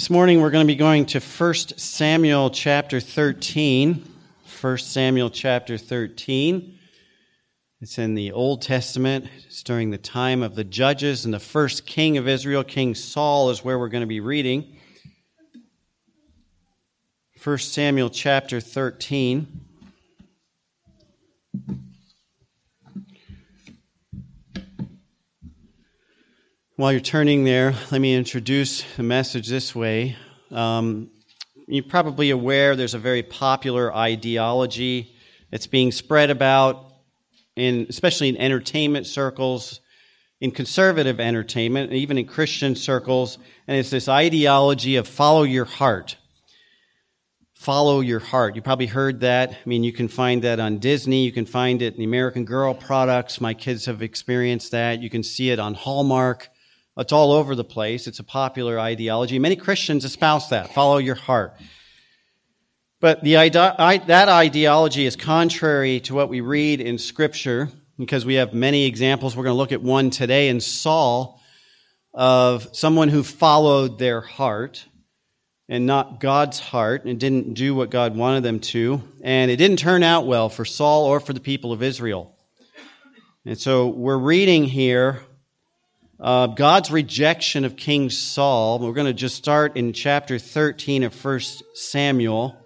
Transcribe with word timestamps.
This 0.00 0.08
morning 0.08 0.40
we're 0.40 0.48
going 0.48 0.66
to 0.66 0.72
be 0.72 0.78
going 0.78 1.04
to 1.04 1.20
1 1.20 1.54
Samuel 1.76 2.48
chapter 2.48 3.00
13. 3.00 4.02
1 4.62 4.78
Samuel 4.78 5.28
chapter 5.28 5.76
13. 5.76 6.78
It's 7.82 7.98
in 7.98 8.14
the 8.14 8.32
Old 8.32 8.62
Testament. 8.62 9.28
It's 9.44 9.62
during 9.62 9.90
the 9.90 9.98
time 9.98 10.42
of 10.42 10.54
the 10.54 10.64
judges 10.64 11.26
and 11.26 11.34
the 11.34 11.38
first 11.38 11.84
king 11.84 12.16
of 12.16 12.26
Israel, 12.28 12.64
King 12.64 12.94
Saul, 12.94 13.50
is 13.50 13.62
where 13.62 13.78
we're 13.78 13.90
going 13.90 14.00
to 14.00 14.06
be 14.06 14.20
reading. 14.20 14.74
1 17.44 17.58
Samuel 17.58 18.08
chapter 18.08 18.58
13. 18.58 19.66
While 26.80 26.92
you're 26.92 27.02
turning 27.02 27.44
there, 27.44 27.74
let 27.92 28.00
me 28.00 28.14
introduce 28.14 28.82
the 28.96 29.02
message 29.02 29.48
this 29.48 29.74
way. 29.74 30.16
Um, 30.50 31.10
you're 31.68 31.84
probably 31.84 32.30
aware 32.30 32.74
there's 32.74 32.94
a 32.94 32.98
very 32.98 33.22
popular 33.22 33.94
ideology 33.94 35.14
that's 35.50 35.66
being 35.66 35.92
spread 35.92 36.30
about, 36.30 36.90
in, 37.54 37.84
especially 37.90 38.30
in 38.30 38.38
entertainment 38.38 39.06
circles, 39.06 39.80
in 40.40 40.52
conservative 40.52 41.20
entertainment, 41.20 41.90
and 41.90 41.98
even 41.98 42.16
in 42.16 42.24
Christian 42.24 42.74
circles, 42.74 43.36
and 43.68 43.76
it's 43.76 43.90
this 43.90 44.08
ideology 44.08 44.96
of 44.96 45.06
follow 45.06 45.42
your 45.42 45.66
heart. 45.66 46.16
Follow 47.52 48.00
your 48.00 48.20
heart. 48.20 48.56
You 48.56 48.62
probably 48.62 48.86
heard 48.86 49.20
that. 49.20 49.50
I 49.50 49.68
mean, 49.68 49.84
you 49.84 49.92
can 49.92 50.08
find 50.08 50.44
that 50.44 50.60
on 50.60 50.78
Disney. 50.78 51.26
You 51.26 51.32
can 51.32 51.44
find 51.44 51.82
it 51.82 51.92
in 51.92 51.98
the 51.98 52.06
American 52.06 52.46
Girl 52.46 52.72
products. 52.72 53.38
My 53.38 53.52
kids 53.52 53.84
have 53.84 54.00
experienced 54.00 54.70
that. 54.70 55.02
You 55.02 55.10
can 55.10 55.22
see 55.22 55.50
it 55.50 55.58
on 55.58 55.74
Hallmark. 55.74 56.48
It's 57.00 57.12
all 57.12 57.32
over 57.32 57.54
the 57.54 57.64
place. 57.64 58.06
It's 58.06 58.18
a 58.18 58.24
popular 58.24 58.78
ideology. 58.78 59.38
Many 59.38 59.56
Christians 59.56 60.04
espouse 60.04 60.50
that. 60.50 60.74
Follow 60.74 60.98
your 60.98 61.14
heart. 61.14 61.54
But 63.00 63.22
the, 63.22 63.32
that 63.32 64.28
ideology 64.28 65.06
is 65.06 65.16
contrary 65.16 66.00
to 66.00 66.14
what 66.14 66.28
we 66.28 66.42
read 66.42 66.82
in 66.82 66.98
Scripture 66.98 67.70
because 67.98 68.26
we 68.26 68.34
have 68.34 68.52
many 68.52 68.84
examples. 68.84 69.34
We're 69.34 69.44
going 69.44 69.54
to 69.54 69.58
look 69.58 69.72
at 69.72 69.80
one 69.80 70.10
today 70.10 70.48
in 70.48 70.60
Saul 70.60 71.40
of 72.12 72.68
someone 72.76 73.08
who 73.08 73.22
followed 73.22 73.98
their 73.98 74.20
heart 74.20 74.84
and 75.70 75.86
not 75.86 76.20
God's 76.20 76.58
heart 76.58 77.06
and 77.06 77.18
didn't 77.18 77.54
do 77.54 77.74
what 77.74 77.88
God 77.88 78.14
wanted 78.14 78.42
them 78.42 78.60
to. 78.60 79.02
And 79.22 79.50
it 79.50 79.56
didn't 79.56 79.78
turn 79.78 80.02
out 80.02 80.26
well 80.26 80.50
for 80.50 80.66
Saul 80.66 81.06
or 81.06 81.20
for 81.20 81.32
the 81.32 81.40
people 81.40 81.72
of 81.72 81.82
Israel. 81.82 82.36
And 83.46 83.58
so 83.58 83.88
we're 83.88 84.18
reading 84.18 84.64
here 84.64 85.22
uh, 86.20 86.48
God's 86.48 86.90
rejection 86.90 87.64
of 87.64 87.76
King 87.76 88.10
Saul. 88.10 88.78
We're 88.78 88.92
going 88.92 89.06
to 89.06 89.14
just 89.14 89.36
start 89.36 89.76
in 89.76 89.94
chapter 89.94 90.38
13 90.38 91.02
of 91.02 91.24
1 91.24 91.40
Samuel. 91.74 92.56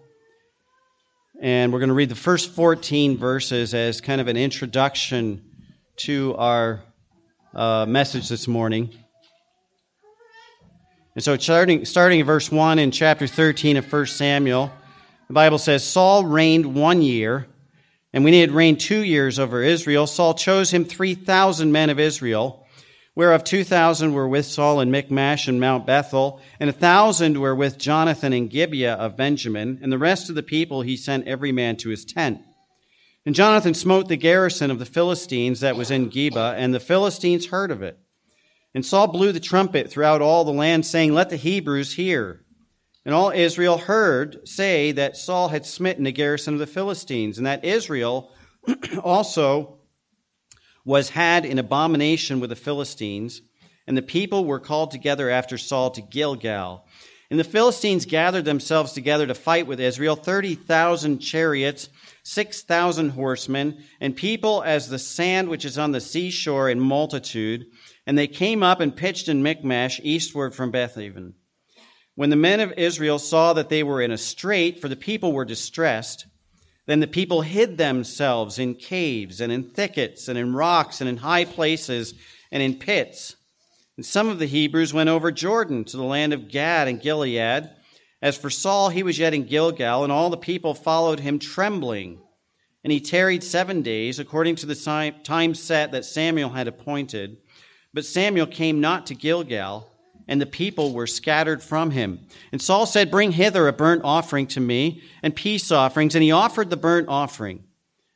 And 1.41 1.73
we're 1.73 1.79
going 1.79 1.89
to 1.89 1.95
read 1.95 2.09
the 2.09 2.17
first 2.17 2.51
14 2.51 3.17
verses 3.17 3.75
as 3.75 4.01
kind 4.01 4.21
of 4.21 4.27
an 4.27 4.37
introduction 4.37 5.45
to 5.99 6.35
our 6.37 6.83
uh, 7.55 7.87
message 7.87 8.29
this 8.29 8.49
morning. 8.49 8.91
And 11.15 11.23
so, 11.23 11.37
starting, 11.37 11.85
starting 11.85 12.21
in 12.21 12.27
verse 12.27 12.51
1 12.51 12.81
in 12.81 12.91
chapter 12.91 13.29
13 13.29 13.77
of 13.77 13.93
1 13.93 14.07
Samuel, 14.07 14.73
the 15.29 15.35
Bible 15.35 15.59
says 15.59 15.85
Saul 15.85 16.25
reigned 16.25 16.75
one 16.75 17.03
year, 17.03 17.47
and 18.13 18.25
when 18.25 18.33
he 18.33 18.41
had 18.41 18.51
reigned 18.51 18.81
two 18.81 19.05
years 19.05 19.39
over 19.39 19.63
Israel, 19.63 20.09
Saul 20.09 20.35
chose 20.35 20.73
him 20.73 20.85
3,000 20.85 21.71
men 21.71 21.91
of 21.91 22.01
Israel 22.01 22.64
whereof 23.15 23.45
two 23.45 23.65
thousand 23.65 24.13
were 24.13 24.29
with 24.29 24.47
Saul 24.47 24.81
in 24.81 24.91
Michmash 24.91 25.49
and 25.49 25.61
Mount 25.61 25.87
Bethel, 25.87 26.41
and 26.59 26.69
a 26.69 26.73
thousand 26.73 27.39
were 27.39 27.55
with 27.55 27.79
Jonathan 27.79 28.33
in 28.33 28.49
Gibeah 28.49 28.95
of 28.95 29.17
Benjamin, 29.17 29.79
and 29.83 29.93
the 29.93 29.99
rest 29.99 30.29
of 30.29 30.35
the 30.35 30.43
people 30.43 30.83
he 30.83 30.97
sent 30.97 31.27
every 31.27 31.53
man 31.53 31.77
to 31.77 31.91
his 31.91 32.05
tent. 32.05 32.41
And 33.27 33.35
Jonathan 33.35 33.75
smote 33.75 34.09
the 34.09 34.17
garrison 34.17 34.71
of 34.71 34.79
the 34.79 34.85
Philistines 34.85 35.61
that 35.61 35.77
was 35.77 35.91
in 35.91 36.11
Geba, 36.11 36.55
and 36.57 36.75
the 36.75 36.81
Philistines 36.81 37.47
heard 37.47 37.71
of 37.71 37.83
it. 37.83 37.99
And 38.75 38.85
Saul 38.85 39.07
blew 39.07 39.33
the 39.33 39.41
trumpet 39.41 39.91
throughout 39.91 40.21
all 40.21 40.45
the 40.45 40.53
land, 40.53 40.85
saying, 40.85 41.15
Let 41.15 41.31
the 41.31 41.37
Hebrews 41.37 41.95
hear. 41.95 42.45
And 43.05 43.15
all 43.15 43.31
Israel 43.31 43.79
heard 43.79 44.47
say 44.49 44.93
that 44.93 45.17
Saul 45.17 45.49
had 45.49 45.65
smitten 45.65 46.05
the 46.05 46.13
garrison 46.13 46.55
of 46.55 46.61
the 46.61 46.67
Philistines, 46.67 47.39
and 47.39 47.47
that 47.47 47.65
Israel 47.65 48.31
also 49.03 49.79
was 50.85 51.11
had 51.11 51.45
in 51.45 51.59
abomination 51.59 52.41
with 52.41 52.51
the 52.51 52.57
Philistines, 52.57 53.41
and 53.87 53.97
the 53.97 54.03
people 54.03 54.45
were 54.45 54.61
called 54.61 54.91
together 54.91 55.31
after 55.31 55.59
Saul 55.59 55.91
to 55.93 56.03
Gilgal. 56.03 56.87
And 57.31 57.41
the 57.41 57.45
Philistines 57.45 58.05
gathered 58.05 58.45
themselves 58.45 58.93
together 58.93 59.27
to 59.27 59.35
fight 59.35 59.67
with 59.67 59.81
Israel, 59.81 60.15
30,000 60.15 61.19
chariots, 61.19 61.89
6,000 62.23 63.11
horsemen, 63.11 63.83
and 64.01 64.15
people 64.15 64.63
as 64.63 64.89
the 64.89 64.99
sand 64.99 65.49
which 65.49 65.65
is 65.65 65.79
on 65.79 65.93
the 65.93 66.01
seashore 66.01 66.69
in 66.69 66.79
multitude. 66.81 67.67
And 68.07 68.17
they 68.17 68.27
came 68.27 68.63
up 68.63 68.81
and 68.81 68.95
pitched 68.95 69.29
in 69.29 69.43
Michmash, 69.43 70.01
eastward 70.03 70.55
from 70.55 70.71
Bethaven. 70.71 71.35
When 72.15 72.31
the 72.31 72.37
men 72.37 72.61
of 72.61 72.75
Israel 72.77 73.19
saw 73.19 73.55
that 73.55 73.71
they 73.71 73.83
were 73.83 74.01
in 74.01 74.13
a 74.13 74.19
strait, 74.19 74.81
for 74.81 74.89
the 74.89 74.95
people 74.95 75.33
were 75.33 75.45
distressed, 75.45 76.27
then 76.87 77.01
the 77.01 77.07
people 77.07 77.41
hid 77.41 77.79
themselves 77.79 78.59
in 78.59 78.75
caves 78.75 79.41
and 79.41 79.51
in 79.51 79.63
thickets 79.63 80.29
and 80.29 80.39
in 80.39 80.55
rocks 80.55 81.01
and 81.01 81.09
in 81.09 81.17
high 81.17 81.45
places 81.45 82.15
and 82.53 82.63
in 82.63 82.79
pits. 82.79 83.37
And 83.97 84.05
some 84.05 84.29
of 84.29 84.39
the 84.39 84.47
Hebrews 84.47 84.93
went 84.93 85.09
over 85.09 85.33
Jordan 85.33 85.85
to 85.85 85.97
the 85.97 86.03
land 86.03 86.33
of 86.33 86.49
Gad 86.49 86.89
and 86.89 87.01
Gilead. 87.01 87.71
As 88.21 88.37
for 88.37 88.51
Saul, 88.51 88.89
he 88.89 89.03
was 89.03 89.19
yet 89.19 89.35
in 89.35 89.45
Gilgal, 89.45 90.03
and 90.03 90.13
all 90.13 90.31
the 90.31 90.37
people 90.37 90.75
followed 90.75 91.21
him 91.21 91.39
trembling. 91.39 92.21
And 92.83 92.93
he 92.93 93.01
tarried 93.01 93.43
seven 93.43 93.83
days, 93.83 94.19
according 94.19 94.57
to 94.57 94.67
the 94.67 95.13
time 95.25 95.55
set 95.55 95.93
that 95.93 96.05
Samuel 96.05 96.51
had 96.51 96.69
appointed. 96.69 97.39
But 97.95 98.05
Samuel 98.05 98.47
came 98.47 98.81
not 98.81 99.07
to 99.07 99.15
Gilgal 99.15 99.89
and 100.29 100.41
the 100.41 100.47
people 100.47 100.93
were 100.93 101.07
scattered 101.07 101.63
from 101.63 101.91
him. 101.91 102.27
And 102.53 102.61
Saul 102.61 102.87
said, 102.87 103.11
Bring 103.11 103.33
hither 103.33 103.69
a 103.69 103.73
burnt 103.73 104.03
offering 104.05 104.47
to 104.49 104.61
me, 104.61 105.03
and 105.23 105.35
peace 105.35 105.71
offerings. 105.71 106.15
And 106.15 106.23
he 106.23 106.33
offered 106.33 106.71
the 106.71 106.77
burnt 106.77 107.09
offering. 107.09 107.65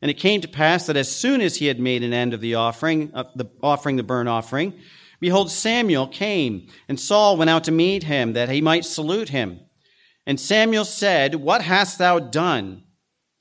And 0.00 0.10
it 0.10 0.14
came 0.14 0.40
to 0.40 0.48
pass 0.48 0.86
that 0.86 0.96
as 0.96 1.14
soon 1.14 1.40
as 1.40 1.56
he 1.56 1.66
had 1.66 1.80
made 1.80 2.02
an 2.02 2.12
end 2.12 2.32
of 2.32 2.40
the 2.40 2.54
offering, 2.54 3.10
the 3.34 3.50
offering 3.62 3.96
the 3.96 4.02
burnt 4.02 4.28
offering, 4.28 4.74
behold, 5.20 5.50
Samuel 5.50 6.06
came, 6.06 6.68
and 6.88 6.98
Saul 6.98 7.36
went 7.36 7.50
out 7.50 7.64
to 7.64 7.72
meet 7.72 8.04
him, 8.04 8.34
that 8.34 8.48
he 8.48 8.60
might 8.60 8.84
salute 8.84 9.28
him. 9.28 9.60
And 10.26 10.38
Samuel 10.38 10.84
said, 10.84 11.34
What 11.34 11.62
hast 11.62 11.98
thou 11.98 12.18
done? 12.18 12.84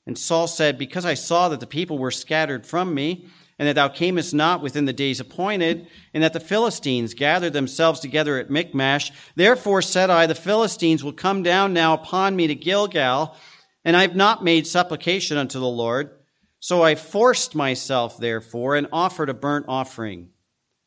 And 0.08 0.18
Saul 0.18 0.48
said, 0.48 0.78
Because 0.78 1.06
I 1.06 1.14
saw 1.14 1.50
that 1.50 1.60
the 1.60 1.68
people 1.68 1.98
were 1.98 2.12
scattered 2.12 2.66
from 2.66 2.94
me, 2.94 3.28
and 3.60 3.68
that 3.68 3.76
thou 3.76 3.88
camest 3.88 4.34
not 4.34 4.62
within 4.62 4.86
the 4.86 4.94
days 4.94 5.20
appointed, 5.20 5.88
and 6.14 6.24
that 6.24 6.34
the 6.34 6.40
Philistines 6.40 7.14
gathered 7.14 7.54
themselves 7.54 8.00
together 8.00 8.38
at 8.38 8.50
Michmash. 8.50 9.12
Therefore 9.36 9.82
said 9.82 10.10
I, 10.10 10.28
the 10.28 10.36
Philistines 10.36 11.04
will 11.04 11.14
come 11.14 11.44
down 11.44 11.74
now 11.74 11.94
upon 11.94 12.36
me 12.36 12.48
to 12.48 12.56
Gilgal, 12.56 13.36
and 13.84 13.98
I 13.98 14.02
have 14.02 14.16
not 14.16 14.44
made 14.44 14.68
supplication 14.68 15.38
unto 15.38 15.60
the 15.60 15.66
Lord. 15.66 16.12
So 16.60 16.84
I 16.84 16.96
forced 16.96 17.56
myself, 17.56 18.18
therefore, 18.18 18.76
and 18.76 18.88
offered 18.92 19.30
a 19.30 19.34
burnt 19.34 19.66
offering. 19.68 20.30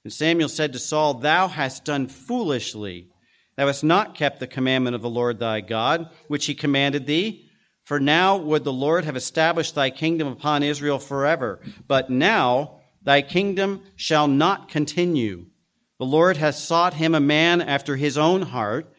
And 0.04 0.12
Samuel 0.12 0.48
said 0.48 0.72
to 0.72 0.78
Saul, 0.78 1.14
Thou 1.14 1.48
hast 1.48 1.84
done 1.84 2.06
foolishly. 2.06 3.08
Thou 3.56 3.66
hast 3.66 3.84
not 3.84 4.14
kept 4.14 4.40
the 4.40 4.46
commandment 4.46 4.96
of 4.96 5.02
the 5.02 5.10
Lord 5.10 5.38
thy 5.38 5.60
God, 5.60 6.08
which 6.28 6.46
he 6.46 6.54
commanded 6.54 7.06
thee. 7.06 7.49
For 7.90 7.98
now 7.98 8.36
would 8.36 8.62
the 8.62 8.72
Lord 8.72 9.04
have 9.04 9.16
established 9.16 9.74
thy 9.74 9.90
kingdom 9.90 10.28
upon 10.28 10.62
Israel 10.62 11.00
forever. 11.00 11.58
But 11.88 12.08
now 12.08 12.82
thy 13.02 13.20
kingdom 13.20 13.82
shall 13.96 14.28
not 14.28 14.68
continue. 14.68 15.46
The 15.98 16.06
Lord 16.06 16.36
hath 16.36 16.54
sought 16.54 16.94
him 16.94 17.16
a 17.16 17.20
man 17.20 17.60
after 17.60 17.96
his 17.96 18.16
own 18.16 18.42
heart, 18.42 18.94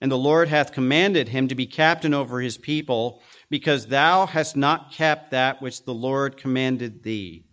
and 0.00 0.12
the 0.12 0.16
Lord 0.16 0.46
hath 0.46 0.70
commanded 0.70 1.26
him 1.26 1.48
to 1.48 1.56
be 1.56 1.66
captain 1.66 2.14
over 2.14 2.40
his 2.40 2.56
people, 2.56 3.20
because 3.50 3.88
thou 3.88 4.26
hast 4.26 4.56
not 4.56 4.92
kept 4.92 5.32
that 5.32 5.60
which 5.60 5.84
the 5.84 5.94
Lord 5.94 6.36
commanded 6.36 7.02
thee. 7.02 7.46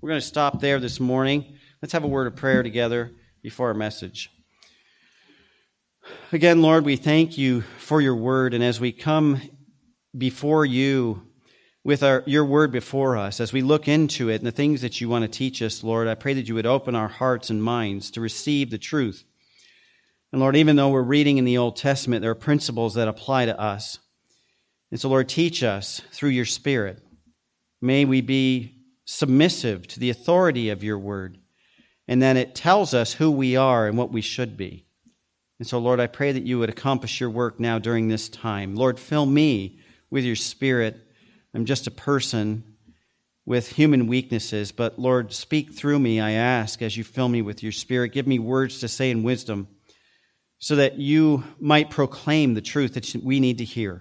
We're 0.00 0.08
going 0.08 0.20
to 0.20 0.26
stop 0.26 0.60
there 0.60 0.80
this 0.80 0.98
morning. 0.98 1.56
Let's 1.80 1.92
have 1.92 2.02
a 2.02 2.08
word 2.08 2.26
of 2.26 2.34
prayer 2.34 2.64
together 2.64 3.12
before 3.44 3.68
our 3.68 3.74
message. 3.74 4.28
Again, 6.32 6.62
Lord, 6.62 6.84
we 6.84 6.96
thank 6.96 7.38
you 7.38 7.60
for 7.78 8.00
your 8.00 8.16
word, 8.16 8.54
and 8.54 8.64
as 8.64 8.80
we 8.80 8.90
come 8.90 9.40
before 10.16 10.66
you 10.66 11.22
with 11.84 12.02
our, 12.02 12.22
your 12.26 12.44
word 12.44 12.70
before 12.70 13.16
us 13.16 13.40
as 13.40 13.52
we 13.52 13.60
look 13.60 13.88
into 13.88 14.28
it 14.28 14.36
and 14.36 14.46
the 14.46 14.52
things 14.52 14.82
that 14.82 15.00
you 15.00 15.08
want 15.08 15.22
to 15.22 15.28
teach 15.28 15.62
us, 15.62 15.82
Lord. 15.82 16.06
I 16.06 16.14
pray 16.14 16.34
that 16.34 16.48
you 16.48 16.54
would 16.54 16.66
open 16.66 16.94
our 16.94 17.08
hearts 17.08 17.50
and 17.50 17.62
minds 17.62 18.12
to 18.12 18.20
receive 18.20 18.70
the 18.70 18.78
truth. 18.78 19.24
And 20.30 20.40
Lord, 20.40 20.56
even 20.56 20.76
though 20.76 20.90
we're 20.90 21.02
reading 21.02 21.38
in 21.38 21.44
the 21.44 21.58
Old 21.58 21.76
Testament, 21.76 22.22
there 22.22 22.30
are 22.30 22.36
principles 22.36 22.94
that 22.94 23.08
apply 23.08 23.46
to 23.46 23.60
us. 23.60 23.98
And 24.90 25.00
so, 25.00 25.08
Lord, 25.08 25.28
teach 25.28 25.62
us 25.62 26.00
through 26.12 26.30
your 26.30 26.44
Spirit. 26.44 27.02
May 27.80 28.04
we 28.04 28.20
be 28.20 28.76
submissive 29.04 29.86
to 29.88 30.00
the 30.00 30.10
authority 30.10 30.70
of 30.70 30.84
your 30.84 30.98
word, 30.98 31.38
and 32.06 32.22
then 32.22 32.36
it 32.36 32.54
tells 32.54 32.94
us 32.94 33.12
who 33.12 33.30
we 33.30 33.56
are 33.56 33.88
and 33.88 33.98
what 33.98 34.12
we 34.12 34.20
should 34.20 34.56
be. 34.56 34.86
And 35.58 35.66
so, 35.66 35.78
Lord, 35.78 36.00
I 36.00 36.06
pray 36.06 36.32
that 36.32 36.46
you 36.46 36.58
would 36.58 36.70
accomplish 36.70 37.20
your 37.20 37.30
work 37.30 37.58
now 37.58 37.78
during 37.78 38.08
this 38.08 38.28
time. 38.28 38.74
Lord, 38.74 38.98
fill 38.98 39.26
me 39.26 39.78
with 40.12 40.24
your 40.24 40.36
spirit. 40.36 41.00
I'm 41.54 41.64
just 41.64 41.86
a 41.86 41.90
person 41.90 42.62
with 43.46 43.68
human 43.68 44.06
weaknesses, 44.06 44.70
but 44.70 44.98
Lord, 44.98 45.32
speak 45.32 45.72
through 45.72 45.98
me, 45.98 46.20
I 46.20 46.32
ask, 46.32 46.82
as 46.82 46.96
you 46.96 47.02
fill 47.02 47.28
me 47.28 47.42
with 47.42 47.62
your 47.62 47.72
spirit. 47.72 48.12
Give 48.12 48.26
me 48.26 48.38
words 48.38 48.80
to 48.80 48.88
say 48.88 49.10
in 49.10 49.24
wisdom 49.24 49.66
so 50.58 50.76
that 50.76 50.98
you 50.98 51.42
might 51.58 51.90
proclaim 51.90 52.54
the 52.54 52.60
truth 52.60 52.94
that 52.94 53.16
we 53.24 53.40
need 53.40 53.58
to 53.58 53.64
hear. 53.64 54.00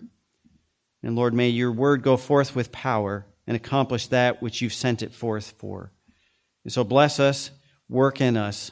And 1.02 1.16
Lord, 1.16 1.34
may 1.34 1.50
your 1.50 1.72
word 1.72 2.04
go 2.04 2.18
forth 2.18 2.56
with 2.56 2.72
power 2.72 3.26
and 3.48 3.56
accomplish 3.56 4.08
that 4.08 4.44
which 4.44 4.62
you've 4.62 4.74
sent 4.74 5.02
it 5.02 5.14
forth 5.14 5.56
for. 5.58 5.92
And 6.64 6.72
so 6.72 6.84
bless 6.84 7.20
us, 7.20 7.50
work 7.90 8.22
in 8.22 8.38
us, 8.38 8.72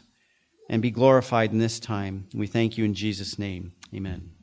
and 0.69 0.81
be 0.81 0.91
glorified 0.91 1.51
in 1.51 1.57
this 1.57 1.79
time. 1.79 2.27
We 2.33 2.45
thank 2.45 2.77
you 2.77 2.85
in 2.85 2.93
Jesus' 2.93 3.39
name. 3.39 3.71
Amen. 3.95 4.38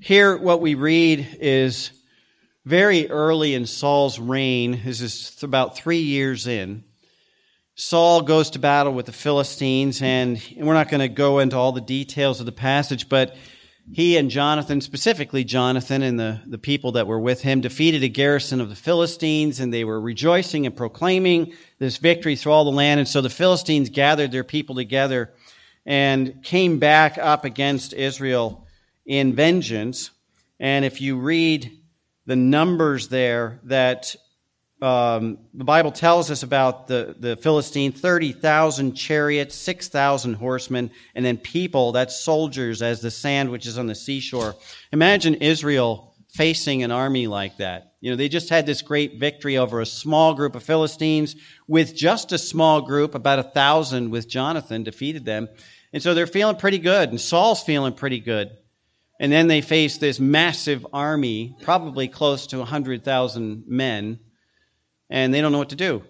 Here, 0.00 0.36
what 0.36 0.60
we 0.60 0.74
read 0.74 1.38
is 1.40 1.90
very 2.64 3.08
early 3.08 3.54
in 3.54 3.66
Saul's 3.66 4.18
reign. 4.18 4.80
This 4.84 5.00
is 5.00 5.42
about 5.42 5.76
three 5.76 6.00
years 6.00 6.46
in. 6.46 6.82
Saul 7.74 8.22
goes 8.22 8.50
to 8.50 8.58
battle 8.58 8.92
with 8.92 9.06
the 9.06 9.12
Philistines, 9.12 10.00
and 10.02 10.42
we're 10.56 10.74
not 10.74 10.88
going 10.88 11.00
to 11.00 11.08
go 11.08 11.38
into 11.38 11.56
all 11.56 11.72
the 11.72 11.80
details 11.80 12.40
of 12.40 12.46
the 12.46 12.52
passage, 12.52 13.08
but 13.08 13.36
he 13.92 14.16
and 14.16 14.30
Jonathan, 14.30 14.80
specifically 14.80 15.44
Jonathan 15.44 16.02
and 16.02 16.18
the, 16.18 16.40
the 16.46 16.58
people 16.58 16.92
that 16.92 17.06
were 17.06 17.20
with 17.20 17.42
him, 17.42 17.60
defeated 17.60 18.02
a 18.02 18.08
garrison 18.08 18.60
of 18.60 18.68
the 18.68 18.74
Philistines, 18.74 19.60
and 19.60 19.72
they 19.72 19.84
were 19.84 20.00
rejoicing 20.00 20.66
and 20.66 20.76
proclaiming 20.76 21.52
this 21.78 21.98
victory 21.98 22.34
through 22.34 22.52
all 22.52 22.64
the 22.64 22.70
land. 22.72 22.98
And 22.98 23.08
so 23.08 23.20
the 23.20 23.30
Philistines 23.30 23.90
gathered 23.90 24.32
their 24.32 24.42
people 24.42 24.74
together 24.74 25.32
and 25.84 26.42
came 26.42 26.78
back 26.78 27.18
up 27.18 27.44
against 27.44 27.92
Israel 27.92 28.65
in 29.06 29.34
vengeance. 29.34 30.10
And 30.58 30.84
if 30.84 31.00
you 31.00 31.16
read 31.16 31.70
the 32.26 32.36
numbers 32.36 33.08
there 33.08 33.60
that 33.64 34.14
um, 34.82 35.38
the 35.54 35.64
Bible 35.64 35.92
tells 35.92 36.30
us 36.30 36.42
about 36.42 36.86
the, 36.86 37.16
the 37.18 37.36
Philistine 37.36 37.92
30,000 37.92 38.94
chariots, 38.94 39.54
6,000 39.54 40.34
horsemen, 40.34 40.90
and 41.14 41.24
then 41.24 41.38
people, 41.38 41.92
that's 41.92 42.20
soldiers, 42.20 42.82
as 42.82 43.00
the 43.00 43.10
sand 43.10 43.50
which 43.50 43.66
is 43.66 43.78
on 43.78 43.86
the 43.86 43.94
seashore. 43.94 44.54
Imagine 44.92 45.36
Israel 45.36 46.14
facing 46.28 46.82
an 46.82 46.90
army 46.90 47.26
like 47.26 47.56
that. 47.56 47.94
You 48.00 48.10
know, 48.10 48.16
they 48.16 48.28
just 48.28 48.50
had 48.50 48.66
this 48.66 48.82
great 48.82 49.18
victory 49.18 49.56
over 49.56 49.80
a 49.80 49.86
small 49.86 50.34
group 50.34 50.54
of 50.54 50.62
Philistines 50.62 51.34
with 51.66 51.96
just 51.96 52.32
a 52.32 52.38
small 52.38 52.82
group, 52.82 53.14
about 53.14 53.38
a 53.38 53.42
thousand 53.44 54.10
with 54.10 54.28
Jonathan, 54.28 54.82
defeated 54.82 55.24
them. 55.24 55.48
And 55.94 56.02
so 56.02 56.12
they're 56.12 56.26
feeling 56.26 56.56
pretty 56.56 56.78
good, 56.78 57.08
and 57.08 57.20
Saul's 57.20 57.62
feeling 57.62 57.94
pretty 57.94 58.20
good. 58.20 58.50
And 59.18 59.32
then 59.32 59.48
they 59.48 59.60
face 59.62 59.98
this 59.98 60.20
massive 60.20 60.86
army, 60.92 61.56
probably 61.62 62.08
close 62.08 62.46
to 62.48 62.58
100,000 62.58 63.64
men 63.66 64.18
and 65.08 65.32
they 65.32 65.40
don't 65.40 65.52
know 65.52 65.58
what 65.58 65.70
to 65.70 65.76
do. 65.76 66.02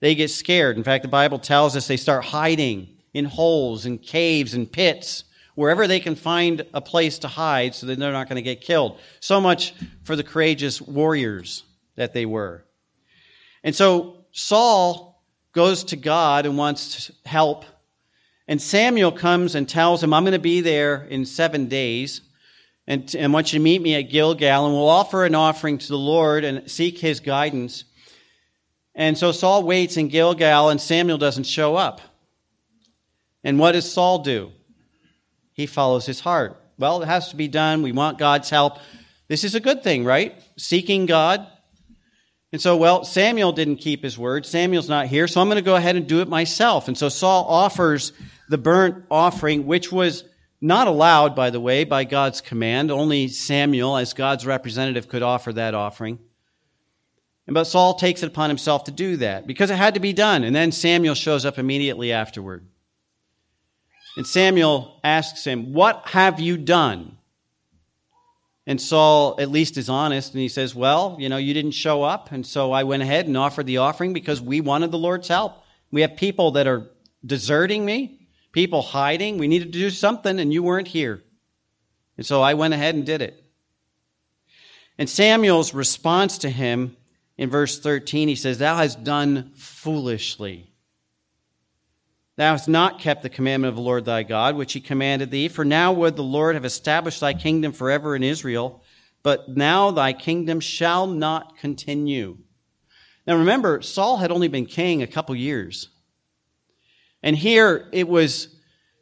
They 0.00 0.14
get 0.14 0.30
scared. 0.30 0.76
In 0.76 0.84
fact, 0.84 1.02
the 1.02 1.08
Bible 1.08 1.38
tells 1.38 1.76
us 1.76 1.86
they 1.86 1.96
start 1.96 2.24
hiding 2.24 2.88
in 3.12 3.24
holes 3.24 3.86
and 3.86 4.00
caves 4.00 4.54
and 4.54 4.70
pits, 4.70 5.24
wherever 5.54 5.86
they 5.86 6.00
can 6.00 6.14
find 6.14 6.64
a 6.72 6.80
place 6.80 7.18
to 7.18 7.28
hide 7.28 7.74
so 7.74 7.86
that 7.86 7.98
they're 7.98 8.12
not 8.12 8.28
going 8.28 8.36
to 8.36 8.42
get 8.42 8.60
killed. 8.60 8.98
So 9.20 9.40
much 9.40 9.74
for 10.04 10.16
the 10.16 10.22
courageous 10.22 10.80
warriors 10.80 11.64
that 11.96 12.14
they 12.14 12.24
were. 12.24 12.64
And 13.62 13.74
so 13.74 14.24
Saul 14.30 15.22
goes 15.52 15.84
to 15.84 15.96
God 15.96 16.46
and 16.46 16.56
wants 16.56 17.10
help. 17.26 17.64
And 18.50 18.60
Samuel 18.60 19.12
comes 19.12 19.54
and 19.54 19.68
tells 19.68 20.02
him, 20.02 20.12
I'm 20.12 20.24
going 20.24 20.32
to 20.32 20.40
be 20.40 20.60
there 20.60 21.04
in 21.04 21.24
seven 21.24 21.68
days. 21.68 22.20
And, 22.84 23.14
and 23.14 23.32
want 23.32 23.52
you 23.52 23.60
to 23.60 23.62
meet 23.62 23.80
me 23.80 23.94
at 23.94 24.10
Gilgal, 24.10 24.66
and 24.66 24.74
we'll 24.74 24.88
offer 24.88 25.24
an 25.24 25.36
offering 25.36 25.78
to 25.78 25.86
the 25.86 25.96
Lord 25.96 26.42
and 26.42 26.68
seek 26.68 26.98
his 26.98 27.20
guidance. 27.20 27.84
And 28.92 29.16
so 29.16 29.30
Saul 29.30 29.62
waits 29.62 29.96
in 29.96 30.08
Gilgal, 30.08 30.70
and 30.70 30.80
Samuel 30.80 31.16
doesn't 31.16 31.44
show 31.44 31.76
up. 31.76 32.00
And 33.44 33.60
what 33.60 33.72
does 33.72 33.90
Saul 33.90 34.18
do? 34.18 34.50
He 35.52 35.66
follows 35.66 36.04
his 36.04 36.18
heart. 36.18 36.60
Well, 36.76 37.02
it 37.02 37.06
has 37.06 37.28
to 37.28 37.36
be 37.36 37.46
done. 37.46 37.82
We 37.82 37.92
want 37.92 38.18
God's 38.18 38.50
help. 38.50 38.78
This 39.28 39.44
is 39.44 39.54
a 39.54 39.60
good 39.60 39.84
thing, 39.84 40.04
right? 40.04 40.34
Seeking 40.56 41.06
God. 41.06 41.46
And 42.52 42.60
so, 42.60 42.76
well, 42.76 43.04
Samuel 43.04 43.52
didn't 43.52 43.76
keep 43.76 44.02
his 44.02 44.18
word. 44.18 44.44
Samuel's 44.44 44.88
not 44.88 45.06
here, 45.06 45.28
so 45.28 45.40
I'm 45.40 45.46
going 45.46 45.54
to 45.54 45.62
go 45.62 45.76
ahead 45.76 45.94
and 45.94 46.08
do 46.08 46.20
it 46.20 46.26
myself. 46.26 46.88
And 46.88 46.98
so 46.98 47.08
Saul 47.08 47.44
offers 47.44 48.12
the 48.50 48.58
burnt 48.58 49.04
offering, 49.10 49.64
which 49.64 49.92
was 49.92 50.24
not 50.60 50.88
allowed, 50.88 51.36
by 51.36 51.50
the 51.50 51.60
way, 51.60 51.84
by 51.84 52.02
God's 52.02 52.40
command. 52.40 52.90
Only 52.90 53.28
Samuel, 53.28 53.96
as 53.96 54.12
God's 54.12 54.44
representative, 54.44 55.08
could 55.08 55.22
offer 55.22 55.52
that 55.52 55.74
offering. 55.74 56.18
But 57.46 57.64
Saul 57.64 57.94
takes 57.94 58.22
it 58.22 58.26
upon 58.26 58.50
himself 58.50 58.84
to 58.84 58.92
do 58.92 59.16
that 59.16 59.46
because 59.46 59.70
it 59.70 59.76
had 59.76 59.94
to 59.94 60.00
be 60.00 60.12
done. 60.12 60.44
And 60.44 60.54
then 60.54 60.70
Samuel 60.70 61.14
shows 61.14 61.44
up 61.44 61.58
immediately 61.58 62.12
afterward. 62.12 62.66
And 64.16 64.26
Samuel 64.26 65.00
asks 65.02 65.44
him, 65.44 65.72
What 65.72 66.08
have 66.08 66.38
you 66.38 66.56
done? 66.56 67.16
And 68.66 68.80
Saul 68.80 69.36
at 69.40 69.50
least 69.50 69.78
is 69.78 69.88
honest 69.88 70.32
and 70.32 70.40
he 70.40 70.48
says, 70.48 70.74
Well, 70.74 71.16
you 71.18 71.28
know, 71.28 71.38
you 71.38 71.54
didn't 71.54 71.72
show 71.72 72.02
up. 72.02 72.30
And 72.30 72.46
so 72.46 72.70
I 72.70 72.84
went 72.84 73.02
ahead 73.02 73.26
and 73.26 73.36
offered 73.36 73.66
the 73.66 73.78
offering 73.78 74.12
because 74.12 74.40
we 74.40 74.60
wanted 74.60 74.90
the 74.90 74.98
Lord's 74.98 75.28
help. 75.28 75.54
We 75.90 76.02
have 76.02 76.16
people 76.16 76.52
that 76.52 76.68
are 76.68 76.90
deserting 77.24 77.84
me, 77.84 78.19
people 78.52 78.82
hiding. 78.82 79.38
We 79.38 79.48
needed 79.48 79.72
to 79.72 79.78
do 79.78 79.90
something 79.90 80.38
and 80.38 80.52
you 80.52 80.62
weren't 80.62 80.88
here. 80.88 81.22
And 82.16 82.26
so 82.26 82.42
I 82.42 82.54
went 82.54 82.74
ahead 82.74 82.94
and 82.94 83.06
did 83.06 83.22
it. 83.22 83.42
And 84.98 85.08
Samuel's 85.08 85.72
response 85.72 86.38
to 86.38 86.50
him 86.50 86.96
in 87.38 87.48
verse 87.48 87.78
13, 87.78 88.28
he 88.28 88.34
says, 88.34 88.58
Thou 88.58 88.76
hast 88.76 89.02
done 89.02 89.52
foolishly. 89.54 90.70
Thou 92.36 92.52
hast 92.52 92.68
not 92.68 93.00
kept 93.00 93.22
the 93.22 93.28
commandment 93.28 93.70
of 93.70 93.76
the 93.76 93.82
Lord 93.82 94.04
thy 94.04 94.22
God, 94.22 94.56
which 94.56 94.74
he 94.74 94.80
commanded 94.80 95.30
thee. 95.30 95.48
For 95.48 95.64
now 95.64 95.92
would 95.92 96.16
the 96.16 96.22
Lord 96.22 96.54
have 96.54 96.64
established 96.64 97.20
thy 97.20 97.34
kingdom 97.34 97.72
forever 97.72 98.14
in 98.14 98.22
Israel, 98.22 98.82
but 99.22 99.48
now 99.48 99.90
thy 99.90 100.12
kingdom 100.12 100.60
shall 100.60 101.06
not 101.06 101.56
continue. 101.58 102.38
Now 103.26 103.36
remember, 103.36 103.82
Saul 103.82 104.18
had 104.18 104.30
only 104.30 104.48
been 104.48 104.66
king 104.66 105.02
a 105.02 105.06
couple 105.06 105.34
years. 105.34 105.88
And 107.22 107.36
here 107.36 107.88
it 107.92 108.08
was 108.08 108.48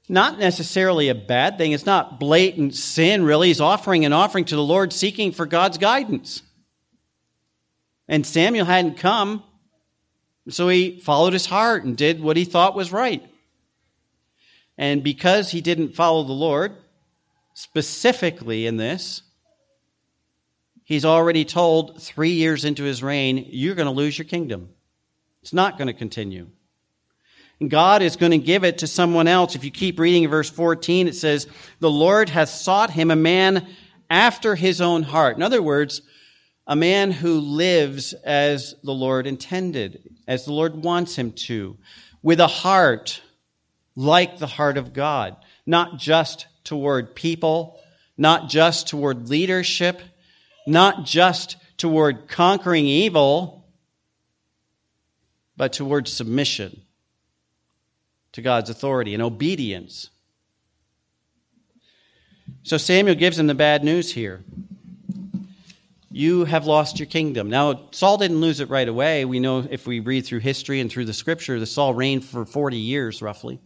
not 0.08 0.38
necessarily 0.38 1.08
a 1.08 1.14
bad 1.14 1.58
thing. 1.58 1.72
It's 1.72 1.86
not 1.86 2.18
blatant 2.18 2.74
sin, 2.74 3.24
really. 3.24 3.48
He's 3.48 3.60
offering 3.60 4.04
an 4.04 4.12
offering 4.12 4.46
to 4.46 4.56
the 4.56 4.62
Lord, 4.62 4.92
seeking 4.92 5.32
for 5.32 5.46
God's 5.46 5.78
guidance. 5.78 6.42
And 8.08 8.26
Samuel 8.26 8.64
hadn't 8.64 8.96
come, 8.96 9.42
so 10.48 10.68
he 10.68 10.98
followed 11.00 11.34
his 11.34 11.44
heart 11.44 11.84
and 11.84 11.96
did 11.96 12.20
what 12.20 12.38
he 12.38 12.44
thought 12.44 12.74
was 12.74 12.90
right. 12.90 13.22
And 14.78 15.02
because 15.02 15.50
he 15.50 15.60
didn't 15.60 15.94
follow 15.94 16.24
the 16.24 16.32
Lord, 16.32 16.74
specifically 17.52 18.66
in 18.66 18.76
this, 18.76 19.22
he's 20.84 21.04
already 21.04 21.44
told 21.44 22.00
three 22.00 22.30
years 22.30 22.64
into 22.64 22.84
his 22.84 23.02
reign, 23.02 23.46
you're 23.50 23.74
going 23.74 23.86
to 23.86 23.92
lose 23.92 24.16
your 24.16 24.24
kingdom. 24.24 24.70
It's 25.42 25.52
not 25.52 25.76
going 25.76 25.88
to 25.88 25.94
continue. 25.94 26.48
God 27.66 28.02
is 28.02 28.16
going 28.16 28.30
to 28.30 28.38
give 28.38 28.62
it 28.62 28.78
to 28.78 28.86
someone 28.86 29.26
else. 29.26 29.56
If 29.56 29.64
you 29.64 29.72
keep 29.72 29.98
reading 29.98 30.28
verse 30.28 30.48
14, 30.48 31.08
it 31.08 31.16
says, 31.16 31.48
The 31.80 31.90
Lord 31.90 32.28
hath 32.28 32.50
sought 32.50 32.90
him 32.90 33.10
a 33.10 33.16
man 33.16 33.66
after 34.08 34.54
his 34.54 34.80
own 34.80 35.02
heart. 35.02 35.36
In 35.36 35.42
other 35.42 35.60
words, 35.60 36.02
a 36.68 36.76
man 36.76 37.10
who 37.10 37.40
lives 37.40 38.12
as 38.12 38.76
the 38.84 38.92
Lord 38.92 39.26
intended, 39.26 40.16
as 40.28 40.44
the 40.44 40.52
Lord 40.52 40.84
wants 40.84 41.16
him 41.16 41.32
to, 41.32 41.76
with 42.22 42.38
a 42.38 42.46
heart 42.46 43.22
like 43.96 44.38
the 44.38 44.46
heart 44.46 44.78
of 44.78 44.92
God, 44.92 45.36
not 45.66 45.98
just 45.98 46.46
toward 46.62 47.16
people, 47.16 47.80
not 48.16 48.48
just 48.48 48.86
toward 48.86 49.28
leadership, 49.28 50.00
not 50.64 51.04
just 51.04 51.56
toward 51.76 52.28
conquering 52.28 52.86
evil, 52.86 53.66
but 55.56 55.72
toward 55.72 56.06
submission 56.06 56.82
to 58.32 58.42
God's 58.42 58.70
authority 58.70 59.14
and 59.14 59.22
obedience. 59.22 60.10
So 62.62 62.76
Samuel 62.76 63.16
gives 63.16 63.38
him 63.38 63.46
the 63.46 63.54
bad 63.54 63.84
news 63.84 64.12
here 64.12 64.42
you 66.10 66.44
have 66.46 66.66
lost 66.66 66.98
your 66.98 67.06
kingdom. 67.06 67.50
Now, 67.50 67.88
Saul 67.90 68.16
didn't 68.16 68.40
lose 68.40 68.60
it 68.60 68.70
right 68.70 68.88
away. 68.88 69.24
We 69.24 69.40
know 69.40 69.66
if 69.70 69.86
we 69.86 70.00
read 70.00 70.26
through 70.26 70.40
history 70.40 70.80
and 70.80 70.90
through 70.90 71.04
the 71.04 71.12
scripture 71.12 71.60
that 71.60 71.66
Saul 71.66 71.94
reigned 71.94 72.24
for 72.24 72.44
40 72.44 72.76
years 72.76 73.20
roughly. 73.20 73.60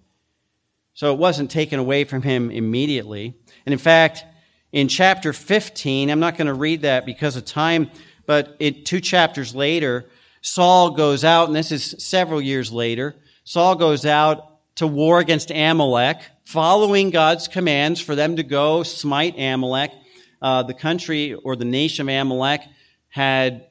So 0.92 1.12
it 1.12 1.18
wasn't 1.18 1.50
taken 1.50 1.78
away 1.78 2.04
from 2.04 2.20
him 2.20 2.50
immediately. 2.50 3.34
And 3.64 3.72
in 3.72 3.78
fact, 3.78 4.24
in 4.72 4.88
chapter 4.88 5.32
15, 5.32 6.10
I'm 6.10 6.20
not 6.20 6.36
going 6.36 6.48
to 6.48 6.54
read 6.54 6.82
that 6.82 7.06
because 7.06 7.36
of 7.36 7.44
time, 7.44 7.90
but 8.26 8.56
it, 8.58 8.84
two 8.84 9.00
chapters 9.00 9.54
later, 9.54 10.04
Saul 10.40 10.90
goes 10.90 11.24
out, 11.24 11.46
and 11.46 11.56
this 11.56 11.72
is 11.72 11.94
several 11.98 12.42
years 12.42 12.72
later. 12.72 13.14
Saul 13.44 13.76
goes 13.76 14.04
out 14.04 14.51
to 14.76 14.86
war 14.86 15.18
against 15.18 15.50
Amalek, 15.50 16.20
following 16.44 17.10
God's 17.10 17.48
commands 17.48 18.00
for 18.00 18.14
them 18.14 18.36
to 18.36 18.42
go 18.42 18.82
smite 18.82 19.34
Amalek. 19.38 19.92
Uh, 20.40 20.62
the 20.62 20.74
country 20.74 21.34
or 21.34 21.56
the 21.56 21.64
nation 21.64 22.08
of 22.08 22.14
Amalek 22.14 22.62
had, 23.08 23.66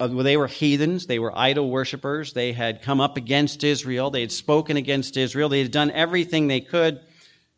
uh, 0.00 0.08
they 0.08 0.36
were 0.36 0.46
heathens, 0.46 1.06
they 1.06 1.18
were 1.18 1.36
idol 1.36 1.70
worshippers, 1.70 2.32
they 2.32 2.52
had 2.52 2.82
come 2.82 3.00
up 3.00 3.16
against 3.16 3.62
Israel, 3.62 4.10
they 4.10 4.22
had 4.22 4.32
spoken 4.32 4.76
against 4.76 5.16
Israel, 5.16 5.48
they 5.48 5.62
had 5.62 5.70
done 5.70 5.90
everything 5.90 6.48
they 6.48 6.60
could 6.60 7.00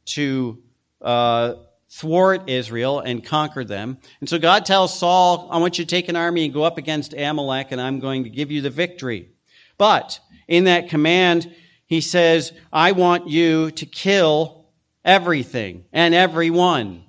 to 0.07 0.63
uh, 1.01 1.55
thwart 1.89 2.51
Israel 2.51 3.01
and 3.01 3.25
conquer 3.25 3.65
them. 3.65 3.99
And 4.21 4.29
so 4.29 4.39
God 4.39 4.67
tells 4.67 4.99
Saul, 4.99 5.49
I 5.51 5.59
want 5.59 5.79
you 5.79 5.85
to 5.85 5.89
take 5.89 6.09
an 6.09 6.17
army 6.17 6.45
and 6.45 6.53
go 6.53 6.65
up 6.65 6.79
against 6.79 7.15
Amalek, 7.15 7.69
and 7.71 7.81
I'm 7.81 8.01
going 8.01 8.25
to 8.25 8.31
give 8.31 8.51
you 8.51 8.61
the 8.61 8.71
victory. 8.71 9.31
But 9.79 10.19
in 10.49 10.65
that 10.65 10.89
command, 10.89 11.55
he 11.87 12.01
says, 12.01 12.53
I 12.73 12.93
want 12.93 13.29
you 13.29 13.71
to 13.71 13.87
kill 13.87 14.67
everything 15.05 15.85
and 15.93 16.15
everyone. 16.15 17.05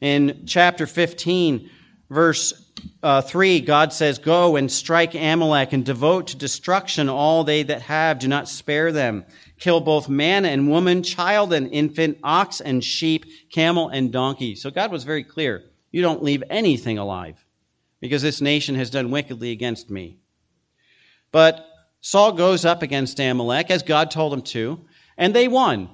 In 0.00 0.44
chapter 0.46 0.86
15, 0.86 1.70
verse 2.10 2.52
uh, 3.02 3.20
3, 3.20 3.60
God 3.60 3.92
says, 3.92 4.18
Go 4.18 4.56
and 4.56 4.72
strike 4.72 5.14
Amalek 5.14 5.72
and 5.72 5.84
devote 5.84 6.28
to 6.28 6.36
destruction 6.36 7.08
all 7.08 7.44
they 7.44 7.62
that 7.64 7.82
have. 7.82 8.18
Do 8.18 8.28
not 8.28 8.48
spare 8.48 8.92
them. 8.92 9.24
Kill 9.58 9.80
both 9.80 10.08
man 10.08 10.44
and 10.44 10.70
woman, 10.70 11.02
child 11.02 11.52
and 11.52 11.70
infant, 11.70 12.18
ox 12.22 12.60
and 12.60 12.82
sheep, 12.82 13.26
camel 13.50 13.88
and 13.88 14.12
donkey. 14.12 14.54
So 14.54 14.70
God 14.70 14.90
was 14.90 15.04
very 15.04 15.24
clear. 15.24 15.64
You 15.90 16.02
don't 16.02 16.22
leave 16.22 16.42
anything 16.50 16.98
alive 16.98 17.42
because 18.00 18.22
this 18.22 18.40
nation 18.40 18.74
has 18.74 18.90
done 18.90 19.10
wickedly 19.10 19.50
against 19.50 19.90
me. 19.90 20.18
But 21.32 21.66
Saul 22.06 22.34
goes 22.34 22.64
up 22.64 22.82
against 22.84 23.18
Amalek 23.18 23.68
as 23.68 23.82
God 23.82 24.12
told 24.12 24.32
him 24.32 24.42
to, 24.42 24.80
and 25.18 25.34
they 25.34 25.48
won. 25.48 25.90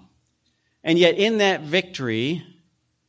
And 0.85 0.99
yet, 0.99 1.17
in 1.17 1.39
that 1.39 1.63
victory, 1.63 2.45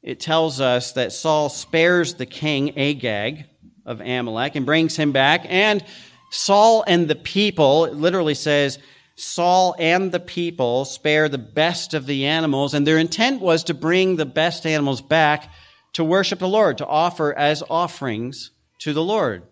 it 0.02 0.22
tells 0.22 0.62
us 0.62 0.94
that 0.94 1.12
Saul 1.12 1.50
spares 1.50 2.14
the 2.14 2.26
king 2.26 2.80
Agag 2.80 3.44
of 3.86 4.00
Amalek 4.00 4.56
and 4.56 4.66
brings 4.66 4.96
him 4.96 5.12
back. 5.12 5.46
And 5.50 5.84
Saul 6.32 6.86
and 6.88 7.10
the 7.10 7.18
people, 7.18 7.84
it 7.84 7.94
literally 7.94 8.36
says, 8.36 8.80
Saul 9.18 9.76
and 9.78 10.10
the 10.10 10.22
people 10.22 10.86
spare 10.86 11.28
the 11.28 11.38
best 11.38 11.94
of 11.94 12.06
the 12.06 12.28
animals, 12.28 12.74
and 12.74 12.88
their 12.88 13.00
intent 13.00 13.42
was 13.42 13.66
to 13.66 13.74
bring 13.74 14.16
the 14.16 14.26
best 14.26 14.66
animals 14.66 15.02
back 15.02 15.52
to 15.92 16.06
worship 16.06 16.40
the 16.40 16.48
Lord, 16.48 16.78
to 16.78 16.88
offer 16.88 17.34
as 17.34 17.64
offerings 17.70 18.52
to 18.80 18.94
the 18.94 19.04
Lord. 19.04 19.44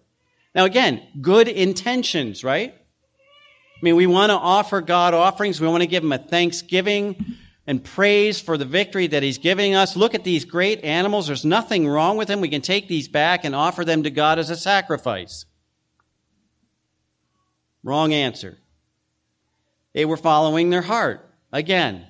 Now, 0.55 0.63
again, 0.63 1.05
good 1.20 1.50
intentions, 1.50 2.46
right? 2.46 2.75
I 3.81 3.83
mean, 3.83 3.95
we 3.95 4.05
want 4.05 4.29
to 4.29 4.35
offer 4.35 4.79
God 4.79 5.15
offerings. 5.15 5.59
We 5.59 5.67
want 5.67 5.81
to 5.81 5.88
give 5.88 6.03
Him 6.03 6.11
a 6.11 6.19
thanksgiving 6.19 7.38
and 7.65 7.83
praise 7.83 8.39
for 8.39 8.55
the 8.55 8.65
victory 8.65 9.07
that 9.07 9.23
He's 9.23 9.39
giving 9.39 9.73
us. 9.73 9.95
Look 9.95 10.13
at 10.13 10.23
these 10.23 10.45
great 10.45 10.83
animals. 10.83 11.25
There's 11.25 11.45
nothing 11.45 11.88
wrong 11.88 12.15
with 12.15 12.27
them. 12.27 12.41
We 12.41 12.50
can 12.50 12.61
take 12.61 12.88
these 12.88 13.07
back 13.07 13.43
and 13.43 13.55
offer 13.55 13.83
them 13.83 14.03
to 14.03 14.11
God 14.11 14.38
as 14.38 14.51
a 14.51 14.55
sacrifice. 14.55 15.45
Wrong 17.83 18.13
answer. 18.13 18.59
They 19.93 20.05
were 20.05 20.17
following 20.17 20.69
their 20.69 20.83
heart 20.83 21.27
again. 21.51 22.05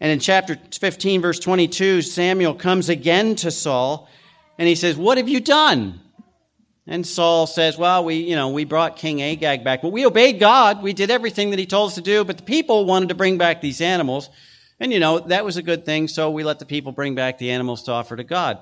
And 0.00 0.10
in 0.10 0.18
chapter 0.18 0.58
15, 0.72 1.20
verse 1.20 1.38
22, 1.38 2.00
Samuel 2.00 2.54
comes 2.54 2.88
again 2.88 3.36
to 3.36 3.50
Saul 3.50 4.08
and 4.58 4.66
he 4.66 4.74
says, 4.76 4.96
What 4.96 5.18
have 5.18 5.28
you 5.28 5.40
done? 5.40 6.00
And 6.86 7.06
Saul 7.06 7.46
says, 7.46 7.76
Well, 7.76 8.04
we, 8.04 8.16
you 8.16 8.36
know, 8.36 8.50
we 8.50 8.64
brought 8.64 8.96
King 8.96 9.22
Agag 9.22 9.64
back, 9.64 9.82
but 9.82 9.92
we 9.92 10.06
obeyed 10.06 10.38
God. 10.38 10.82
We 10.82 10.92
did 10.92 11.10
everything 11.10 11.50
that 11.50 11.58
he 11.58 11.66
told 11.66 11.90
us 11.90 11.94
to 11.96 12.00
do, 12.00 12.24
but 12.24 12.36
the 12.36 12.44
people 12.44 12.84
wanted 12.84 13.08
to 13.08 13.14
bring 13.14 13.38
back 13.38 13.60
these 13.60 13.80
animals. 13.80 14.30
And, 14.78 14.92
you 14.92 15.00
know, 15.00 15.20
that 15.20 15.44
was 15.44 15.56
a 15.56 15.62
good 15.62 15.84
thing, 15.84 16.06
so 16.06 16.30
we 16.30 16.44
let 16.44 16.58
the 16.58 16.66
people 16.66 16.92
bring 16.92 17.14
back 17.14 17.38
the 17.38 17.50
animals 17.50 17.82
to 17.84 17.92
offer 17.92 18.14
to 18.14 18.24
God. 18.24 18.58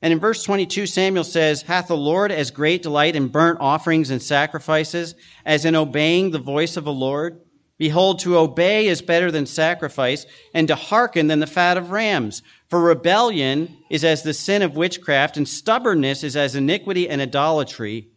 And 0.00 0.12
in 0.12 0.18
verse 0.18 0.42
22, 0.44 0.86
Samuel 0.86 1.24
says, 1.24 1.62
Hath 1.62 1.88
the 1.88 1.96
Lord 1.96 2.32
as 2.32 2.50
great 2.50 2.82
delight 2.82 3.16
in 3.16 3.28
burnt 3.28 3.58
offerings 3.60 4.10
and 4.10 4.22
sacrifices 4.22 5.14
as 5.44 5.64
in 5.64 5.76
obeying 5.76 6.30
the 6.30 6.38
voice 6.38 6.76
of 6.76 6.84
the 6.84 6.92
Lord? 6.92 7.40
Behold, 7.78 8.18
to 8.20 8.38
obey 8.38 8.88
is 8.88 9.02
better 9.02 9.30
than 9.30 9.46
sacrifice, 9.46 10.26
and 10.52 10.66
to 10.66 10.74
hearken 10.74 11.28
than 11.28 11.38
the 11.38 11.46
fat 11.46 11.76
of 11.76 11.90
rams. 11.90 12.42
For 12.68 12.80
rebellion 12.80 13.78
is 13.88 14.04
as 14.04 14.22
the 14.22 14.34
sin 14.34 14.62
of 14.62 14.76
witchcraft, 14.76 15.36
and 15.36 15.48
stubbornness 15.48 16.22
is 16.22 16.36
as 16.36 16.54
iniquity 16.54 17.08
and 17.08 17.20
idolatry. 17.20 18.08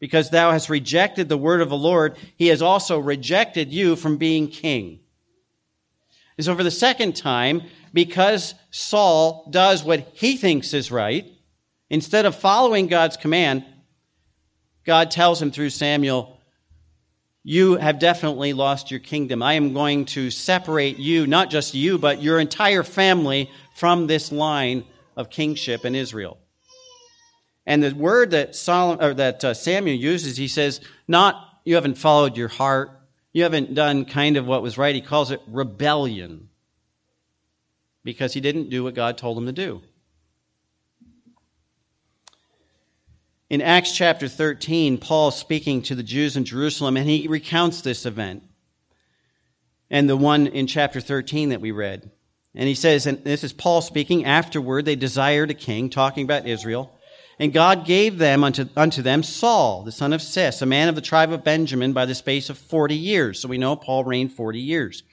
Because 0.00 0.30
thou 0.30 0.52
hast 0.52 0.70
rejected 0.70 1.28
the 1.28 1.36
word 1.36 1.60
of 1.60 1.68
the 1.68 1.76
Lord, 1.76 2.16
he 2.36 2.46
has 2.48 2.62
also 2.62 2.98
rejected 2.98 3.72
you 3.72 3.96
from 3.96 4.16
being 4.16 4.48
king. 4.48 5.00
And 6.36 6.44
so 6.44 6.54
for 6.54 6.62
the 6.62 6.70
second 6.70 7.16
time, 7.16 7.62
because 7.92 8.54
Saul 8.70 9.48
does 9.50 9.82
what 9.82 10.08
he 10.14 10.36
thinks 10.36 10.72
is 10.72 10.92
right, 10.92 11.26
instead 11.90 12.26
of 12.26 12.36
following 12.36 12.86
God's 12.86 13.16
command, 13.16 13.64
God 14.86 15.10
tells 15.10 15.42
him 15.42 15.50
through 15.50 15.70
Samuel, 15.70 16.38
You 17.42 17.76
have 17.76 17.98
definitely 17.98 18.52
lost 18.52 18.90
your 18.90 19.00
kingdom. 19.00 19.42
I 19.42 19.54
am 19.54 19.74
going 19.74 20.04
to 20.06 20.30
separate 20.30 20.98
you, 20.98 21.26
not 21.26 21.50
just 21.50 21.74
you, 21.74 21.98
but 21.98 22.22
your 22.22 22.38
entire 22.38 22.84
family 22.84 23.50
from 23.78 24.08
this 24.08 24.32
line 24.32 24.84
of 25.16 25.30
kingship 25.30 25.84
in 25.84 25.94
Israel. 25.94 26.36
And 27.64 27.80
the 27.80 27.94
word 27.94 28.32
that, 28.32 28.56
Solomon, 28.56 29.04
or 29.04 29.14
that 29.14 29.44
uh, 29.44 29.54
Samuel 29.54 29.96
uses, 29.96 30.36
he 30.36 30.48
says, 30.48 30.80
not 31.06 31.60
you 31.64 31.76
haven't 31.76 31.96
followed 31.96 32.36
your 32.36 32.48
heart, 32.48 32.90
you 33.32 33.44
haven't 33.44 33.74
done 33.74 34.04
kind 34.04 34.36
of 34.36 34.46
what 34.46 34.62
was 34.62 34.78
right. 34.78 34.94
He 34.94 35.00
calls 35.00 35.30
it 35.30 35.40
rebellion 35.46 36.48
because 38.02 38.32
he 38.32 38.40
didn't 38.40 38.68
do 38.68 38.82
what 38.82 38.94
God 38.94 39.16
told 39.16 39.38
him 39.38 39.46
to 39.46 39.52
do. 39.52 39.80
In 43.48 43.62
Acts 43.62 43.94
chapter 43.94 44.26
13, 44.26 44.98
Paul 44.98 45.30
speaking 45.30 45.82
to 45.82 45.94
the 45.94 46.02
Jews 46.02 46.36
in 46.36 46.44
Jerusalem, 46.44 46.96
and 46.96 47.08
he 47.08 47.28
recounts 47.28 47.82
this 47.82 48.06
event 48.06 48.42
and 49.88 50.08
the 50.08 50.16
one 50.16 50.48
in 50.48 50.66
chapter 50.66 51.00
13 51.00 51.50
that 51.50 51.60
we 51.60 51.70
read. 51.70 52.10
And 52.54 52.68
he 52.68 52.74
says, 52.74 53.06
and 53.06 53.22
this 53.24 53.44
is 53.44 53.52
Paul 53.52 53.82
speaking, 53.82 54.24
afterward 54.24 54.84
they 54.84 54.96
desired 54.96 55.50
a 55.50 55.54
king, 55.54 55.90
talking 55.90 56.24
about 56.24 56.46
Israel. 56.46 56.92
And 57.38 57.52
God 57.52 57.86
gave 57.86 58.18
them 58.18 58.42
unto, 58.42 58.66
unto 58.76 59.00
them 59.00 59.22
Saul, 59.22 59.84
the 59.84 59.92
son 59.92 60.12
of 60.12 60.22
Cis, 60.22 60.60
a 60.60 60.66
man 60.66 60.88
of 60.88 60.96
the 60.96 61.00
tribe 61.00 61.32
of 61.32 61.44
Benjamin, 61.44 61.92
by 61.92 62.04
the 62.04 62.14
space 62.14 62.50
of 62.50 62.58
40 62.58 62.96
years. 62.96 63.40
So 63.40 63.48
we 63.48 63.58
know 63.58 63.76
Paul 63.76 64.04
reigned 64.04 64.32
40 64.32 64.58
years. 64.58 65.04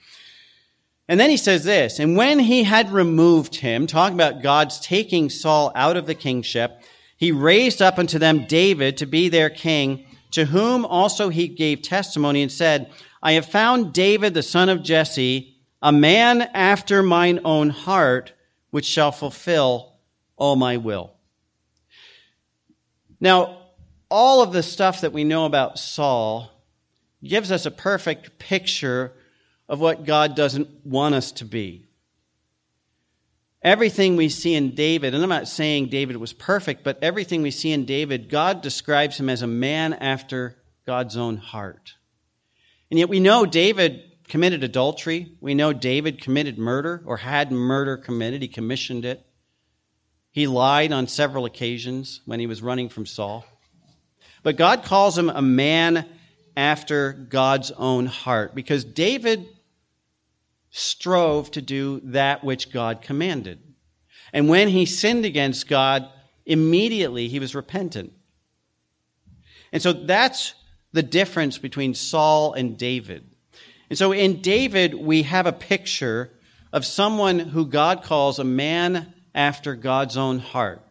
And 1.08 1.20
then 1.20 1.30
he 1.30 1.36
says 1.36 1.62
this, 1.62 2.00
and 2.00 2.16
when 2.16 2.40
he 2.40 2.64
had 2.64 2.90
removed 2.90 3.54
him, 3.54 3.86
talking 3.86 4.16
about 4.16 4.42
God's 4.42 4.80
taking 4.80 5.30
Saul 5.30 5.70
out 5.76 5.96
of 5.96 6.06
the 6.06 6.16
kingship, 6.16 6.82
he 7.16 7.30
raised 7.30 7.80
up 7.80 7.98
unto 7.98 8.18
them 8.18 8.46
David 8.46 8.96
to 8.96 9.06
be 9.06 9.28
their 9.28 9.48
king, 9.48 10.04
to 10.32 10.46
whom 10.46 10.84
also 10.84 11.28
he 11.28 11.46
gave 11.46 11.82
testimony 11.82 12.42
and 12.42 12.50
said, 12.50 12.90
I 13.22 13.32
have 13.32 13.46
found 13.46 13.92
David 13.92 14.34
the 14.34 14.42
son 14.42 14.68
of 14.68 14.82
Jesse, 14.82 15.55
a 15.86 15.92
man 15.92 16.42
after 16.42 17.00
mine 17.00 17.38
own 17.44 17.70
heart, 17.70 18.32
which 18.70 18.86
shall 18.86 19.12
fulfill 19.12 19.92
all 20.36 20.56
my 20.56 20.78
will. 20.78 21.12
Now, 23.20 23.58
all 24.10 24.42
of 24.42 24.52
the 24.52 24.64
stuff 24.64 25.02
that 25.02 25.12
we 25.12 25.22
know 25.22 25.46
about 25.46 25.78
Saul 25.78 26.50
gives 27.22 27.52
us 27.52 27.66
a 27.66 27.70
perfect 27.70 28.36
picture 28.40 29.12
of 29.68 29.78
what 29.78 30.04
God 30.04 30.34
doesn't 30.34 30.84
want 30.84 31.14
us 31.14 31.30
to 31.32 31.44
be. 31.44 31.86
Everything 33.62 34.16
we 34.16 34.28
see 34.28 34.54
in 34.54 34.74
David, 34.74 35.14
and 35.14 35.22
I'm 35.22 35.28
not 35.28 35.46
saying 35.46 35.86
David 35.86 36.16
was 36.16 36.32
perfect, 36.32 36.82
but 36.82 36.98
everything 37.00 37.42
we 37.42 37.52
see 37.52 37.70
in 37.70 37.84
David, 37.84 38.28
God 38.28 38.60
describes 38.60 39.20
him 39.20 39.28
as 39.28 39.42
a 39.42 39.46
man 39.46 39.94
after 39.94 40.56
God's 40.84 41.16
own 41.16 41.36
heart. 41.36 41.94
And 42.90 42.98
yet 42.98 43.08
we 43.08 43.20
know 43.20 43.46
David 43.46 44.05
committed 44.28 44.64
adultery. 44.64 45.32
We 45.40 45.54
know 45.54 45.72
David 45.72 46.20
committed 46.20 46.58
murder 46.58 47.02
or 47.06 47.16
had 47.16 47.52
murder 47.52 47.96
committed. 47.96 48.42
He 48.42 48.48
commissioned 48.48 49.04
it. 49.04 49.24
He 50.32 50.46
lied 50.46 50.92
on 50.92 51.08
several 51.08 51.44
occasions 51.44 52.20
when 52.26 52.40
he 52.40 52.46
was 52.46 52.62
running 52.62 52.88
from 52.88 53.06
Saul. 53.06 53.44
But 54.42 54.56
God 54.56 54.84
calls 54.84 55.16
him 55.16 55.30
a 55.30 55.42
man 55.42 56.06
after 56.56 57.12
God's 57.12 57.70
own 57.70 58.06
heart 58.06 58.54
because 58.54 58.84
David 58.84 59.46
strove 60.70 61.50
to 61.52 61.62
do 61.62 62.00
that 62.04 62.44
which 62.44 62.72
God 62.72 63.02
commanded. 63.02 63.60
And 64.32 64.48
when 64.48 64.68
he 64.68 64.86
sinned 64.86 65.24
against 65.24 65.68
God, 65.68 66.08
immediately 66.44 67.28
he 67.28 67.40
was 67.40 67.54
repentant. 67.54 68.12
And 69.72 69.82
so 69.82 69.92
that's 69.92 70.54
the 70.92 71.02
difference 71.02 71.58
between 71.58 71.94
Saul 71.94 72.52
and 72.52 72.76
David. 72.78 73.35
And 73.88 73.98
so 73.98 74.12
in 74.12 74.42
David, 74.42 74.94
we 74.94 75.22
have 75.22 75.46
a 75.46 75.52
picture 75.52 76.30
of 76.72 76.84
someone 76.84 77.38
who 77.38 77.66
God 77.66 78.02
calls 78.02 78.38
a 78.38 78.44
man 78.44 79.12
after 79.34 79.74
God's 79.74 80.16
own 80.16 80.38
heart. 80.38 80.82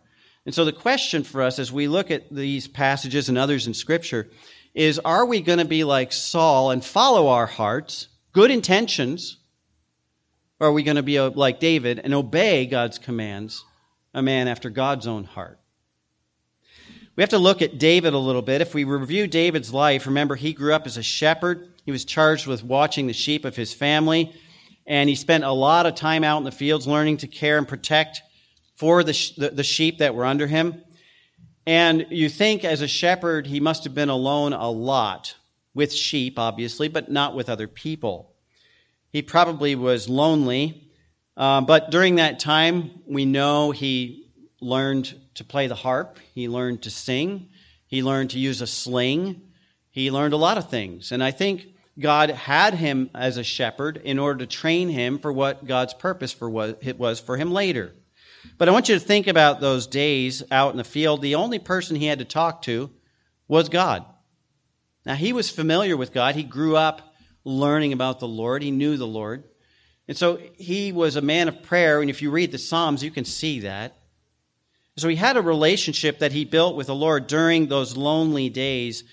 And 0.46 0.54
so 0.54 0.64
the 0.64 0.72
question 0.72 1.24
for 1.24 1.42
us 1.42 1.60
as 1.60 1.72
we 1.72 1.88
look 1.88 2.12
at 2.12 2.30
these 2.34 2.68
passages 2.68 3.30
and 3.30 3.38
others 3.38 3.68
in 3.68 3.74
Scripture 3.74 4.30
is 4.74 5.00
are 5.00 5.25
we 5.25 5.42
going 5.42 5.60
to 5.60 5.66
be 5.66 5.84
like 5.84 6.14
Saul 6.14 6.72
and 6.72 6.84
follow 6.84 7.28
our 7.30 7.48
hearts, 7.48 8.08
good 8.34 8.52
intentions? 8.52 9.38
Or 10.60 10.68
are 10.68 10.74
we 10.74 10.84
going 10.84 10.96
to 10.96 11.04
be 11.04 11.18
uh, 11.18 11.32
like 11.32 11.60
David 11.60 12.00
and 12.04 12.14
obey 12.14 12.66
God's 12.66 13.00
commands, 13.00 13.64
a 14.14 14.22
man 14.22 14.48
after 14.48 14.70
God's 14.70 15.08
own 15.08 15.24
heart? 15.24 15.60
We 17.16 17.24
have 17.24 17.30
to 17.30 17.38
look 17.38 17.62
at 17.62 17.78
David 17.78 18.14
a 18.14 18.20
little 18.20 18.42
bit. 18.42 18.62
If 18.62 18.74
we 18.74 18.84
review 18.84 19.28
David's 19.28 19.74
life, 19.74 20.06
remember 20.06 20.36
he 20.36 20.54
grew 20.54 20.74
up 20.74 20.86
as 20.86 20.98
a 20.98 21.04
shepherd. 21.04 21.70
He 21.86 21.92
was 21.92 22.04
charged 22.04 22.48
with 22.48 22.63
watching 22.63 23.06
the 23.06 23.13
sheep 23.13 23.46
of 23.46 23.56
his 23.56 23.74
family, 23.74 24.34
and 24.88 25.08
he 25.08 25.15
spent 25.15 25.44
a 25.44 25.51
lot 25.51 25.86
of 25.86 25.96
time 25.96 26.24
out 26.24 26.39
in 26.39 26.44
the 26.44 26.51
fields 26.51 26.88
learning 26.88 27.18
to 27.18 27.27
care 27.27 27.58
and 27.58 27.68
protect 27.68 28.22
for 28.75 29.04
the, 29.04 29.51
the, 29.54 29.63
sheep 29.63 30.00
that 30.00 30.15
were 30.15 30.25
under 30.25 30.48
him. 30.48 30.84
And 31.65 32.08
you 32.10 32.27
think 32.27 32.65
as 32.65 32.82
a 32.82 32.88
shepherd, 32.88 33.48
he 33.48 33.60
must 33.60 33.84
have 33.86 33.96
been 33.96 34.10
alone 34.10 34.54
a 34.54 34.70
lot 34.70 35.36
with 35.74 35.94
sheep, 35.94 36.38
obviously, 36.38 36.88
but 36.88 37.12
not 37.12 37.36
with 37.36 37.50
other 37.50 37.68
people. 37.68 38.34
He 39.10 39.22
probably 39.22 39.75
was 39.75 40.10
lonely, 40.10 40.89
uh, 41.38 41.62
but 41.62 41.92
during 41.92 42.15
that 42.15 42.39
time, 42.39 43.01
we 43.08 43.25
know 43.25 43.72
he 43.72 44.32
learned 44.60 45.13
to 45.36 45.44
play 45.44 45.68
the 45.68 45.75
harp, 45.75 46.18
he 46.34 46.50
learned 46.50 46.82
to 46.84 46.89
sing, 46.89 47.50
he 47.88 48.04
learned 48.04 48.32
to 48.32 48.39
use 48.39 48.62
a 48.62 48.68
sling, 48.68 49.42
he 49.92 50.12
learned 50.12 50.34
a 50.34 50.38
lot 50.38 50.58
of 50.58 50.70
things. 50.70 51.12
And 51.12 51.24
I 51.24 51.32
think 51.32 51.68
God 51.98 52.30
had 52.30 52.74
him 52.74 53.10
as 53.16 53.38
a 53.38 53.44
shepherd 53.44 53.98
in 53.98 54.20
order 54.20 54.40
to 54.40 54.46
train 54.46 54.90
him 54.90 55.20
for 55.20 55.32
what 55.32 55.66
God's 55.66 55.94
purpose 55.94 56.34
for 56.34 56.50
what 56.50 56.80
it 56.82 57.00
was 57.00 57.20
for 57.20 57.38
him 57.38 57.52
later. 57.52 57.94
But 58.58 58.68
I 58.68 58.72
want 58.72 58.90
you 58.90 58.96
to 58.96 59.02
think 59.02 59.28
about 59.28 59.62
those 59.62 59.88
days 59.88 60.44
out 60.52 60.72
in 60.72 60.78
the 60.78 60.84
field. 60.84 61.22
The 61.22 61.36
only 61.36 61.60
person 61.60 61.96
he 61.96 62.06
had 62.06 62.20
to 62.20 62.25
talk 62.25 62.64
to 62.64 62.92
was 63.48 63.70
God. 63.70 64.06
Now, 65.06 65.16
he 65.16 65.34
was 65.34 65.50
familiar 65.50 65.96
with 65.96 66.14
God. 66.14 66.36
He 66.36 66.44
grew 66.44 66.75
up 66.75 67.14
learning 67.44 67.94
about 67.94 68.20
the 68.20 68.28
Lord, 68.28 68.64
he 68.64 68.72
knew 68.72 68.98
the 68.98 69.08
Lord. 69.08 69.44
And 70.08 70.18
so 70.18 70.40
he 70.58 70.92
was 70.92 71.16
a 71.16 71.22
man 71.22 71.48
of 71.48 71.64
prayer. 71.64 72.02
And 72.02 72.10
if 72.10 72.22
you 72.22 72.32
read 72.32 72.52
the 72.52 72.58
Psalms, 72.58 73.04
you 73.04 73.12
can 73.12 73.25
see 73.25 73.62
that. 73.62 73.98
So 74.98 75.08
he 75.08 75.16
had 75.16 75.38
a 75.38 75.42
relationship 75.42 76.20
that 76.20 76.32
he 76.32 76.46
built 76.46 76.75
with 76.75 76.88
the 76.88 76.96
Lord 76.96 77.28
during 77.28 77.68
those 77.68 77.98
lonely 77.98 78.50
days. 78.50 79.04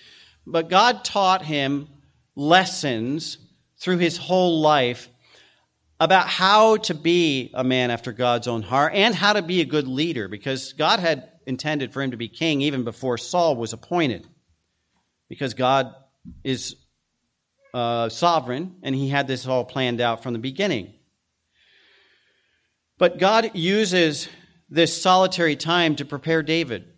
But 0.46 0.68
God 0.68 1.04
taught 1.04 1.44
him 1.44 1.88
lessons 2.34 3.38
through 3.78 3.98
his 3.98 4.16
whole 4.16 4.60
life 4.60 5.08
about 6.00 6.26
how 6.26 6.76
to 6.78 6.94
be 6.94 7.50
a 7.54 7.62
man 7.62 7.90
after 7.90 8.12
God's 8.12 8.48
own 8.48 8.62
heart 8.62 8.92
and 8.94 9.14
how 9.14 9.34
to 9.34 9.42
be 9.42 9.60
a 9.60 9.64
good 9.64 9.86
leader 9.86 10.28
because 10.28 10.72
God 10.72 10.98
had 10.98 11.30
intended 11.46 11.92
for 11.92 12.02
him 12.02 12.10
to 12.10 12.16
be 12.16 12.28
king 12.28 12.60
even 12.62 12.84
before 12.84 13.18
Saul 13.18 13.56
was 13.56 13.72
appointed. 13.72 14.26
Because 15.28 15.54
God 15.54 15.94
is 16.44 16.76
uh, 17.72 18.08
sovereign 18.08 18.76
and 18.82 18.94
he 18.94 19.08
had 19.08 19.26
this 19.26 19.46
all 19.46 19.64
planned 19.64 20.00
out 20.00 20.22
from 20.22 20.32
the 20.32 20.38
beginning. 20.38 20.92
But 22.98 23.18
God 23.18 23.50
uses 23.54 24.28
this 24.68 25.00
solitary 25.00 25.56
time 25.56 25.96
to 25.96 26.04
prepare 26.04 26.42
David. 26.42 26.91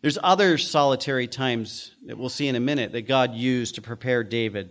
There's 0.00 0.18
other 0.22 0.58
solitary 0.58 1.26
times 1.26 1.90
that 2.06 2.16
we'll 2.16 2.28
see 2.28 2.46
in 2.46 2.54
a 2.54 2.60
minute 2.60 2.92
that 2.92 3.08
God 3.08 3.34
used 3.34 3.74
to 3.74 3.82
prepare 3.82 4.22
David. 4.22 4.70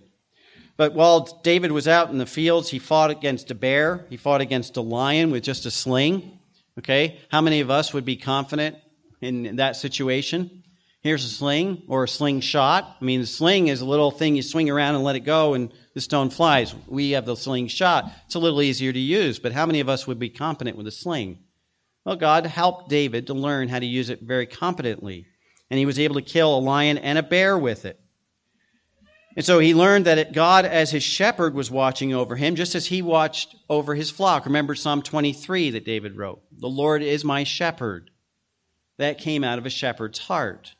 But 0.77 0.93
while 0.93 1.41
David 1.43 1.71
was 1.71 1.87
out 1.87 2.11
in 2.11 2.17
the 2.17 2.25
fields, 2.25 2.69
he 2.69 2.79
fought 2.79 3.09
against 3.09 3.51
a 3.51 3.55
bear, 3.55 4.05
he 4.09 4.17
fought 4.17 4.41
against 4.41 4.77
a 4.77 4.81
lion 4.81 5.31
with 5.31 5.43
just 5.43 5.65
a 5.65 5.71
sling. 5.71 6.39
Okay? 6.79 7.19
How 7.29 7.41
many 7.41 7.59
of 7.59 7.69
us 7.69 7.93
would 7.93 8.05
be 8.05 8.15
confident 8.15 8.77
in 9.19 9.57
that 9.57 9.75
situation? 9.75 10.63
Here's 11.01 11.25
a 11.25 11.29
sling 11.29 11.83
or 11.87 12.03
a 12.03 12.07
slingshot. 12.07 12.97
I 13.01 13.03
mean, 13.03 13.21
the 13.21 13.27
sling 13.27 13.67
is 13.67 13.81
a 13.81 13.85
little 13.85 14.11
thing 14.11 14.35
you 14.35 14.41
swing 14.41 14.69
around 14.69 14.95
and 14.95 15.03
let 15.03 15.15
it 15.15 15.21
go 15.21 15.55
and 15.55 15.71
the 15.93 16.01
stone 16.01 16.29
flies. 16.29 16.73
We 16.87 17.11
have 17.11 17.25
the 17.25 17.35
slingshot. 17.35 18.11
It's 18.25 18.35
a 18.35 18.39
little 18.39 18.61
easier 18.61 18.93
to 18.93 18.99
use, 18.99 19.39
but 19.39 19.51
how 19.51 19.65
many 19.65 19.79
of 19.79 19.89
us 19.89 20.05
would 20.05 20.19
be 20.19 20.29
competent 20.29 20.77
with 20.77 20.87
a 20.87 20.91
sling? 20.91 21.39
Well, 22.07 22.15
God 22.15 22.45
helped 22.45 22.87
David 22.87 23.27
to 23.27 23.33
learn 23.33 23.67
how 23.67 23.79
to 23.79 23.85
use 23.85 24.09
it 24.09 24.21
very 24.21 24.45
competently, 24.45 25.25
and 25.69 25.77
he 25.77 25.85
was 25.85 25.99
able 25.99 26.15
to 26.15 26.21
kill 26.21 26.57
a 26.57 26.61
lion 26.61 26.97
and 26.97 27.17
a 27.17 27.21
bear 27.21 27.57
with 27.57 27.83
it. 27.83 27.99
And 29.35 29.43
so 29.43 29.59
he 29.59 29.73
learned 29.73 30.05
that 30.05 30.31
God, 30.31 30.63
as 30.63 30.89
his 30.89 31.03
shepherd, 31.03 31.53
was 31.53 31.69
watching 31.69 32.13
over 32.13 32.37
him, 32.37 32.55
just 32.55 32.75
as 32.75 32.85
he 32.85 33.01
watched 33.01 33.57
over 33.69 33.93
his 33.93 34.09
flock. 34.09 34.45
Remember 34.45 34.73
Psalm 34.73 35.01
23 35.01 35.71
that 35.71 35.83
David 35.83 36.15
wrote 36.15 36.41
The 36.57 36.69
Lord 36.69 37.03
is 37.03 37.25
my 37.25 37.43
shepherd. 37.43 38.09
That 38.99 39.17
came 39.17 39.43
out 39.43 39.59
of 39.59 39.65
a 39.65 39.69
shepherd's 39.69 40.17
heart. 40.17 40.73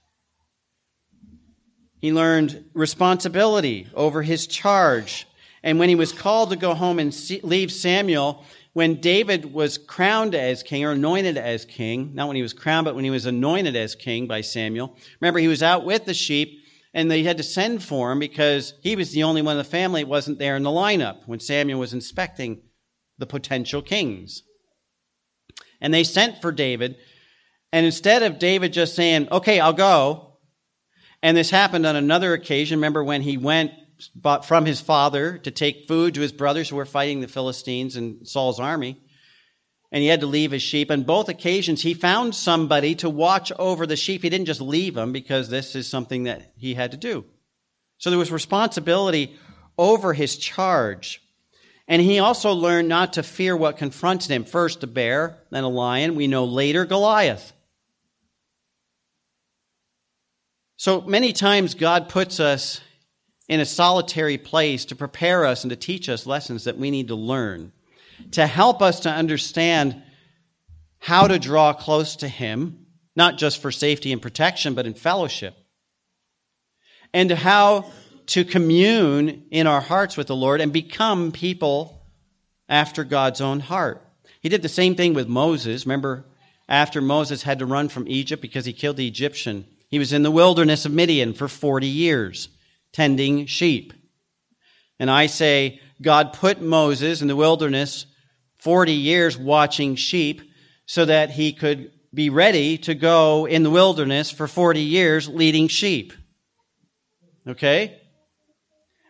He 2.00 2.13
learned 2.13 2.70
responsibility 2.74 3.90
over 3.94 4.22
his 4.22 4.48
charge. 4.48 5.28
And 5.62 5.78
when 5.78 5.90
he 5.90 5.96
was 5.96 6.13
called 6.13 6.52
to 6.52 6.56
go 6.56 6.74
home 6.74 7.00
and 7.00 7.13
leave 7.44 7.74
Samuel, 7.74 8.46
when 8.78 9.02
David 9.02 9.52
was 9.52 9.80
crowned 9.80 10.36
as 10.36 10.62
king 10.62 10.86
or 10.86 10.92
anointed 10.92 11.36
as 11.36 11.66
king, 11.66 12.13
not 12.13 12.28
when 12.28 12.36
he 12.36 12.44
was 12.44 12.54
crowned, 12.54 12.86
but 12.86 12.94
when 12.94 13.04
he 13.04 13.10
was 13.10 13.26
anointed 13.26 13.76
as 13.76 13.96
king 13.96 14.28
by 14.28 14.40
Samuel, 14.40 14.96
remember 15.20 15.40
he 15.40 15.48
was 15.48 15.63
out 15.63 15.84
with 15.84 16.06
the 16.06 16.13
sheep 16.13 16.60
and 16.94 17.10
they 17.10 17.24
had 17.24 17.38
to 17.38 17.44
send 17.44 17.82
for 17.82 18.12
him 18.12 18.20
because 18.20 18.76
he 18.84 18.96
was 18.96 19.12
the 19.12 19.24
only 19.24 19.42
one 19.42 19.54
in 19.54 19.58
the 19.58 19.63
family 19.63 20.04
that 20.04 20.08
wasn't 20.08 20.38
there 20.38 20.56
in 20.56 20.62
the 20.62 20.70
lineup 20.70 21.22
when 21.26 21.40
Samuel 21.40 21.80
was 21.80 21.94
inspecting 21.94 22.62
the 23.18 23.26
potential 23.26 23.82
kings. 23.82 24.44
And 25.82 25.92
they 25.92 26.04
sent 26.04 26.40
for 26.40 26.52
David. 26.52 26.98
And 27.74 27.84
instead 27.84 28.22
of 28.22 28.38
David 28.38 28.74
just 28.74 28.94
saying, 28.94 29.28
okay, 29.32 29.60
I'll 29.60 29.74
go, 29.74 30.38
and 31.24 31.36
this 31.36 31.50
happened 31.50 31.88
on 31.88 31.96
another 31.96 32.34
occasion, 32.34 32.78
remember 32.78 33.04
when 33.04 33.24
he 33.24 33.38
went 33.38 33.72
from 34.43 34.65
his 34.65 34.81
father 34.81 35.38
to 35.39 35.51
take 35.51 35.88
food 35.88 36.13
to 36.13 36.21
his 36.21 36.31
brothers 36.31 36.69
who 36.69 36.75
were 36.75 36.86
fighting 36.86 37.19
the 37.19 37.27
Philistines 37.27 37.95
and 37.95 38.27
Saul's 38.27 38.60
army. 38.60 39.01
And 39.91 40.01
he 40.01 40.07
had 40.07 40.19
to 40.19 40.27
leave 40.27 40.51
his 40.51 40.62
sheep. 40.62 40.91
On 40.91 41.03
both 41.03 41.29
occasions, 41.29 41.81
he 41.81 41.93
found 41.93 42.36
somebody 42.36 42.95
to 42.95 43.10
watch 43.10 43.51
over 43.57 43.88
the 43.88 43.95
sheep. 43.95 44.21
He 44.21 44.29
didn't 44.29 44.47
just 44.47 44.62
leave 44.62 44.93
them 44.93 45.13
because 45.13 45.49
this 45.49 45.75
is 45.75 45.89
something 45.89 46.23
that 46.23 46.51
he 46.57 46.73
had 46.73 46.91
to 46.91 46.97
do. 46.97 47.25
So 47.97 48.10
there 48.10 48.19
was 48.19 48.31
responsibility 48.31 49.38
over 49.77 50.13
his 50.13 50.38
charge. 50.38 51.21
And 51.88 52.01
he 52.01 52.19
also 52.19 52.51
learned 52.51 52.89
not 52.89 53.13
to 53.13 53.23
fear 53.23 53.55
what 53.55 53.77
confronted 53.77 54.29
him. 54.29 54.43
First, 54.43 54.83
a 54.83 54.88
bear, 54.88 55.38
then 55.51 55.63
a 55.63 55.69
lion. 55.69 56.15
We 56.15 56.27
know 56.27 56.43
later, 56.43 56.83
Goliath. 56.83 57.53
So 60.75 61.01
many 61.01 61.31
times 61.33 61.75
God 61.75 62.10
puts 62.10 62.39
us 62.39 62.81
in 63.47 63.60
a 63.60 63.65
solitary 63.65 64.38
place 64.38 64.86
to 64.86 64.95
prepare 64.95 65.45
us 65.45 65.63
and 65.63 65.69
to 65.69 65.75
teach 65.75 66.10
us 66.10 66.25
lessons 66.25 66.65
that 66.65 66.77
we 66.77 66.91
need 66.91 67.07
to 67.07 67.15
learn, 67.15 67.71
to 68.31 68.45
help 68.45 68.81
us 68.81 69.01
to 69.01 69.10
understand 69.10 70.01
how 70.99 71.27
to 71.27 71.39
draw 71.39 71.73
close 71.73 72.17
to 72.17 72.27
Him, 72.27 72.86
not 73.15 73.38
just 73.38 73.62
for 73.62 73.71
safety 73.71 74.12
and 74.12 74.21
protection, 74.21 74.73
but 74.73 74.86
in 74.86 74.93
fellowship, 74.93 75.55
and 77.13 77.31
how 77.31 77.89
to 78.27 78.43
commune 78.43 79.45
in 79.51 79.67
our 79.67 79.79
hearts 79.79 80.17
with 80.17 80.27
the 80.27 80.36
Lord 80.36 80.60
and 80.60 80.73
become 80.73 81.31
people 81.31 82.05
after 82.67 83.05
God's 83.05 83.39
own 83.39 83.62
heart. 83.62 84.03
He 84.41 84.49
did 84.49 84.62
the 84.62 84.69
same 84.69 84.95
thing 84.95 85.13
with 85.13 85.29
Moses. 85.29 85.86
Remember, 85.86 86.25
after 86.67 87.01
Moses 87.01 87.43
had 87.43 87.60
to 87.60 87.65
run 87.65 87.88
from 87.88 88.10
Egypt 88.10 88.41
because 88.41 88.65
he 88.65 88.73
killed 88.73 88.97
the 88.97 89.07
Egyptian, 89.07 89.65
he 89.89 89.99
was 89.99 90.12
in 90.12 90.23
the 90.23 90.31
wilderness 90.31 90.86
of 90.86 90.91
Midian 90.91 91.33
for 91.33 91.47
40 91.47 91.88
years 91.88 92.49
tending 92.93 93.45
sheep. 93.45 93.93
And 95.00 95.12
I 95.12 95.28
say, 95.28 95.80
God 96.02 96.34
put 96.34 96.62
Moses 96.62 97.21
in 97.21 97.28
the 97.28 97.36
wilderness 97.36 98.06
40 98.60 98.93
years 98.93 99.38
watching 99.38 99.95
sheep 99.95 100.41
so 100.86 101.06
that 101.06 101.30
he 101.30 101.54
could 101.54 101.91
be 102.13 102.30
ready 102.30 102.78
to 102.80 102.95
go 102.95 103.45
in 103.45 103.63
the 103.63 103.69
wilderness 103.69 104.32
for 104.32 104.47
40 104.47 104.82
years 104.82 105.28
leading 105.28 105.67
sheep. 105.67 106.13
Okay? 107.47 108.02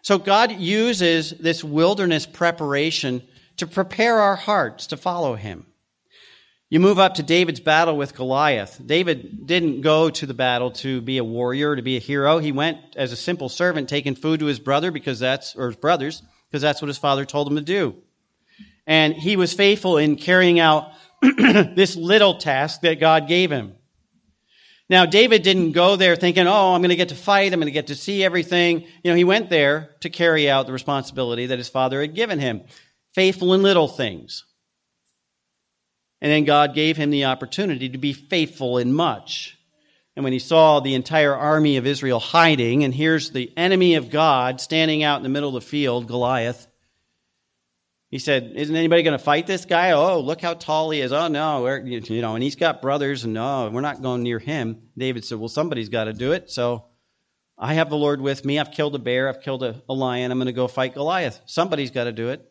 So 0.01 0.17
God 0.17 0.51
uses 0.51 1.31
this 1.31 1.63
wilderness 1.63 2.25
preparation 2.25 3.21
to 3.57 3.67
prepare 3.67 4.19
our 4.19 4.35
hearts 4.35 4.87
to 4.87 4.97
follow 4.97 5.35
him. 5.35 5.65
You 6.69 6.81
move 6.81 6.99
up 6.99 7.13
to 7.15 7.23
David's 7.23 7.61
battle 7.61 7.95
with 7.95 8.13
Goliath. 8.13 8.81
David 8.85 9.47
didn't 9.47 9.81
go 9.81 10.09
to 10.09 10.25
the 10.25 10.33
battle 10.33 10.71
to 10.71 10.99
be 10.99 11.17
a 11.17 11.23
warrior, 11.23 11.77
to 11.77 11.81
be 11.81 11.95
a 11.95 12.01
hero. 12.01 12.39
He 12.39 12.51
went 12.51 12.79
as 12.97 13.13
a 13.13 13.15
simple 13.15 13.47
servant, 13.47 13.87
taking 13.87 14.15
food 14.15 14.41
to 14.41 14.47
his 14.47 14.59
brother 14.59 14.91
because 14.91 15.17
that's, 15.19 15.55
or 15.55 15.67
his 15.67 15.77
brothers, 15.77 16.21
because 16.49 16.61
that's 16.61 16.81
what 16.81 16.89
his 16.89 16.97
father 16.97 17.23
told 17.23 17.47
him 17.47 17.55
to 17.55 17.61
do. 17.61 17.95
And 18.85 19.13
he 19.13 19.37
was 19.37 19.53
faithful 19.53 19.97
in 19.97 20.17
carrying 20.17 20.59
out 20.59 20.91
this 21.21 21.95
little 21.95 22.37
task 22.37 22.81
that 22.81 22.99
God 22.99 23.29
gave 23.29 23.49
him. 23.49 23.73
Now, 24.89 25.05
David 25.05 25.43
didn't 25.43 25.71
go 25.71 25.95
there 25.95 26.17
thinking, 26.17 26.47
oh, 26.47 26.73
I'm 26.73 26.81
going 26.81 26.89
to 26.89 26.95
get 26.97 27.09
to 27.09 27.15
fight. 27.15 27.53
I'm 27.53 27.59
going 27.59 27.67
to 27.67 27.71
get 27.71 27.87
to 27.87 27.95
see 27.95 28.23
everything. 28.23 28.81
You 29.03 29.11
know, 29.11 29.15
he 29.15 29.25
went 29.25 29.49
there 29.49 29.95
to 30.01 30.09
carry 30.09 30.49
out 30.49 30.65
the 30.65 30.73
responsibility 30.73 31.47
that 31.47 31.57
his 31.57 31.69
father 31.69 32.01
had 32.01 32.13
given 32.15 32.39
him. 32.39 32.63
Faithful 33.13 33.53
in 33.53 33.63
little 33.63 33.87
things. 33.87 34.45
And 36.21 36.31
then 36.31 36.45
God 36.45 36.73
gave 36.73 36.97
him 36.97 37.09
the 37.09 37.25
opportunity 37.25 37.89
to 37.89 37.97
be 37.97 38.13
faithful 38.13 38.77
in 38.77 38.93
much. 38.93 39.57
And 40.15 40.23
when 40.23 40.33
he 40.33 40.39
saw 40.39 40.79
the 40.79 40.95
entire 40.95 41.35
army 41.35 41.77
of 41.77 41.85
Israel 41.85 42.19
hiding, 42.19 42.83
and 42.83 42.93
here's 42.93 43.29
the 43.29 43.51
enemy 43.55 43.95
of 43.95 44.09
God 44.09 44.59
standing 44.59 45.03
out 45.03 45.17
in 45.17 45.23
the 45.23 45.29
middle 45.29 45.55
of 45.55 45.63
the 45.63 45.69
field, 45.69 46.07
Goliath, 46.07 46.67
he 48.09 48.19
said, 48.19 48.53
Isn't 48.55 48.75
anybody 48.75 49.03
going 49.03 49.17
to 49.17 49.23
fight 49.23 49.45
this 49.45 49.65
guy? 49.65 49.91
Oh, 49.91 50.21
look 50.21 50.41
how 50.41 50.53
tall 50.53 50.89
he 50.91 51.01
is. 51.01 51.11
Oh, 51.11 51.27
no. 51.27 51.67
you 51.67 52.21
know, 52.21 52.35
and 52.35 52.43
he's 52.43 52.55
got 52.55 52.81
brothers, 52.81 53.25
and 53.25 53.33
no, 53.33 53.69
we're 53.71 53.81
not 53.81 54.01
going 54.01 54.23
near 54.23 54.39
him. 54.39 54.81
David 54.97 55.25
said, 55.25 55.37
Well, 55.37 55.49
somebody's 55.49 55.89
got 55.89 56.05
to 56.05 56.13
do 56.13 56.31
it. 56.31 56.49
So 56.49 56.85
I 57.57 57.73
have 57.73 57.89
the 57.89 57.97
Lord 57.97 58.21
with 58.21 58.45
me. 58.45 58.59
I've 58.59 58.71
killed 58.71 58.95
a 58.95 58.99
bear. 58.99 59.27
I've 59.27 59.41
killed 59.41 59.61
a, 59.61 59.81
a 59.89 59.93
lion. 59.93 60.31
I'm 60.31 60.37
going 60.37 60.47
to 60.47 60.53
go 60.53 60.67
fight 60.67 60.93
Goliath. 60.93 61.41
Somebody's 61.45 61.91
got 61.91 62.05
to 62.05 62.11
do 62.11 62.29
it. 62.29 62.49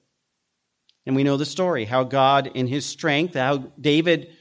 And 1.07 1.15
we 1.15 1.23
know 1.23 1.37
the 1.37 1.47
story 1.47 1.85
how 1.85 2.05
God, 2.05 2.51
in 2.55 2.67
his 2.67 2.85
strength, 2.85 3.35
how 3.35 3.59
David 3.81 4.33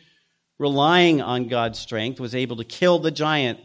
relying 0.57 1.21
on 1.21 1.47
God's 1.47 1.77
strength, 1.77 2.19
was 2.19 2.33
able 2.33 2.57
to 2.57 2.63
kill 2.63 2.99
the 2.99 3.11
giant, 3.11 3.59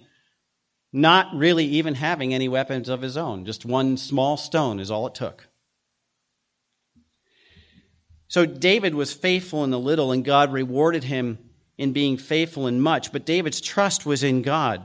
not 0.92 1.34
really 1.34 1.64
even 1.64 1.94
having 1.94 2.34
any 2.34 2.48
weapons 2.48 2.88
of 2.88 3.00
his 3.00 3.16
own. 3.16 3.46
Just 3.46 3.64
one 3.64 3.96
small 3.96 4.36
stone 4.36 4.80
is 4.80 4.90
all 4.90 5.06
it 5.06 5.14
took. 5.14 5.48
So 8.28 8.44
David 8.46 8.94
was 8.94 9.12
faithful 9.12 9.64
in 9.64 9.70
the 9.70 9.78
little, 9.78 10.12
and 10.12 10.24
God 10.24 10.52
rewarded 10.52 11.02
him 11.02 11.38
in 11.78 11.92
being 11.92 12.18
faithful 12.18 12.66
in 12.66 12.80
much. 12.80 13.12
But 13.12 13.24
David's 13.24 13.60
trust 13.60 14.04
was 14.04 14.22
in 14.22 14.42
God. 14.42 14.84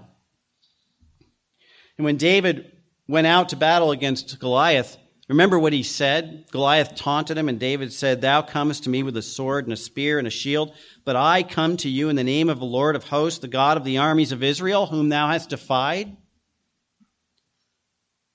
And 1.97 2.05
when 2.05 2.17
David 2.17 2.71
went 3.07 3.27
out 3.27 3.49
to 3.49 3.55
battle 3.55 3.91
against 3.91 4.39
Goliath, 4.39 4.97
Remember 5.27 5.57
what 5.57 5.73
he 5.73 5.81
said? 5.81 6.45
Goliath 6.51 6.95
taunted 6.95 7.37
him, 7.37 7.49
and 7.49 7.59
David 7.59 7.91
said, 7.91 8.21
Thou 8.21 8.43
comest 8.43 8.83
to 8.83 8.89
me 8.89 9.01
with 9.01 9.17
a 9.17 9.23
sword 9.23 9.63
and 9.65 9.73
a 9.73 9.77
spear 9.77 10.19
and 10.19 10.27
a 10.27 10.31
shield, 10.31 10.73
but 11.03 11.15
I 11.15 11.41
come 11.41 11.77
to 11.77 11.89
you 11.89 12.09
in 12.09 12.15
the 12.15 12.23
name 12.23 12.47
of 12.47 12.59
the 12.59 12.65
Lord 12.65 12.95
of 12.95 13.05
hosts, 13.05 13.39
the 13.39 13.47
God 13.47 13.77
of 13.77 13.83
the 13.83 13.97
armies 13.97 14.31
of 14.31 14.43
Israel, 14.43 14.85
whom 14.85 15.09
thou 15.09 15.27
hast 15.29 15.49
defied. 15.49 16.15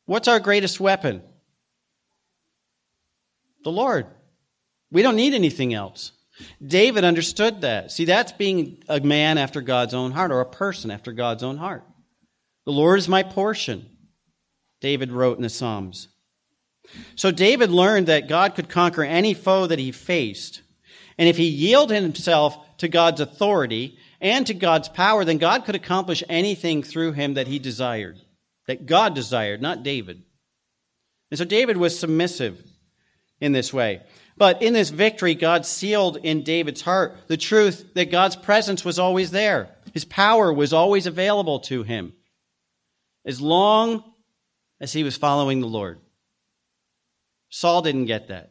What's 0.06 0.26
our 0.26 0.40
greatest 0.40 0.80
weapon? 0.80 1.22
The 3.62 3.70
Lord. 3.70 4.06
We 4.90 5.02
don't 5.02 5.14
need 5.14 5.34
anything 5.34 5.72
else. 5.72 6.10
David 6.64 7.04
understood 7.04 7.60
that. 7.60 7.92
See, 7.92 8.06
that's 8.06 8.32
being 8.32 8.82
a 8.88 8.98
man 8.98 9.38
after 9.38 9.60
God's 9.60 9.94
own 9.94 10.10
heart, 10.10 10.32
or 10.32 10.40
a 10.40 10.46
person 10.46 10.90
after 10.90 11.12
God's 11.12 11.44
own 11.44 11.56
heart. 11.56 11.84
The 12.66 12.72
Lord 12.72 12.98
is 12.98 13.08
my 13.08 13.22
portion, 13.22 13.88
David 14.80 15.12
wrote 15.12 15.36
in 15.36 15.42
the 15.42 15.48
Psalms. 15.48 16.08
So 17.14 17.30
David 17.30 17.70
learned 17.70 18.08
that 18.08 18.28
God 18.28 18.54
could 18.54 18.68
conquer 18.68 19.02
any 19.02 19.34
foe 19.34 19.66
that 19.66 19.78
he 19.78 19.92
faced. 19.92 20.62
And 21.18 21.28
if 21.28 21.36
he 21.36 21.48
yielded 21.48 22.02
himself 22.02 22.56
to 22.78 22.88
God's 22.88 23.20
authority 23.20 23.98
and 24.20 24.46
to 24.46 24.54
God's 24.54 24.88
power, 24.88 25.24
then 25.24 25.38
God 25.38 25.64
could 25.64 25.74
accomplish 25.74 26.24
anything 26.28 26.82
through 26.82 27.12
him 27.12 27.34
that 27.34 27.46
he 27.46 27.58
desired, 27.58 28.18
that 28.66 28.86
God 28.86 29.14
desired, 29.14 29.62
not 29.62 29.82
David. 29.82 30.22
And 31.30 31.38
so 31.38 31.44
David 31.44 31.76
was 31.76 31.98
submissive 31.98 32.62
in 33.40 33.52
this 33.52 33.72
way. 33.72 34.02
But 34.36 34.62
in 34.62 34.72
this 34.72 34.90
victory, 34.90 35.34
God 35.34 35.66
sealed 35.66 36.16
in 36.16 36.42
David's 36.42 36.80
heart 36.80 37.16
the 37.26 37.36
truth 37.36 37.92
that 37.94 38.10
God's 38.10 38.36
presence 38.36 38.84
was 38.84 38.98
always 38.98 39.30
there. 39.30 39.68
His 39.92 40.04
power 40.04 40.52
was 40.52 40.72
always 40.72 41.06
available 41.06 41.60
to 41.60 41.82
him 41.82 42.14
as 43.24 43.40
long 43.40 44.02
as 44.80 44.92
he 44.92 45.04
was 45.04 45.16
following 45.16 45.60
the 45.60 45.66
Lord. 45.66 46.00
Saul 47.50 47.82
didn't 47.82 48.06
get 48.06 48.28
that. 48.28 48.50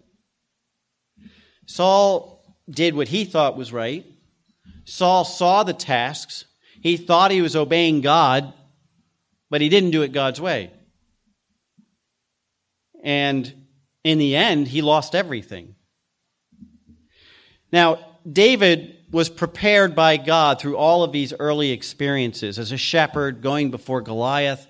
Saul 1.65 2.55
did 2.69 2.95
what 2.95 3.07
he 3.07 3.25
thought 3.25 3.57
was 3.57 3.73
right. 3.73 4.05
Saul 4.85 5.23
saw 5.23 5.63
the 5.63 5.73
tasks. 5.73 6.45
He 6.81 6.97
thought 6.97 7.31
he 7.31 7.41
was 7.41 7.55
obeying 7.55 8.01
God, 8.01 8.53
but 9.49 9.61
he 9.61 9.69
didn't 9.69 9.91
do 9.91 10.03
it 10.03 10.11
God's 10.11 10.39
way. 10.39 10.71
And 13.03 13.51
in 14.03 14.17
the 14.17 14.35
end, 14.35 14.67
he 14.67 14.81
lost 14.81 15.15
everything. 15.15 15.75
Now, 17.71 18.17
David 18.29 18.97
was 19.11 19.29
prepared 19.29 19.95
by 19.95 20.17
God 20.17 20.59
through 20.59 20.77
all 20.77 21.03
of 21.03 21.11
these 21.11 21.33
early 21.39 21.71
experiences 21.71 22.59
as 22.59 22.71
a 22.71 22.77
shepherd 22.77 23.41
going 23.41 23.71
before 23.71 24.01
Goliath, 24.01 24.67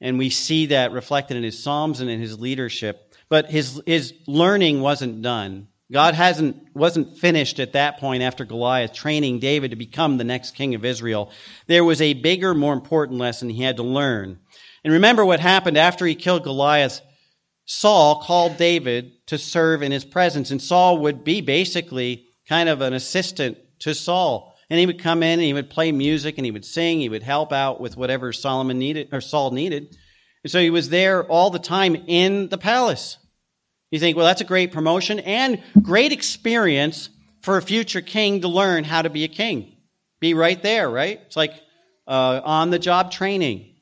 and 0.00 0.18
we 0.18 0.30
see 0.30 0.66
that 0.66 0.92
reflected 0.92 1.36
in 1.36 1.42
his 1.42 1.62
Psalms 1.62 2.00
and 2.00 2.10
in 2.10 2.20
his 2.20 2.38
leadership. 2.38 3.11
But 3.32 3.50
his, 3.50 3.80
his 3.86 4.12
learning 4.26 4.82
wasn't 4.82 5.22
done. 5.22 5.68
God 5.90 6.14
hasn't, 6.14 6.76
wasn't 6.76 7.16
finished 7.16 7.60
at 7.60 7.72
that 7.72 7.98
point 7.98 8.22
after 8.22 8.44
Goliath 8.44 8.92
training 8.92 9.38
David 9.38 9.70
to 9.70 9.76
become 9.78 10.18
the 10.18 10.22
next 10.22 10.50
king 10.50 10.74
of 10.74 10.84
Israel. 10.84 11.30
There 11.66 11.82
was 11.82 12.02
a 12.02 12.12
bigger, 12.12 12.52
more 12.52 12.74
important 12.74 13.18
lesson 13.18 13.48
he 13.48 13.62
had 13.62 13.78
to 13.78 13.82
learn. 13.82 14.38
And 14.84 14.92
remember 14.92 15.24
what 15.24 15.40
happened 15.40 15.78
after 15.78 16.04
he 16.04 16.14
killed 16.14 16.44
Goliath. 16.44 17.00
Saul 17.64 18.20
called 18.22 18.58
David 18.58 19.12
to 19.28 19.38
serve 19.38 19.82
in 19.82 19.92
his 19.92 20.04
presence, 20.04 20.50
and 20.50 20.60
Saul 20.60 20.98
would 20.98 21.24
be 21.24 21.40
basically 21.40 22.26
kind 22.50 22.68
of 22.68 22.82
an 22.82 22.92
assistant 22.92 23.56
to 23.78 23.94
Saul. 23.94 24.54
And 24.68 24.78
he 24.78 24.84
would 24.84 25.00
come 25.00 25.22
in 25.22 25.38
and 25.38 25.42
he 25.42 25.54
would 25.54 25.70
play 25.70 25.90
music 25.90 26.36
and 26.36 26.44
he 26.44 26.50
would 26.50 26.66
sing, 26.66 27.00
he 27.00 27.08
would 27.08 27.22
help 27.22 27.50
out 27.50 27.80
with 27.80 27.96
whatever 27.96 28.34
Solomon 28.34 28.78
needed 28.78 29.08
or 29.10 29.22
Saul 29.22 29.52
needed. 29.52 29.96
And 30.44 30.50
so 30.52 30.60
he 30.60 30.68
was 30.68 30.90
there 30.90 31.24
all 31.24 31.48
the 31.48 31.58
time 31.58 31.94
in 31.94 32.50
the 32.50 32.58
palace. 32.58 33.16
You 33.92 33.98
think, 33.98 34.16
well, 34.16 34.24
that's 34.24 34.40
a 34.40 34.44
great 34.44 34.72
promotion 34.72 35.20
and 35.20 35.62
great 35.82 36.12
experience 36.12 37.10
for 37.42 37.58
a 37.58 37.62
future 37.62 38.00
king 38.00 38.40
to 38.40 38.48
learn 38.48 38.84
how 38.84 39.02
to 39.02 39.10
be 39.10 39.24
a 39.24 39.28
king. 39.28 39.76
Be 40.18 40.32
right 40.32 40.60
there, 40.62 40.88
right? 40.88 41.20
It's 41.26 41.36
like 41.36 41.52
uh, 42.08 42.40
on 42.42 42.70
the 42.70 42.78
job 42.78 43.12
training. 43.12 43.74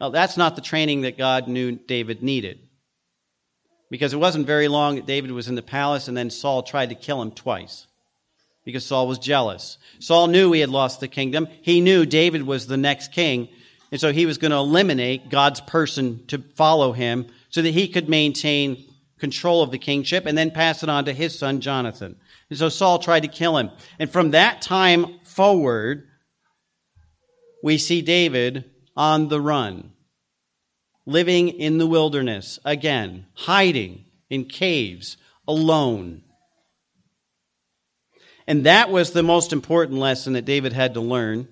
Now, 0.00 0.10
that's 0.10 0.36
not 0.36 0.56
the 0.56 0.62
training 0.62 1.02
that 1.02 1.16
God 1.16 1.46
knew 1.46 1.72
David 1.76 2.24
needed. 2.24 2.58
Because 3.88 4.12
it 4.12 4.18
wasn't 4.18 4.48
very 4.48 4.66
long 4.66 4.96
that 4.96 5.06
David 5.06 5.30
was 5.30 5.46
in 5.46 5.54
the 5.54 5.62
palace 5.62 6.08
and 6.08 6.16
then 6.16 6.30
Saul 6.30 6.64
tried 6.64 6.88
to 6.88 6.96
kill 6.96 7.22
him 7.22 7.30
twice. 7.30 7.86
Because 8.64 8.84
Saul 8.84 9.06
was 9.06 9.20
jealous. 9.20 9.78
Saul 10.00 10.26
knew 10.26 10.50
he 10.50 10.60
had 10.60 10.70
lost 10.70 10.98
the 10.98 11.08
kingdom. 11.08 11.46
He 11.62 11.80
knew 11.80 12.04
David 12.04 12.42
was 12.42 12.66
the 12.66 12.76
next 12.76 13.12
king. 13.12 13.48
And 13.92 14.00
so 14.00 14.12
he 14.12 14.26
was 14.26 14.38
going 14.38 14.50
to 14.50 14.56
eliminate 14.56 15.30
God's 15.30 15.60
person 15.60 16.26
to 16.28 16.42
follow 16.56 16.90
him 16.92 17.26
so 17.50 17.62
that 17.62 17.70
he 17.70 17.86
could 17.86 18.08
maintain 18.08 18.86
control 19.20 19.62
of 19.62 19.70
the 19.70 19.78
kingship 19.78 20.26
and 20.26 20.36
then 20.36 20.50
pass 20.50 20.82
it 20.82 20.88
on 20.88 21.04
to 21.04 21.12
his 21.12 21.38
son 21.38 21.60
Jonathan. 21.60 22.16
And 22.48 22.58
so 22.58 22.68
Saul 22.68 22.98
tried 22.98 23.20
to 23.20 23.28
kill 23.28 23.56
him. 23.56 23.70
And 23.98 24.10
from 24.10 24.32
that 24.32 24.62
time 24.62 25.20
forward, 25.24 26.08
we 27.62 27.78
see 27.78 28.02
David 28.02 28.64
on 28.96 29.28
the 29.28 29.40
run, 29.40 29.92
living 31.06 31.48
in 31.48 31.78
the 31.78 31.86
wilderness 31.86 32.58
again, 32.64 33.26
hiding 33.34 34.06
in 34.28 34.46
caves, 34.46 35.16
alone. 35.46 36.22
And 38.46 38.66
that 38.66 38.90
was 38.90 39.12
the 39.12 39.22
most 39.22 39.52
important 39.52 39.98
lesson 39.98 40.32
that 40.32 40.44
David 40.44 40.72
had 40.72 40.94
to 40.94 41.00
learn 41.00 41.48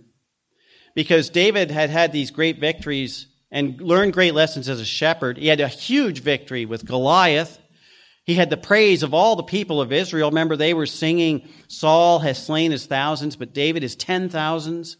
because 0.94 1.31
David 1.31 1.70
had 1.70 1.90
had 1.90 2.12
these 2.12 2.31
great 2.31 2.59
victories 2.59 3.26
and 3.50 3.80
learned 3.80 4.12
great 4.12 4.34
lessons 4.34 4.68
as 4.68 4.80
a 4.80 4.84
shepherd. 4.84 5.38
He 5.38 5.48
had 5.48 5.61
a 5.61 5.68
huge 5.68 6.22
victory 6.22 6.66
with 6.66 6.84
Goliath. 6.84 7.58
He 8.24 8.34
had 8.34 8.50
the 8.50 8.56
praise 8.56 9.02
of 9.02 9.14
all 9.14 9.37
the 9.37 9.42
people 9.42 9.80
of 9.80 9.92
Israel. 9.92 10.30
Remember, 10.30 10.56
they 10.56 10.74
were 10.74 10.87
singing, 10.87 11.48
Saul 11.68 12.18
has 12.18 12.44
slain 12.44 12.70
his 12.70 12.87
thousands, 12.87 13.37
but 13.37 13.54
David 13.54 13.82
his 13.82 13.96
ten 13.96 14.28
thousands. 14.28 14.98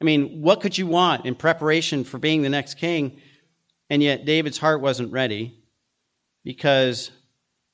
I 0.00 0.04
mean, 0.04 0.42
what 0.42 0.60
could 0.60 0.76
you 0.76 0.86
want 0.86 1.26
in 1.26 1.34
preparation 1.34 2.04
for 2.04 2.18
being 2.18 2.42
the 2.42 2.48
next 2.48 2.74
king? 2.74 3.20
And 3.90 4.02
yet, 4.02 4.24
David's 4.24 4.58
heart 4.58 4.80
wasn't 4.80 5.12
ready 5.12 5.62
because 6.44 7.10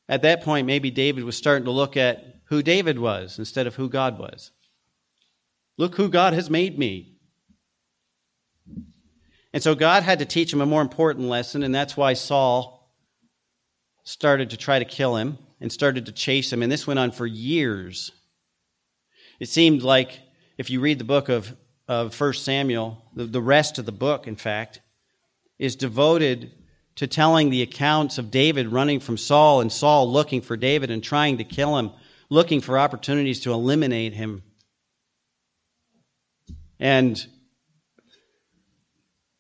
at 0.09 0.23
that 0.23 0.42
point, 0.42 0.66
maybe 0.66 0.90
David 0.90 1.25
was 1.25 1.37
starting 1.37 1.64
to 1.64 1.70
look 1.70 1.97
at 1.97 2.23
who 2.49 2.62
David 2.62 2.99
was 2.99 3.38
instead 3.38 3.66
of 3.66 3.75
who 3.75 3.88
God 3.88 4.18
was. 4.18 4.51
Look 5.79 5.97
who 5.97 6.09
God 6.09 6.35
has 6.35 6.51
made 6.51 6.79
me. 6.79 7.13
And 9.55 9.62
so 9.62 9.77
God 9.77 10.03
had 10.03 10.19
to 10.19 10.25
teach 10.25 10.53
him 10.53 10.61
a 10.61 10.67
more 10.67 10.83
important 10.83 11.29
lesson, 11.29 11.62
and 11.62 11.73
that's 11.73 11.97
why 11.97 12.14
Saul 12.14 12.90
started 14.03 14.51
to 14.51 14.57
try 14.57 14.81
to 14.81 14.85
kill 14.85 15.14
him 15.14 15.38
and 15.61 15.71
started 15.71 16.07
to 16.07 16.12
chase 16.12 16.53
him. 16.53 16.61
And 16.61 16.73
this 16.73 16.88
went 16.88 16.99
on 16.99 17.12
for 17.12 17.25
years. 17.25 18.11
It 19.38 19.49
seemed 19.49 19.85
like, 19.85 20.19
if 20.59 20.71
you 20.71 20.81
read 20.81 20.99
the 20.99 21.05
book 21.05 21.29
of, 21.29 21.57
of 21.87 22.21
1 22.21 22.33
Samuel, 22.33 23.01
the, 23.14 23.27
the 23.27 23.40
rest 23.40 23.79
of 23.79 23.87
the 23.87 23.93
book, 23.93 24.27
in 24.27 24.35
fact, 24.35 24.81
is 25.57 25.77
devoted 25.77 26.51
to 26.97 27.07
telling 27.07 27.51
the 27.51 27.62
accounts 27.62 28.19
of 28.19 28.33
David 28.33 28.67
running 28.67 28.99
from 28.99 29.17
Saul 29.17 29.61
and 29.61 29.71
Saul 29.71 30.11
looking 30.11 30.40
for 30.40 30.57
David 30.57 30.90
and 30.90 31.03
trying 31.03 31.38
to 31.38 31.45
kill 31.45 31.79
him, 31.79 31.93
looking 32.29 32.61
for 32.61 32.77
opportunities 32.77 33.38
to 33.43 33.53
eliminate 33.53 34.14
him. 34.14 34.43
And 36.81 37.25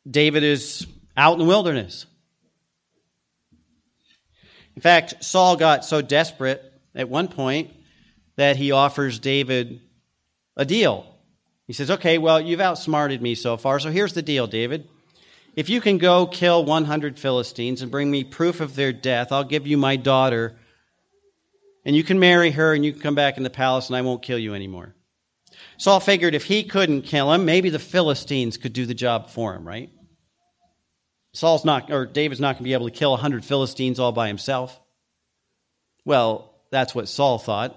David 0.08 0.42
is 0.42 0.86
out 1.16 1.34
in 1.34 1.38
the 1.38 1.44
wilderness. 1.44 2.06
In 4.76 4.82
fact, 4.82 5.22
Saul 5.24 5.56
got 5.56 5.84
so 5.84 6.02
desperate 6.02 6.62
at 6.94 7.08
one 7.08 7.28
point 7.28 7.70
that 8.36 8.56
he 8.56 8.72
offers 8.72 9.18
David 9.18 9.80
a 10.56 10.64
deal. 10.64 11.06
He 11.66 11.72
says, 11.72 11.90
Okay, 11.90 12.18
well, 12.18 12.40
you've 12.40 12.60
outsmarted 12.60 13.22
me 13.22 13.34
so 13.34 13.56
far, 13.56 13.78
so 13.78 13.90
here's 13.90 14.12
the 14.12 14.22
deal, 14.22 14.46
David. 14.46 14.88
If 15.56 15.68
you 15.68 15.80
can 15.80 15.98
go 15.98 16.26
kill 16.26 16.64
100 16.64 17.18
Philistines 17.18 17.80
and 17.80 17.90
bring 17.90 18.10
me 18.10 18.24
proof 18.24 18.60
of 18.60 18.74
their 18.74 18.92
death, 18.92 19.30
I'll 19.30 19.44
give 19.44 19.66
you 19.66 19.78
my 19.78 19.94
daughter, 19.94 20.56
and 21.84 21.94
you 21.94 22.02
can 22.02 22.18
marry 22.18 22.50
her, 22.50 22.74
and 22.74 22.84
you 22.84 22.92
can 22.92 23.00
come 23.00 23.14
back 23.14 23.36
in 23.36 23.44
the 23.44 23.50
palace, 23.50 23.88
and 23.88 23.96
I 23.96 24.02
won't 24.02 24.22
kill 24.22 24.38
you 24.38 24.54
anymore. 24.54 24.94
Saul 25.76 26.00
figured 26.00 26.34
if 26.34 26.44
he 26.44 26.64
couldn't 26.64 27.02
kill 27.02 27.32
him, 27.32 27.44
maybe 27.44 27.70
the 27.70 27.78
Philistines 27.78 28.56
could 28.56 28.72
do 28.72 28.86
the 28.86 28.94
job 28.94 29.30
for 29.30 29.54
him, 29.54 29.66
right? 29.66 29.90
Saul's 31.32 31.64
not, 31.64 31.90
or 31.90 32.06
David's 32.06 32.40
not 32.40 32.54
going 32.54 32.58
to 32.58 32.64
be 32.64 32.74
able 32.74 32.88
to 32.88 32.96
kill 32.96 33.10
100 33.10 33.44
Philistines 33.44 33.98
all 33.98 34.12
by 34.12 34.28
himself. 34.28 34.80
Well, 36.04 36.54
that's 36.70 36.94
what 36.94 37.08
Saul 37.08 37.38
thought. 37.38 37.76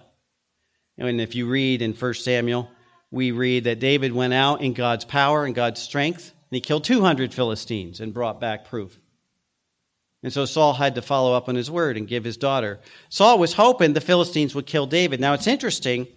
And 0.98 1.22
if 1.22 1.36
you 1.36 1.48
read 1.48 1.82
in 1.82 1.94
1 1.94 2.14
Samuel, 2.16 2.70
we 3.12 3.32
read 3.32 3.66
that 3.66 3.80
David 3.80 4.14
went 4.14 4.34
out 4.34 4.62
in 4.62 4.74
God's 4.74 5.06
power 5.06 5.46
and 5.46 5.56
God's 5.56 5.82
strength, 5.82 6.30
and 6.30 6.56
he 6.56 6.62
killed 6.62 6.84
200 6.84 7.34
Philistines 7.34 8.00
and 8.00 8.14
brought 8.14 8.40
back 8.40 8.66
proof. 8.66 9.00
And 10.24 10.34
so 10.34 10.46
Saul 10.46 10.74
had 10.74 10.96
to 10.96 11.02
follow 11.02 11.34
up 11.34 11.48
on 11.48 11.56
his 11.56 11.70
word 11.70 11.96
and 11.96 12.08
give 12.08 12.24
his 12.24 12.38
daughter. 12.38 12.80
Saul 13.10 13.38
was 13.38 13.54
hoping 13.54 13.94
the 13.94 14.02
Philistines 14.02 14.56
would 14.56 14.66
kill 14.66 14.88
David. 14.88 15.20
Now 15.20 15.34
it's 15.34 15.48
interesting, 15.48 16.08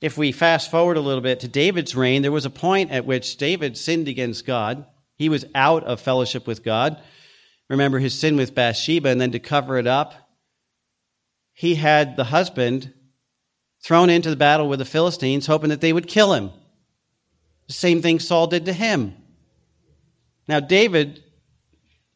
if 0.00 0.16
we 0.16 0.32
fast 0.32 0.70
forward 0.70 0.96
a 0.96 1.02
little 1.02 1.20
bit 1.20 1.40
to 1.40 1.48
David's 1.48 1.94
reign, 1.94 2.22
there 2.22 2.32
was 2.32 2.46
a 2.46 2.50
point 2.50 2.90
at 2.90 3.04
which 3.04 3.36
David 3.36 3.76
sinned 3.76 4.08
against 4.08 4.46
God. 4.46 4.86
He 5.16 5.28
was 5.28 5.44
out 5.54 5.84
of 5.84 6.00
fellowship 6.00 6.46
with 6.46 6.64
God. 6.64 7.00
Remember 7.68 7.98
his 7.98 8.18
sin 8.18 8.36
with 8.36 8.54
Bathsheba, 8.54 9.10
and 9.10 9.20
then 9.20 9.32
to 9.32 9.38
cover 9.38 9.78
it 9.78 9.86
up, 9.86 10.14
he 11.52 11.74
had 11.74 12.16
the 12.16 12.24
husband 12.24 12.92
thrown 13.82 14.08
into 14.08 14.30
the 14.30 14.36
battle 14.36 14.68
with 14.68 14.78
the 14.78 14.84
Philistines, 14.84 15.46
hoping 15.46 15.68
that 15.70 15.80
they 15.80 15.92
would 15.92 16.06
kill 16.06 16.32
him. 16.32 16.50
The 17.66 17.74
same 17.74 18.00
thing 18.02 18.18
Saul 18.18 18.46
did 18.46 18.64
to 18.66 18.72
him. 18.72 19.14
Now, 20.48 20.60
David 20.60 21.22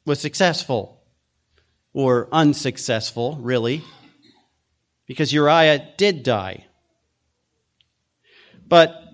was 0.07 0.21
successful, 0.21 1.03
or 1.93 2.29
unsuccessful, 2.33 3.37
really, 3.37 3.85
because 5.07 5.33
Uriah 5.33 5.91
did 5.97 6.23
die. 6.23 6.67
But 8.75 9.05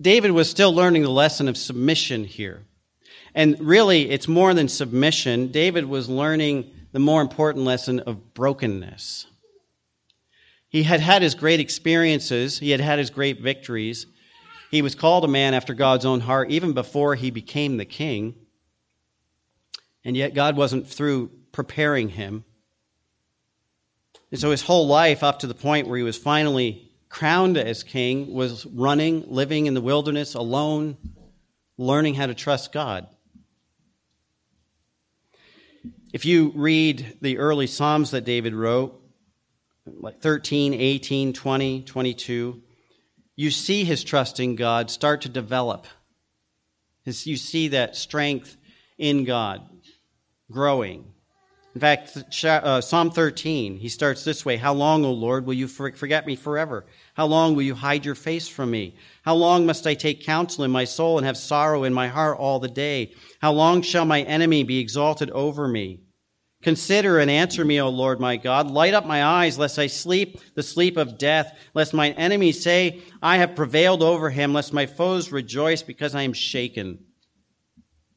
David 0.00 0.32
was 0.32 0.50
still 0.50 0.74
learning 0.74 1.02
the 1.02 1.10
lesson 1.10 1.46
of 1.46 1.56
submission 1.56 2.24
here. 2.24 2.64
And 3.36 3.56
really, 3.60 4.10
it's 4.10 4.26
more 4.26 4.52
than 4.52 4.66
submission. 4.66 5.52
David 5.52 5.84
was 5.84 6.08
learning 6.08 6.72
the 6.90 6.98
more 6.98 7.22
important 7.22 7.64
lesson 7.64 8.00
of 8.00 8.34
brokenness. 8.34 9.26
He 10.68 10.82
had 10.82 10.98
had 10.98 11.22
his 11.22 11.36
great 11.36 11.60
experiences, 11.60 12.58
he 12.58 12.70
had 12.70 12.80
had 12.80 12.98
his 12.98 13.10
great 13.10 13.40
victories. 13.40 14.06
He 14.72 14.82
was 14.82 14.96
called 14.96 15.22
a 15.22 15.28
man 15.28 15.54
after 15.54 15.72
God's 15.72 16.04
own 16.04 16.18
heart 16.18 16.50
even 16.50 16.72
before 16.72 17.14
he 17.14 17.30
became 17.30 17.76
the 17.76 17.84
king. 17.84 18.34
And 20.04 20.16
yet, 20.16 20.34
God 20.34 20.56
wasn't 20.56 20.88
through 20.88 21.30
preparing 21.52 22.08
him. 22.08 22.44
And 24.32 24.40
so, 24.40 24.50
his 24.50 24.62
whole 24.62 24.88
life, 24.88 25.22
up 25.22 25.38
to 25.38 25.46
the 25.46 25.54
point 25.54 25.86
where 25.86 25.96
he 25.96 26.02
was 26.02 26.18
finally 26.18 26.85
crowned 27.16 27.56
as 27.56 27.82
king, 27.82 28.34
was 28.34 28.66
running, 28.66 29.24
living 29.26 29.64
in 29.64 29.72
the 29.72 29.80
wilderness 29.80 30.34
alone, 30.34 30.98
learning 31.78 32.14
how 32.14 32.26
to 32.26 32.34
trust 32.34 32.72
God. 32.72 33.06
If 36.12 36.26
you 36.26 36.52
read 36.54 37.16
the 37.22 37.38
early 37.38 37.68
Psalms 37.68 38.10
that 38.10 38.26
David 38.26 38.54
wrote, 38.54 39.00
like 39.86 40.20
13, 40.20 40.74
18, 40.74 41.32
20, 41.32 41.82
22, 41.84 42.62
you 43.34 43.50
see 43.50 43.84
his 43.84 44.04
trust 44.04 44.38
in 44.38 44.54
God 44.54 44.90
start 44.90 45.22
to 45.22 45.30
develop. 45.30 45.86
You 47.04 47.38
see 47.38 47.68
that 47.68 47.96
strength 47.96 48.58
in 48.98 49.24
God 49.24 49.66
growing. 50.52 51.06
In 51.74 51.80
fact, 51.80 52.44
uh, 52.44 52.80
Psalm 52.80 53.10
13, 53.10 53.76
he 53.76 53.90
starts 53.90 54.24
this 54.24 54.44
way 54.44 54.56
How 54.56 54.72
long, 54.72 55.04
O 55.04 55.12
Lord, 55.12 55.44
will 55.44 55.54
you 55.54 55.68
forget 55.68 56.26
me 56.26 56.36
forever? 56.36 56.84
How 57.16 57.26
long 57.26 57.54
will 57.54 57.62
you 57.62 57.74
hide 57.74 58.04
your 58.04 58.14
face 58.14 58.46
from 58.46 58.70
me? 58.70 58.94
How 59.22 59.34
long 59.34 59.64
must 59.64 59.86
I 59.86 59.94
take 59.94 60.26
counsel 60.26 60.64
in 60.64 60.70
my 60.70 60.84
soul 60.84 61.16
and 61.16 61.26
have 61.26 61.38
sorrow 61.38 61.84
in 61.84 61.94
my 61.94 62.08
heart 62.08 62.38
all 62.38 62.58
the 62.58 62.68
day? 62.68 63.14
How 63.40 63.52
long 63.52 63.80
shall 63.80 64.04
my 64.04 64.20
enemy 64.20 64.64
be 64.64 64.78
exalted 64.78 65.30
over 65.30 65.66
me? 65.66 66.00
Consider 66.60 67.18
and 67.18 67.30
answer 67.30 67.64
me, 67.64 67.80
O 67.80 67.88
Lord 67.88 68.20
my 68.20 68.36
God. 68.36 68.70
Light 68.70 68.92
up 68.92 69.06
my 69.06 69.24
eyes, 69.24 69.58
lest 69.58 69.78
I 69.78 69.86
sleep 69.86 70.40
the 70.54 70.62
sleep 70.62 70.98
of 70.98 71.16
death, 71.16 71.58
lest 71.72 71.94
mine 71.94 72.12
enemies 72.18 72.62
say, 72.62 73.00
I 73.22 73.38
have 73.38 73.56
prevailed 73.56 74.02
over 74.02 74.28
him, 74.28 74.52
lest 74.52 74.74
my 74.74 74.84
foes 74.84 75.32
rejoice 75.32 75.80
because 75.80 76.14
I 76.14 76.20
am 76.20 76.34
shaken. 76.34 76.98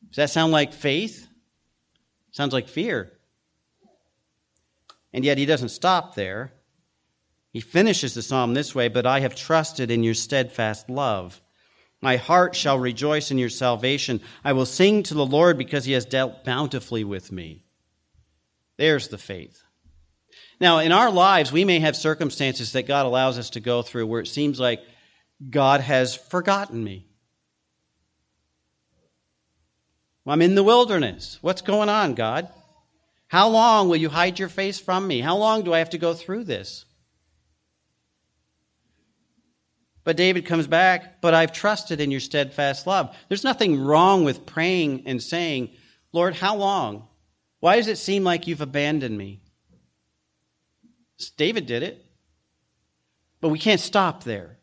Does 0.09 0.17
that 0.17 0.29
sound 0.29 0.51
like 0.51 0.73
faith? 0.73 1.25
Sounds 2.31 2.51
like 2.51 2.67
fear. 2.67 3.13
And 5.13 5.23
yet 5.23 5.37
he 5.37 5.45
doesn't 5.45 5.69
stop 5.69 6.15
there. 6.15 6.51
He 7.51 7.61
finishes 7.61 8.13
the 8.13 8.21
psalm 8.21 8.53
this 8.53 8.75
way 8.75 8.87
But 8.87 9.05
I 9.05 9.21
have 9.21 9.35
trusted 9.35 9.91
in 9.91 10.03
your 10.03 10.13
steadfast 10.13 10.89
love. 10.89 11.41
My 12.01 12.15
heart 12.15 12.55
shall 12.55 12.79
rejoice 12.79 13.29
in 13.31 13.37
your 13.37 13.49
salvation. 13.49 14.21
I 14.43 14.53
will 14.53 14.65
sing 14.65 15.03
to 15.03 15.13
the 15.13 15.25
Lord 15.25 15.57
because 15.57 15.85
he 15.85 15.91
has 15.93 16.05
dealt 16.05 16.45
bountifully 16.45 17.03
with 17.03 17.31
me. 17.31 17.65
There's 18.77 19.09
the 19.09 19.17
faith. 19.17 19.61
Now, 20.61 20.79
in 20.79 20.91
our 20.91 21.11
lives, 21.11 21.51
we 21.51 21.65
may 21.65 21.79
have 21.79 21.95
circumstances 21.95 22.71
that 22.73 22.87
God 22.87 23.05
allows 23.05 23.37
us 23.37 23.49
to 23.51 23.59
go 23.59 23.81
through 23.81 24.07
where 24.07 24.21
it 24.21 24.27
seems 24.27 24.59
like 24.59 24.81
God 25.49 25.81
has 25.81 26.15
forgotten 26.15 26.83
me. 26.83 27.05
I'm 30.25 30.41
in 30.43 30.55
the 30.55 30.63
wilderness. 30.63 31.39
What's 31.41 31.63
going 31.63 31.89
on, 31.89 32.13
God? 32.13 32.49
How 33.27 33.49
long 33.49 33.89
will 33.89 33.95
you 33.95 34.09
hide 34.09 34.37
your 34.37 34.49
face 34.49 34.79
from 34.79 35.07
me? 35.07 35.21
How 35.21 35.37
long 35.37 35.63
do 35.63 35.73
I 35.73 35.79
have 35.79 35.89
to 35.91 35.97
go 35.97 36.13
through 36.13 36.43
this? 36.43 36.85
But 40.09 40.17
David 40.17 40.47
comes 40.47 40.65
back, 40.65 41.21
but 41.21 41.35
I've 41.35 41.51
trusted 41.51 42.01
in 42.01 42.09
your 42.09 42.19
steadfast 42.19 42.87
love. 42.87 43.15
There's 43.27 43.43
nothing 43.43 43.79
wrong 43.79 44.23
with 44.23 44.43
praying 44.43 45.03
and 45.05 45.21
saying, 45.21 45.69
Lord, 46.13 46.33
how 46.33 46.55
long? 46.55 47.07
Why 47.59 47.75
does 47.75 47.87
it 47.87 47.99
seem 47.99 48.23
like 48.23 48.47
you've 48.47 48.59
abandoned 48.59 49.15
me? 49.15 49.39
David 51.37 51.67
did 51.67 51.83
it. 51.83 52.03
But 53.39 53.49
we 53.49 53.59
can't 53.59 53.79
stop 53.79 54.23
there. 54.23 54.57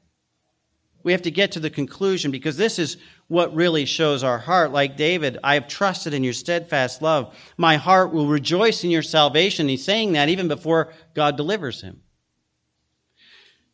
We 1.05 1.13
have 1.13 1.23
to 1.23 1.31
get 1.31 1.53
to 1.53 1.61
the 1.61 1.71
conclusion 1.71 2.33
because 2.33 2.57
this 2.57 2.81
is 2.81 2.97
what 3.29 3.55
really 3.55 3.85
shows 3.85 4.25
our 4.25 4.39
heart. 4.39 4.73
Like 4.73 4.97
David, 4.97 5.39
I 5.45 5.55
have 5.55 5.69
trusted 5.69 6.13
in 6.13 6.25
your 6.25 6.33
steadfast 6.33 7.03
love. 7.03 7.37
My 7.57 7.77
heart 7.77 8.13
will 8.13 8.27
rejoice 8.27 8.83
in 8.83 8.91
your 8.91 9.03
salvation. 9.03 9.69
He's 9.69 9.85
saying 9.85 10.15
that 10.15 10.29
even 10.29 10.49
before 10.49 10.93
God 11.15 11.37
delivers 11.37 11.83
him. 11.83 12.03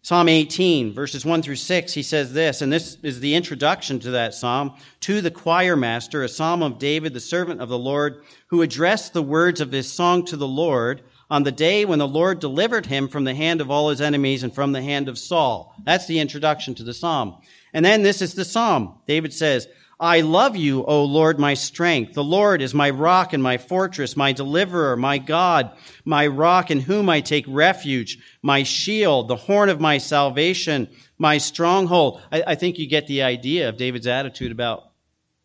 Psalm 0.05 0.29
18, 0.29 0.93
verses 0.95 1.25
1 1.25 1.43
through 1.43 1.55
6, 1.55 1.93
he 1.93 2.03
says 2.03 2.33
this, 2.33 2.61
and 2.61 2.73
this 2.73 2.97
is 3.05 3.21
the 3.21 3.37
introduction 3.37 4.01
to 4.01 4.11
that 4.11 4.35
psalm. 4.35 4.75
To 5.03 5.21
the 5.21 5.31
choir 5.31 5.77
master, 5.77 6.25
a 6.25 6.29
psalm 6.29 6.61
of 6.61 6.81
David, 6.81 7.15
the 7.15 7.21
servant 7.21 7.61
of 7.61 7.69
the 7.69 7.79
Lord, 7.79 8.25
who 8.49 8.63
addressed 8.63 9.13
the 9.13 9.23
words 9.23 9.61
of 9.61 9.71
this 9.71 9.93
song 9.93 10.25
to 10.25 10.37
the 10.37 10.49
Lord 10.49 11.03
on 11.31 11.45
the 11.45 11.53
day 11.53 11.85
when 11.85 12.01
the 12.01 12.09
Lord 12.09 12.41
delivered 12.41 12.87
him 12.87 13.07
from 13.07 13.23
the 13.23 13.35
hand 13.35 13.61
of 13.61 13.71
all 13.71 13.91
his 13.91 14.01
enemies 14.01 14.43
and 14.43 14.53
from 14.53 14.73
the 14.73 14.83
hand 14.83 15.09
of 15.09 15.19
Saul. 15.19 15.73
That's 15.85 16.07
the 16.07 16.19
introduction 16.19 16.75
to 16.75 16.83
the 16.83 16.95
psalm. 16.95 17.37
And 17.73 17.85
then 17.85 18.03
this 18.03 18.21
is 18.21 18.35
the 18.35 18.45
psalm. 18.45 18.99
David 19.07 19.33
says, 19.33 19.69
I 20.03 20.23
love 20.23 20.57
you, 20.57 20.85
O 20.85 21.05
Lord, 21.05 21.39
my 21.39 21.55
strength. 21.55 22.15
The 22.15 22.25
Lord 22.25 22.61
is 22.61 22.75
my 22.75 22.91
rock 22.91 23.33
and 23.33 23.41
my 23.41 23.57
fortress, 23.57 24.17
my 24.17 24.33
deliverer, 24.33 24.97
my 24.97 25.19
God, 25.19 25.71
my 26.05 26.27
rock 26.27 26.73
in 26.73 26.81
whom 26.81 27.09
I 27.09 27.21
take 27.21 27.45
refuge, 27.47 28.19
my 28.43 28.65
shield, 28.65 29.29
the 29.29 29.37
horn 29.37 29.69
of 29.69 29.81
my 29.81 29.99
salvation, 29.99 30.89
my 31.19 31.39
stronghold. 31.39 32.21
I, 32.33 32.43
I 32.49 32.55
think 32.57 32.81
you 32.81 32.89
get 32.89 33.07
the 33.07 33.23
idea 33.23 33.69
of 33.69 33.77
David's 33.77 34.09
attitude 34.09 34.51
about 34.51 34.91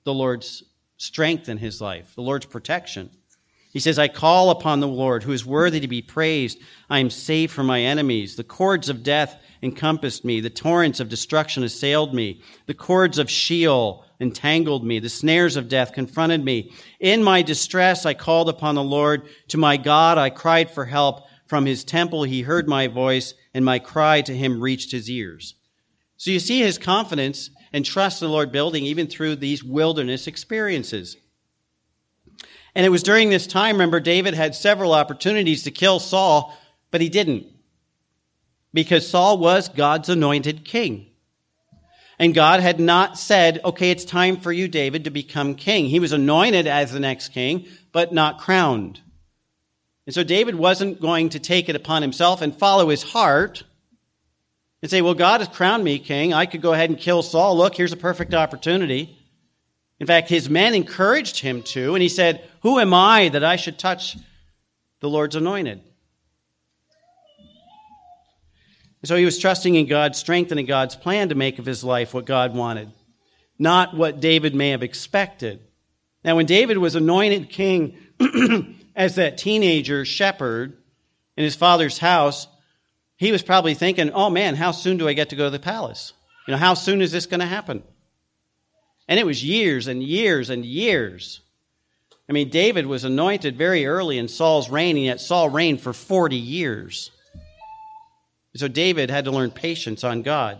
the 0.05 0.13
Lord's 0.13 0.63
strength 0.97 1.49
in 1.49 1.59
his 1.59 1.79
life, 1.79 2.15
the 2.15 2.23
Lord's 2.23 2.47
protection. 2.47 3.11
He 3.73 3.79
says, 3.79 3.99
I 3.99 4.07
call 4.07 4.49
upon 4.49 4.79
the 4.79 4.87
Lord 4.87 5.21
who 5.21 5.33
is 5.33 5.45
worthy 5.45 5.81
to 5.81 5.87
be 5.87 6.01
praised. 6.01 6.57
I 6.89 6.97
am 6.97 7.11
saved 7.11 7.53
from 7.53 7.67
my 7.67 7.81
enemies. 7.81 8.35
The 8.35 8.43
cords 8.43 8.89
of 8.89 9.03
death 9.03 9.39
encompassed 9.61 10.25
me. 10.25 10.39
The 10.39 10.49
torrents 10.49 10.99
of 10.99 11.09
destruction 11.09 11.63
assailed 11.63 12.11
me. 12.11 12.41
The 12.65 12.73
cords 12.73 13.19
of 13.19 13.29
Sheol 13.29 14.03
entangled 14.19 14.83
me. 14.83 14.99
The 14.99 15.09
snares 15.09 15.55
of 15.55 15.69
death 15.69 15.93
confronted 15.93 16.43
me. 16.43 16.71
In 16.99 17.23
my 17.23 17.41
distress, 17.41 18.05
I 18.05 18.13
called 18.13 18.49
upon 18.49 18.75
the 18.75 18.83
Lord. 18.83 19.27
To 19.49 19.57
my 19.57 19.77
God, 19.77 20.17
I 20.17 20.29
cried 20.29 20.71
for 20.71 20.85
help. 20.85 21.25
From 21.45 21.65
his 21.65 21.83
temple, 21.83 22.23
he 22.23 22.41
heard 22.41 22.67
my 22.67 22.87
voice, 22.87 23.33
and 23.53 23.63
my 23.63 23.79
cry 23.79 24.21
to 24.21 24.35
him 24.35 24.61
reached 24.61 24.91
his 24.91 25.09
ears. 25.09 25.55
So 26.17 26.31
you 26.31 26.39
see 26.39 26.59
his 26.59 26.77
confidence 26.77 27.49
and 27.71 27.85
trust 27.85 28.21
in 28.21 28.27
the 28.27 28.33
Lord 28.33 28.51
building 28.51 28.85
even 28.85 29.07
through 29.07 29.37
these 29.37 29.63
wilderness 29.63 30.27
experiences. 30.27 31.15
And 32.75 32.85
it 32.85 32.89
was 32.89 33.03
during 33.03 33.29
this 33.29 33.47
time, 33.47 33.75
remember, 33.75 33.99
David 33.99 34.33
had 34.33 34.55
several 34.55 34.93
opportunities 34.93 35.63
to 35.63 35.71
kill 35.71 35.99
Saul, 35.99 36.55
but 36.91 37.01
he 37.01 37.09
didn't. 37.09 37.47
Because 38.73 39.07
Saul 39.07 39.37
was 39.37 39.69
God's 39.69 40.09
anointed 40.09 40.65
king. 40.65 41.07
And 42.19 42.33
God 42.33 42.61
had 42.61 42.79
not 42.79 43.19
said, 43.19 43.61
okay, 43.63 43.91
it's 43.91 44.03
time 44.03 44.37
for 44.37 44.51
you, 44.51 44.67
David, 44.67 45.03
to 45.03 45.11
become 45.11 45.55
king. 45.55 45.85
He 45.85 45.99
was 45.99 46.13
anointed 46.13 46.65
as 46.65 46.91
the 46.91 46.99
next 46.99 47.29
king, 47.29 47.67
but 47.91 48.11
not 48.11 48.39
crowned. 48.39 48.99
And 50.07 50.15
so 50.15 50.23
David 50.23 50.55
wasn't 50.55 51.01
going 51.01 51.29
to 51.29 51.39
take 51.39 51.69
it 51.69 51.75
upon 51.75 52.01
himself 52.01 52.41
and 52.41 52.57
follow 52.57 52.89
his 52.89 53.03
heart 53.03 53.63
and 54.81 54.89
say, 54.89 55.01
well, 55.01 55.13
God 55.13 55.41
has 55.41 55.49
crowned 55.49 55.83
me 55.83 55.99
king. 55.99 56.33
I 56.33 56.45
could 56.45 56.61
go 56.61 56.73
ahead 56.73 56.89
and 56.89 56.97
kill 56.97 57.21
Saul. 57.21 57.57
Look, 57.57 57.75
here's 57.75 57.93
a 57.93 57.97
perfect 57.97 58.33
opportunity. 58.33 59.17
In 59.99 60.07
fact, 60.07 60.29
his 60.29 60.49
men 60.49 60.75
encouraged 60.75 61.39
him 61.39 61.63
to, 61.63 61.95
and 61.95 62.01
he 62.01 62.09
said, 62.09 62.47
Who 62.61 62.79
am 62.79 62.93
I 62.93 63.29
that 63.29 63.43
I 63.43 63.55
should 63.55 63.79
touch 63.79 64.15
the 65.01 65.09
Lord's 65.09 65.35
anointed? 65.35 65.81
So 69.07 69.15
he 69.15 69.23
was 69.23 69.39
trusting 69.39 69.73
in 69.73 69.85
God's 69.85 70.19
strength 70.19 70.51
and 70.51 70.59
in 70.59 70.65
God's 70.65 70.97
plan 70.97 71.29
to 71.29 71.35
make 71.35 71.59
of 71.59 71.65
his 71.65 71.81
life 71.81 72.13
what 72.13 72.25
God 72.25 72.53
wanted, 72.53 72.91
not 73.57 73.95
what 73.95 74.19
David 74.19 74.53
may 74.53 74.71
have 74.71 74.83
expected. 74.83 75.61
Now, 76.25 76.35
when 76.35 76.45
David 76.45 76.77
was 76.77 76.95
anointed 76.95 77.49
king 77.49 77.97
as 78.97 79.15
that 79.15 79.37
teenager 79.37 80.03
shepherd 80.03 80.77
in 81.37 81.45
his 81.45 81.55
father's 81.55 81.97
house, 81.97 82.47
he 83.15 83.31
was 83.31 83.41
probably 83.41 83.75
thinking, 83.75 84.11
oh 84.11 84.29
man, 84.29 84.55
how 84.55 84.71
soon 84.71 84.97
do 84.97 85.07
I 85.07 85.13
get 85.13 85.29
to 85.29 85.37
go 85.37 85.45
to 85.45 85.51
the 85.51 85.57
palace? 85.57 86.11
You 86.45 86.51
know, 86.51 86.57
how 86.57 86.73
soon 86.73 87.01
is 87.01 87.13
this 87.13 87.27
going 87.27 87.39
to 87.39 87.45
happen? 87.45 87.83
And 89.07 89.21
it 89.21 89.25
was 89.25 89.41
years 89.41 89.87
and 89.87 90.03
years 90.03 90.49
and 90.49 90.65
years. 90.65 91.39
I 92.27 92.33
mean, 92.33 92.49
David 92.49 92.85
was 92.85 93.05
anointed 93.05 93.57
very 93.57 93.85
early 93.85 94.17
in 94.17 94.27
Saul's 94.27 94.69
reign, 94.69 94.97
and 94.97 95.05
yet 95.05 95.21
Saul 95.21 95.49
reigned 95.49 95.79
for 95.79 95.93
40 95.93 96.35
years. 96.35 97.11
So 98.57 98.67
David 98.67 99.09
had 99.09 99.25
to 99.25 99.31
learn 99.31 99.51
patience 99.51 100.03
on 100.03 100.21
God. 100.21 100.59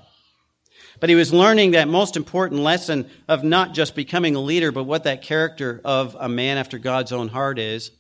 But 1.00 1.10
he 1.10 1.16
was 1.16 1.34
learning 1.34 1.72
that 1.72 1.88
most 1.88 2.18
important 2.18 2.62
lesson 2.62 3.10
of 3.28 3.44
not 3.44 3.74
just 3.74 3.96
becoming 3.96 4.36
a 4.36 4.40
leader, 4.40 4.72
but 4.72 4.86
what 4.86 5.04
that 5.04 5.22
character 5.22 5.80
of 5.86 6.16
a 6.20 6.30
man 6.30 6.58
after 6.58 6.80
God's 6.80 7.12
own 7.12 7.28
heart 7.28 7.60
is 7.60 7.92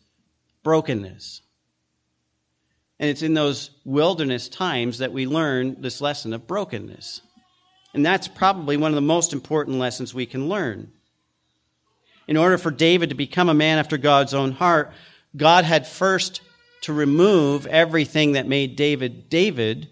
brokenness. 0.64 1.42
And 3.00 3.10
it's 3.10 3.22
in 3.22 3.36
those 3.36 3.70
wilderness 3.86 4.50
times 4.50 4.98
that 4.98 5.14
we 5.14 5.28
learn 5.28 5.82
this 5.82 6.02
lesson 6.02 6.34
of 6.34 6.48
brokenness. 6.48 7.22
And 7.94 8.06
that's 8.06 8.28
probably 8.28 8.78
one 8.78 8.92
of 8.92 8.96
the 8.96 9.02
most 9.02 9.34
important 9.34 9.78
lessons 9.78 10.14
we 10.14 10.26
can 10.26 10.50
learn. 10.50 10.92
In 12.28 12.38
order 12.38 12.58
for 12.58 12.72
David 12.72 13.10
to 13.10 13.16
become 13.16 13.50
a 13.50 13.54
man 13.54 13.78
after 13.78 13.98
God's 13.98 14.34
own 14.34 14.52
heart, 14.52 14.92
God 15.36 15.64
had 15.64 15.88
first 15.88 16.42
to 16.82 16.94
remove 16.94 17.66
everything 17.66 18.34
that 18.34 18.48
made 18.48 18.76
David 18.76 19.30
David 19.30 19.90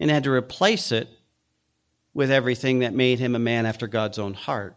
and 0.00 0.10
had 0.10 0.24
to 0.24 0.30
replace 0.30 0.92
it 0.92 1.08
with 2.12 2.30
everything 2.30 2.80
that 2.80 2.94
made 2.94 3.18
him 3.18 3.34
a 3.34 3.40
man 3.40 3.66
after 3.66 3.86
God's 3.86 4.18
own 4.18 4.34
heart. 4.34 4.76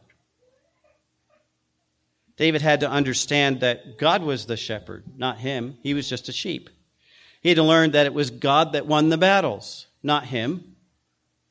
David 2.37 2.61
had 2.61 2.81
to 2.81 2.89
understand 2.89 3.61
that 3.61 3.97
God 3.97 4.21
was 4.21 4.45
the 4.45 4.57
shepherd, 4.57 5.03
not 5.17 5.39
him. 5.39 5.77
He 5.81 5.93
was 5.93 6.07
just 6.07 6.29
a 6.29 6.33
sheep. 6.33 6.69
He 7.41 7.49
had 7.49 7.55
to 7.55 7.63
learn 7.63 7.91
that 7.91 8.05
it 8.05 8.13
was 8.13 8.29
God 8.29 8.73
that 8.73 8.85
won 8.85 9.09
the 9.09 9.17
battles, 9.17 9.87
not 10.03 10.25
him. 10.25 10.75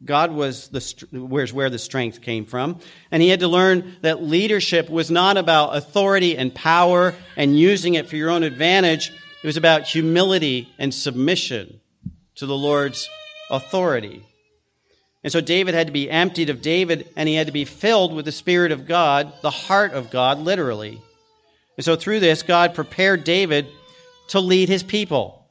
God 0.04 0.30
was 0.30 0.68
the 0.68 1.06
where's 1.10 1.52
where 1.52 1.70
the 1.70 1.78
strength 1.78 2.20
came 2.20 2.44
from, 2.44 2.80
and 3.10 3.22
he 3.22 3.30
had 3.30 3.40
to 3.40 3.48
learn 3.48 3.96
that 4.02 4.22
leadership 4.22 4.90
was 4.90 5.10
not 5.10 5.38
about 5.38 5.76
authority 5.76 6.36
and 6.36 6.54
power 6.54 7.14
and 7.36 7.58
using 7.58 7.94
it 7.94 8.08
for 8.08 8.16
your 8.16 8.30
own 8.30 8.42
advantage. 8.42 9.12
It 9.42 9.46
was 9.46 9.56
about 9.56 9.86
humility 9.86 10.68
and 10.78 10.92
submission 10.92 11.80
to 12.36 12.46
the 12.46 12.56
Lord's 12.56 13.08
authority. 13.50 14.24
And 15.22 15.32
so 15.32 15.40
David 15.40 15.74
had 15.74 15.88
to 15.88 15.92
be 15.92 16.10
emptied 16.10 16.50
of 16.50 16.62
David 16.62 17.08
and 17.16 17.28
he 17.28 17.34
had 17.34 17.48
to 17.48 17.52
be 17.52 17.64
filled 17.64 18.14
with 18.14 18.24
the 18.24 18.32
Spirit 18.32 18.72
of 18.72 18.86
God, 18.86 19.32
the 19.42 19.50
heart 19.50 19.92
of 19.92 20.10
God, 20.10 20.38
literally. 20.38 21.00
And 21.76 21.84
so 21.84 21.96
through 21.96 22.20
this, 22.20 22.42
God 22.42 22.74
prepared 22.74 23.24
David 23.24 23.66
to 24.28 24.40
lead 24.40 24.68
his 24.68 24.82
people. 24.82 25.46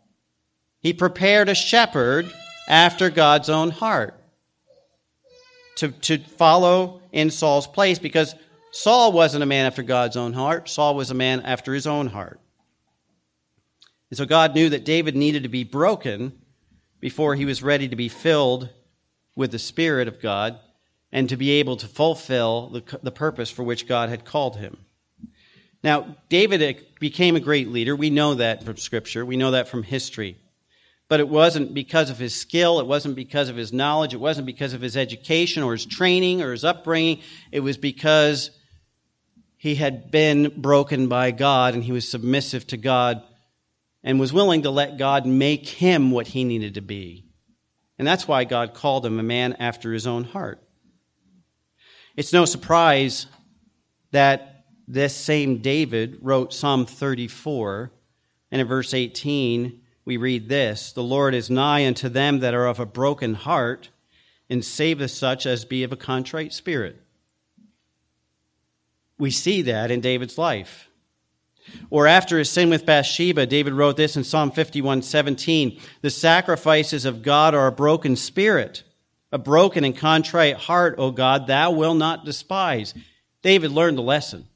He 0.79 0.93
prepared 0.93 1.49
a 1.49 1.55
shepherd 1.55 2.31
after 2.67 3.09
God's 3.09 3.49
own 3.49 3.71
heart 3.71 4.19
to, 5.77 5.89
to 5.91 6.17
follow 6.19 7.01
in 7.11 7.29
Saul's 7.29 7.67
place 7.67 7.99
because 7.99 8.35
Saul 8.71 9.11
wasn't 9.11 9.43
a 9.43 9.47
man 9.47 9.65
after 9.65 9.83
God's 9.83 10.17
own 10.17 10.33
heart. 10.33 10.69
Saul 10.69 10.95
was 10.95 11.11
a 11.11 11.15
man 11.15 11.41
after 11.41 11.73
his 11.73 11.87
own 11.87 12.07
heart. 12.07 12.39
And 14.15 14.17
so 14.17 14.25
God 14.25 14.55
knew 14.55 14.69
that 14.69 14.85
David 14.85 15.17
needed 15.17 15.43
to 15.43 15.49
be 15.49 15.65
broken 15.65 16.31
before 17.01 17.35
he 17.35 17.43
was 17.43 17.61
ready 17.61 17.89
to 17.89 17.97
be 17.97 18.07
filled 18.07 18.69
with 19.35 19.51
the 19.51 19.59
Spirit 19.59 20.07
of 20.07 20.21
God 20.21 20.57
and 21.11 21.27
to 21.27 21.35
be 21.35 21.51
able 21.59 21.75
to 21.75 21.85
fulfill 21.85 22.69
the, 22.69 22.99
the 23.03 23.11
purpose 23.11 23.49
for 23.49 23.63
which 23.63 23.89
God 23.89 24.07
had 24.07 24.23
called 24.23 24.55
him. 24.55 24.77
Now, 25.83 26.15
David 26.29 26.63
uh, 26.63 26.79
became 27.01 27.35
a 27.35 27.41
great 27.41 27.67
leader. 27.67 27.93
We 27.93 28.09
know 28.09 28.35
that 28.35 28.63
from 28.63 28.77
Scripture, 28.77 29.25
we 29.25 29.35
know 29.35 29.51
that 29.51 29.67
from 29.67 29.83
history. 29.83 30.37
But 31.09 31.19
it 31.19 31.27
wasn't 31.27 31.73
because 31.73 32.09
of 32.09 32.17
his 32.17 32.39
skill, 32.39 32.79
it 32.79 32.87
wasn't 32.87 33.17
because 33.17 33.49
of 33.49 33.57
his 33.57 33.73
knowledge, 33.73 34.13
it 34.13 34.21
wasn't 34.21 34.45
because 34.45 34.71
of 34.71 34.79
his 34.79 34.95
education 34.95 35.61
or 35.61 35.73
his 35.73 35.85
training 35.85 36.41
or 36.41 36.53
his 36.53 36.63
upbringing. 36.63 37.19
It 37.51 37.59
was 37.59 37.75
because 37.75 38.49
he 39.57 39.75
had 39.75 40.09
been 40.09 40.61
broken 40.61 41.09
by 41.09 41.31
God 41.31 41.73
and 41.73 41.83
he 41.83 41.91
was 41.91 42.09
submissive 42.09 42.65
to 42.67 42.77
God 42.77 43.21
and 44.05 44.19
was 44.19 44.31
willing 44.31 44.61
to 44.61 44.69
let 44.69 44.97
God 44.97 45.25
make 45.25 45.67
him 45.67 46.11
what 46.11 46.27
he 46.27 46.43
needed 46.43 46.75
to 46.75 46.81
be. 46.81 47.25
And 47.97 48.07
that's 48.07 48.27
why 48.27 48.43
God 48.43 48.75
called 48.75 49.03
him 49.03 49.19
a 49.19 49.23
man 49.23 49.53
after 49.53 49.91
his 49.91 50.05
own 50.05 50.23
heart. 50.23 50.61
It's 52.15 52.31
no 52.31 52.45
surprise 52.45 53.25
that 54.11 54.65
this 54.87 55.15
same 55.15 55.57
David 55.57 56.19
wrote 56.21 56.53
Psalm 56.53 56.85
34, 56.85 57.91
and 58.51 58.61
in 58.61 58.67
verse 58.67 58.93
18, 58.93 59.81
we 60.05 60.17
read 60.17 60.47
this 60.47 60.91
The 60.91 61.01
Lord 61.03 61.33
is 61.33 61.49
nigh 61.49 61.87
unto 61.87 62.07
them 62.07 62.39
that 62.39 62.53
are 62.53 62.67
of 62.67 62.79
a 62.79 62.85
broken 62.85 63.33
heart, 63.33 63.89
and 64.51 64.63
saveth 64.63 65.11
such 65.11 65.47
as 65.47 65.65
be 65.65 65.83
of 65.83 65.91
a 65.91 65.97
contrite 65.97 66.53
spirit. 66.53 67.01
We 69.17 69.31
see 69.31 69.63
that 69.63 69.89
in 69.89 70.01
David's 70.01 70.37
life. 70.37 70.89
Or 71.89 72.07
after 72.07 72.37
his 72.37 72.49
sin 72.49 72.69
with 72.69 72.85
Bathsheba, 72.85 73.45
David 73.45 73.73
wrote 73.73 73.97
this 73.97 74.17
in 74.17 74.23
Psalm 74.23 74.51
51 74.51 75.01
17 75.01 75.79
The 76.01 76.09
sacrifices 76.09 77.05
of 77.05 77.21
God 77.21 77.53
are 77.55 77.67
a 77.67 77.71
broken 77.71 78.15
spirit, 78.15 78.83
a 79.31 79.37
broken 79.37 79.83
and 79.83 79.97
contrite 79.97 80.57
heart, 80.57 80.95
O 80.97 81.11
God, 81.11 81.47
thou 81.47 81.71
wilt 81.71 81.97
not 81.97 82.25
despise. 82.25 82.93
David 83.41 83.71
learned 83.71 83.97
the 83.97 84.03
lesson. 84.03 84.47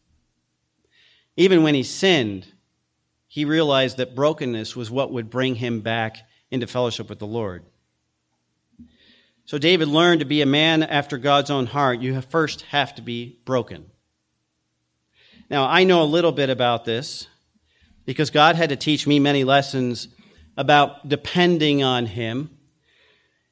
Even 1.38 1.64
when 1.64 1.76
he 1.76 1.84
sinned, 1.84 2.48
he 3.28 3.46
realized 3.46 3.98
that 3.98 4.16
brokenness 4.16 4.76
was 4.76 4.90
what 4.90 5.12
would 5.12 5.30
bring 5.30 5.56
him 5.56 5.82
back 5.82 6.18
into 6.52 6.68
fellowship 6.68 7.10
with 7.10 7.20
the 7.20 7.28
Lord. 7.28 7.64
So 9.46 9.58
David 9.58 9.88
learned 9.88 10.20
to 10.20 10.26
be 10.26 10.42
a 10.42 10.46
man 10.46 10.84
after 10.84 11.18
God's 11.18 11.50
own 11.50 11.66
heart. 11.66 12.02
You 12.02 12.20
first 12.22 12.62
have 12.64 12.96
to 12.96 13.02
be 13.02 13.40
broken. 13.46 13.86
Now, 15.50 15.68
I 15.68 15.84
know 15.84 16.04
a 16.04 16.06
little 16.06 16.32
bit 16.32 16.50
about 16.50 16.86
this 16.86 17.28
because 18.06 18.30
God 18.30 18.56
had 18.56 18.70
to 18.70 18.76
teach 18.76 19.08
me 19.08 19.20
many 19.20 19.44
lessons 19.44 20.08
about 20.56 21.08
depending 21.08 21.82
on 21.82 22.06
Him 22.06 22.52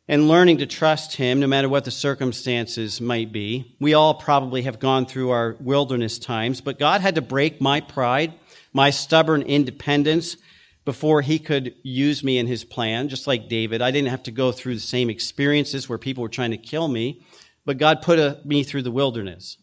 and 0.07 0.27
learning 0.27 0.59
to 0.59 0.67
trust 0.67 1.15
Him 1.15 1.39
no 1.39 1.47
matter 1.47 1.67
what 1.67 1.85
the 1.85 1.91
circumstances 1.91 3.01
might 3.01 3.31
be. 3.31 3.75
We 3.79 3.95
all 3.95 4.13
probably 4.13 4.61
have 4.63 4.79
gone 4.79 5.07
through 5.07 5.31
our 5.31 5.55
wilderness 5.59 6.19
times, 6.19 6.61
but 6.61 6.77
God 6.77 7.01
had 7.01 7.15
to 7.15 7.21
break 7.21 7.59
my 7.59 7.81
pride 7.81 8.33
my 8.73 8.91
stubborn 8.91 9.41
independence 9.41 10.37
before 10.85 11.21
he 11.23 11.39
could 11.39 11.73
use 11.81 12.23
me 12.23 12.37
in 12.37 12.45
his 12.45 12.63
plan, 12.63 13.09
just 13.09 13.25
like 13.25 13.49
David. 13.49 13.81
I 13.81 13.89
didn't 13.89 14.09
have 14.09 14.23
to 14.23 14.31
go 14.31 14.51
through 14.51 14.75
the 14.75 14.81
same 14.81 15.09
experiences 15.09 15.89
where 15.89 15.97
people 15.97 16.21
were 16.21 16.29
trying 16.29 16.51
to 16.51 16.57
kill 16.57 16.87
me, 16.87 17.25
but 17.65 17.79
God 17.79 18.03
put 18.03 18.19
a, 18.19 18.39
me 18.45 18.61
through 18.61 18.83
the 18.83 18.91
wilderness 18.91 19.57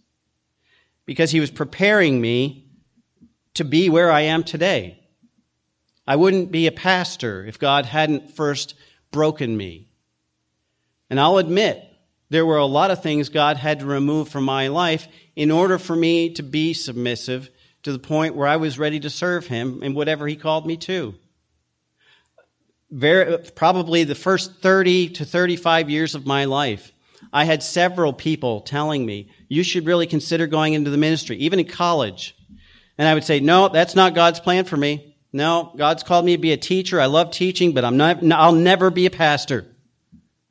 because 1.07 1.31
he 1.31 1.41
was 1.41 1.51
preparing 1.51 2.21
me 2.21 2.67
to 3.55 3.65
be 3.65 3.89
where 3.89 4.11
I 4.11 4.23
am 4.23 4.45
today. 4.45 4.99
I 6.07 6.17
wouldn't 6.17 6.51
be 6.51 6.67
a 6.67 6.73
pastor 6.73 7.45
if 7.47 7.59
God 7.59 7.87
hadn't 7.87 8.33
first 8.35 8.75
broken 9.11 9.57
me. 9.57 9.89
And 11.09 11.21
I'll 11.21 11.39
admit, 11.39 11.83
there 12.31 12.47
were 12.47 12.57
a 12.57 12.67
lot 12.67 12.91
of 12.91 13.03
things 13.03 13.29
God 13.29 13.57
had 13.57 13.81
to 13.81 13.87
remove 13.87 14.29
from 14.29 14.45
my 14.45 14.69
life 14.69 15.09
in 15.37 15.51
order 15.51 15.79
for 15.79 15.95
me 15.95 16.31
to 16.35 16.43
be 16.43 16.75
submissive 16.75 17.49
to 17.85 17.93
the 17.93 17.99
point 17.99 18.35
where 18.35 18.49
I 18.49 18.57
was 18.57 18.79
ready 18.79 19.01
to 19.01 19.11
serve 19.11 19.47
him 19.47 19.83
in 19.83 19.95
whatever 19.95 20.27
he 20.27 20.37
called 20.37 20.67
me 20.67 20.77
to. 20.79 21.15
Very, 22.91 23.39
probably 23.55 24.05
the 24.05 24.15
first 24.15 24.61
30 24.61 25.11
to 25.11 25.25
35 25.25 25.91
years 25.91 26.15
of 26.15 26.27
my 26.27 26.45
life, 26.47 26.93
I 27.33 27.45
had 27.45 27.63
several 27.63 28.13
people 28.13 28.61
telling 28.61 29.05
me, 29.05 29.31
you 29.55 29.63
should 29.63 29.87
really 29.87 30.07
consider 30.07 30.47
going 30.47 30.75
into 30.75 30.91
the 30.91 30.99
ministry, 30.99 31.37
even 31.39 31.61
in 31.61 31.67
college. 31.67 32.37
And 32.99 33.07
I 33.07 33.15
would 33.15 33.25
say, 33.25 33.41
no, 33.41 33.69
that's 33.69 33.95
not 33.95 34.15
God's 34.15 34.41
plan 34.41 34.65
for 34.65 34.77
me. 34.77 35.17
No, 35.33 35.73
God's 35.77 36.03
called 36.03 36.25
me 36.25 36.37
to 36.37 36.43
be 36.43 36.53
a 36.53 36.57
teacher. 36.57 37.01
I 37.01 37.07
love 37.07 37.31
teaching, 37.31 37.73
but 37.73 37.85
I'm 37.85 37.97
not, 37.97 38.23
I'll 38.33 38.53
never 38.53 38.91
be 38.91 39.07
a 39.07 39.11
pastor. 39.11 39.67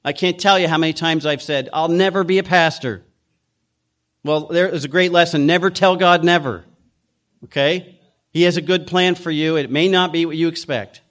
I 0.04 0.14
can't 0.14 0.40
tell 0.40 0.60
you 0.60 0.68
how 0.68 0.78
many 0.78 0.94
times 0.94 1.26
I've 1.26 1.42
said, 1.42 1.70
I'll 1.72 1.88
never 1.88 2.24
be 2.24 2.38
a 2.38 2.44
pastor. 2.44 3.04
Well, 4.24 4.48
there 4.48 4.68
is 4.70 4.86
a 4.86 4.90
great 4.90 5.12
lesson. 5.12 5.46
Never 5.46 5.70
tell 5.70 5.96
God 5.96 6.24
never. 6.24 6.66
Okay? 7.46 8.00
He 8.32 8.44
has 8.44 8.58
a 8.58 8.62
good 8.62 8.88
plan 8.88 9.16
for 9.16 9.32
you. 9.32 9.58
It 9.58 9.70
may 9.70 9.88
not 9.88 10.12
be 10.12 10.26
what 10.26 10.38
you 10.38 10.48
expect. 10.48 11.02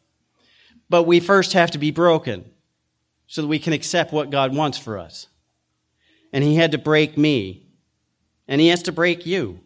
But 0.89 1.05
we 1.05 1.21
first 1.21 1.53
have 1.55 1.71
to 1.73 1.79
be 1.79 1.91
broken 1.91 2.51
so 3.27 3.43
that 3.43 3.49
we 3.49 3.59
can 3.59 3.73
accept 3.73 4.13
what 4.13 4.31
God 4.31 4.55
wants 4.55 4.77
for 4.77 4.99
us. 4.99 5.27
And 6.33 6.43
He 6.43 6.57
had 6.57 6.73
to 6.73 6.79
break 6.79 7.17
me. 7.17 7.62
And 8.53 8.61
He 8.61 8.69
has 8.69 8.83
to 8.83 8.93
break 8.93 9.25
you. 9.25 9.61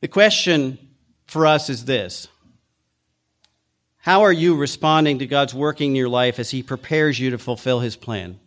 The 0.00 0.08
question 0.08 0.78
for 1.26 1.46
us 1.46 1.68
is 1.68 1.84
this 1.84 2.26
How 3.98 4.22
are 4.22 4.32
you 4.32 4.56
responding 4.56 5.18
to 5.18 5.26
God's 5.26 5.52
working 5.52 5.90
in 5.90 5.96
your 5.96 6.08
life 6.08 6.38
as 6.38 6.50
He 6.50 6.62
prepares 6.62 7.20
you 7.20 7.32
to 7.32 7.38
fulfill 7.38 7.80
His 7.80 7.96
plan? 7.96 8.40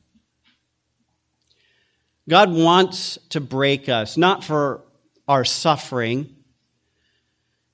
God 2.28 2.52
wants 2.52 3.20
to 3.30 3.40
break 3.40 3.88
us, 3.88 4.18
not 4.18 4.44
for 4.44 4.82
our 5.28 5.46
suffering, 5.46 6.36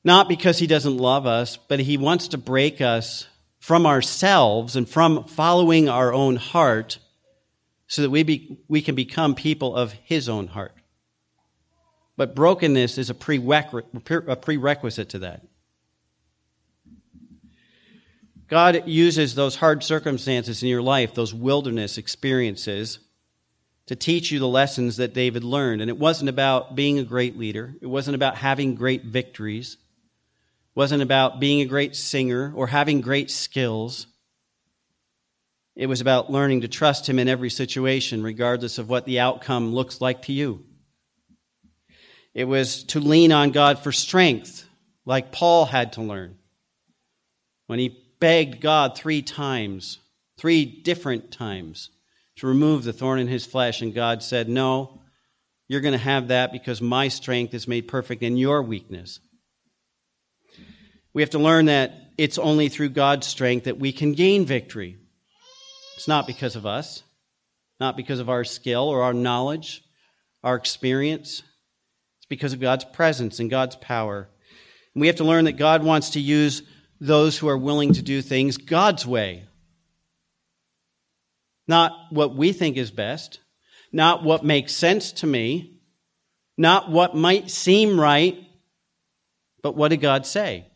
not 0.03 0.27
because 0.27 0.59
He 0.59 0.67
doesn't 0.67 0.97
love 0.97 1.25
us, 1.25 1.55
but 1.55 1.79
He 1.79 1.95
wants 1.95 2.27
to 2.29 2.37
break 2.37 2.81
us 2.81 3.25
from 3.59 3.85
ourselves 3.85 4.75
and 4.75 4.89
from 4.89 5.23
following 5.23 5.87
our 5.87 6.13
own 6.13 6.35
heart 6.35 6.99
so 7.87 8.01
that 8.01 8.09
we, 8.09 8.23
be, 8.23 8.59
we 8.67 8.81
can 8.81 8.95
become 8.95 9.35
people 9.35 9.75
of 9.75 9.91
His 9.91 10.29
own 10.29 10.47
heart. 10.47 10.75
But 12.17 12.35
brokenness 12.35 12.97
is 12.97 13.09
a 13.09 13.13
prerequisite 13.13 15.09
to 15.09 15.19
that. 15.19 15.43
God 18.47 18.87
uses 18.87 19.35
those 19.35 19.55
hard 19.55 19.83
circumstances 19.83 20.63
in 20.63 20.69
your 20.69 20.81
life, 20.81 21.13
those 21.13 21.33
wilderness 21.33 21.97
experiences, 21.97 22.99
to 23.87 23.95
teach 23.95 24.31
you 24.31 24.39
the 24.39 24.47
lessons 24.47 24.97
that 24.97 25.13
David 25.13 25.43
learned. 25.43 25.81
And 25.81 25.89
it 25.89 25.97
wasn't 25.97 26.29
about 26.29 26.75
being 26.75 26.97
a 26.97 27.03
great 27.03 27.37
leader, 27.37 27.75
it 27.81 27.87
wasn't 27.87 28.15
about 28.15 28.35
having 28.35 28.75
great 28.75 29.03
victories, 29.03 29.73
it 29.73 30.79
wasn't 30.79 31.03
about 31.03 31.39
being 31.39 31.61
a 31.61 31.65
great 31.65 31.95
singer 31.95 32.53
or 32.55 32.67
having 32.67 33.01
great 33.01 33.29
skills. 33.29 34.07
It 35.77 35.85
was 35.85 36.01
about 36.01 36.31
learning 36.31 36.61
to 36.61 36.67
trust 36.67 37.07
Him 37.07 37.19
in 37.19 37.27
every 37.27 37.51
situation, 37.51 38.23
regardless 38.23 38.79
of 38.79 38.89
what 38.89 39.05
the 39.05 39.19
outcome 39.19 39.75
looks 39.75 40.01
like 40.01 40.23
to 40.23 40.33
you. 40.33 40.65
It 42.33 42.45
was 42.45 42.83
to 42.85 42.99
lean 42.99 43.31
on 43.31 43.51
God 43.51 43.77
for 43.77 43.91
strength, 43.91 44.67
like 45.05 45.31
Paul 45.31 45.65
had 45.65 45.93
to 45.93 46.01
learn. 46.01 46.35
When 47.67 47.77
he 47.77 48.03
begged 48.19 48.59
God 48.59 48.97
three 48.97 49.21
times, 49.21 49.99
three 50.39 50.65
different 50.65 51.31
times, 51.31 51.91
to 52.37 52.47
remove 52.47 52.83
the 52.83 52.93
thorn 52.93 53.19
in 53.19 53.27
his 53.27 53.45
flesh, 53.45 53.83
and 53.83 53.93
God 53.93 54.23
said, 54.23 54.49
No, 54.49 55.01
you're 55.67 55.81
going 55.81 55.93
to 55.93 55.99
have 55.99 56.29
that 56.29 56.51
because 56.51 56.81
my 56.81 57.07
strength 57.07 57.53
is 57.53 57.67
made 57.67 57.87
perfect 57.87 58.23
in 58.23 58.35
your 58.35 58.63
weakness. 58.63 59.19
We 61.13 61.21
have 61.21 61.31
to 61.31 61.39
learn 61.39 61.65
that 61.65 61.93
it's 62.17 62.39
only 62.39 62.69
through 62.69 62.89
God's 62.89 63.27
strength 63.27 63.65
that 63.65 63.77
we 63.77 63.91
can 63.91 64.13
gain 64.13 64.43
victory. 64.45 64.97
It's 65.97 66.07
not 66.07 66.27
because 66.27 66.55
of 66.55 66.67
us, 66.67 67.01
not 67.79 67.97
because 67.97 68.19
of 68.19 68.29
our 68.29 68.43
skill 68.43 68.83
or 68.83 69.01
our 69.01 69.15
knowledge, 69.15 69.83
our 70.43 70.55
experience 70.55 71.41
It's 72.19 72.27
because 72.29 72.53
of 72.53 72.59
God's 72.59 72.85
presence 72.85 73.39
and 73.39 73.49
God's 73.49 73.75
power. 73.77 74.29
And 74.93 75.01
we 75.01 75.07
have 75.07 75.15
to 75.15 75.23
learn 75.23 75.45
that 75.45 75.53
God 75.57 75.83
wants 75.83 76.11
to 76.11 76.19
use 76.19 76.61
those 77.01 77.35
who 77.35 77.49
are 77.49 77.57
willing 77.57 77.93
to 77.93 78.03
do 78.03 78.21
things 78.21 78.57
God's 78.57 79.07
way. 79.07 79.45
Not 81.67 81.93
what 82.11 82.35
we 82.35 82.53
think 82.53 82.77
is 82.77 82.91
best, 82.91 83.39
not 83.91 84.23
what 84.23 84.45
makes 84.45 84.73
sense 84.73 85.13
to 85.13 85.27
me, 85.27 85.79
not 86.59 86.91
what 86.91 87.15
might 87.15 87.49
seem 87.49 87.99
right, 87.99 88.37
but 89.63 89.75
what 89.75 89.87
did 89.87 90.01
God 90.01 90.27
say? 90.27 90.67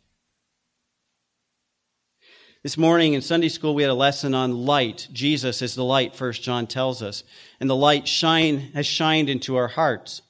This 2.63 2.77
morning 2.77 3.13
in 3.13 3.21
Sunday 3.21 3.49
school, 3.49 3.73
we 3.73 3.83
had 3.83 3.91
a 3.91 3.95
lesson 3.95 4.35
on 4.35 4.65
light. 4.65 5.07
Jesus 5.11 5.61
is 5.61 5.73
the 5.73 5.83
light, 5.83 6.15
First 6.15 6.43
John 6.43 6.67
tells 6.67 7.01
us. 7.01 7.23
And 7.59 7.69
the 7.69 7.75
light 7.75 8.07
shine, 8.07 8.71
has 8.73 8.85
shined 8.85 9.29
into 9.29 9.55
our 9.55 9.67
hearts 9.67 10.21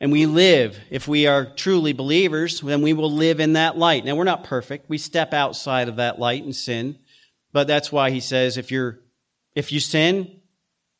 and 0.00 0.12
we 0.12 0.26
live, 0.26 0.78
if 0.90 1.08
we 1.08 1.26
are 1.26 1.46
truly 1.46 1.94
believers, 1.94 2.60
then 2.60 2.82
we 2.82 2.92
will 2.92 3.10
live 3.10 3.40
in 3.40 3.54
that 3.54 3.78
light. 3.78 4.04
Now, 4.04 4.14
we're 4.14 4.24
not 4.24 4.44
perfect. 4.44 4.90
We 4.90 4.98
step 4.98 5.32
outside 5.32 5.88
of 5.88 5.96
that 5.96 6.18
light 6.18 6.44
and 6.44 6.54
sin. 6.54 6.98
But 7.52 7.66
that's 7.66 7.90
why 7.90 8.10
he 8.10 8.20
says 8.20 8.58
if 8.58 8.70
you're, 8.70 8.98
if 9.54 9.72
you 9.72 9.80
sin, 9.80 10.40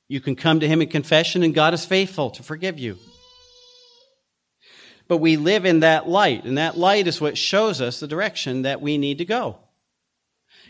you 0.09 0.21
can 0.21 0.35
come 0.35 0.61
to 0.61 0.69
him 0.69 0.81
in 0.81 0.89
confession 0.89 1.43
and 1.43 1.55
God 1.55 1.75
is 1.75 1.85
faithful 1.85 2.31
to 2.31 2.43
forgive 2.43 2.79
you. 2.79 2.97
But 5.09 5.19
we 5.19 5.37
live 5.37 5.65
in 5.65 5.81
that 5.81 6.09
light, 6.09 6.45
and 6.45 6.59
that 6.59 6.77
light 6.77 7.07
is 7.07 7.21
what 7.21 7.39
shows 7.39 7.81
us 7.81 8.01
the 8.01 8.09
direction 8.09 8.63
that 8.63 8.81
we 8.81 8.99
need 8.99 9.19
to 9.19 9.25
go. 9.25 9.59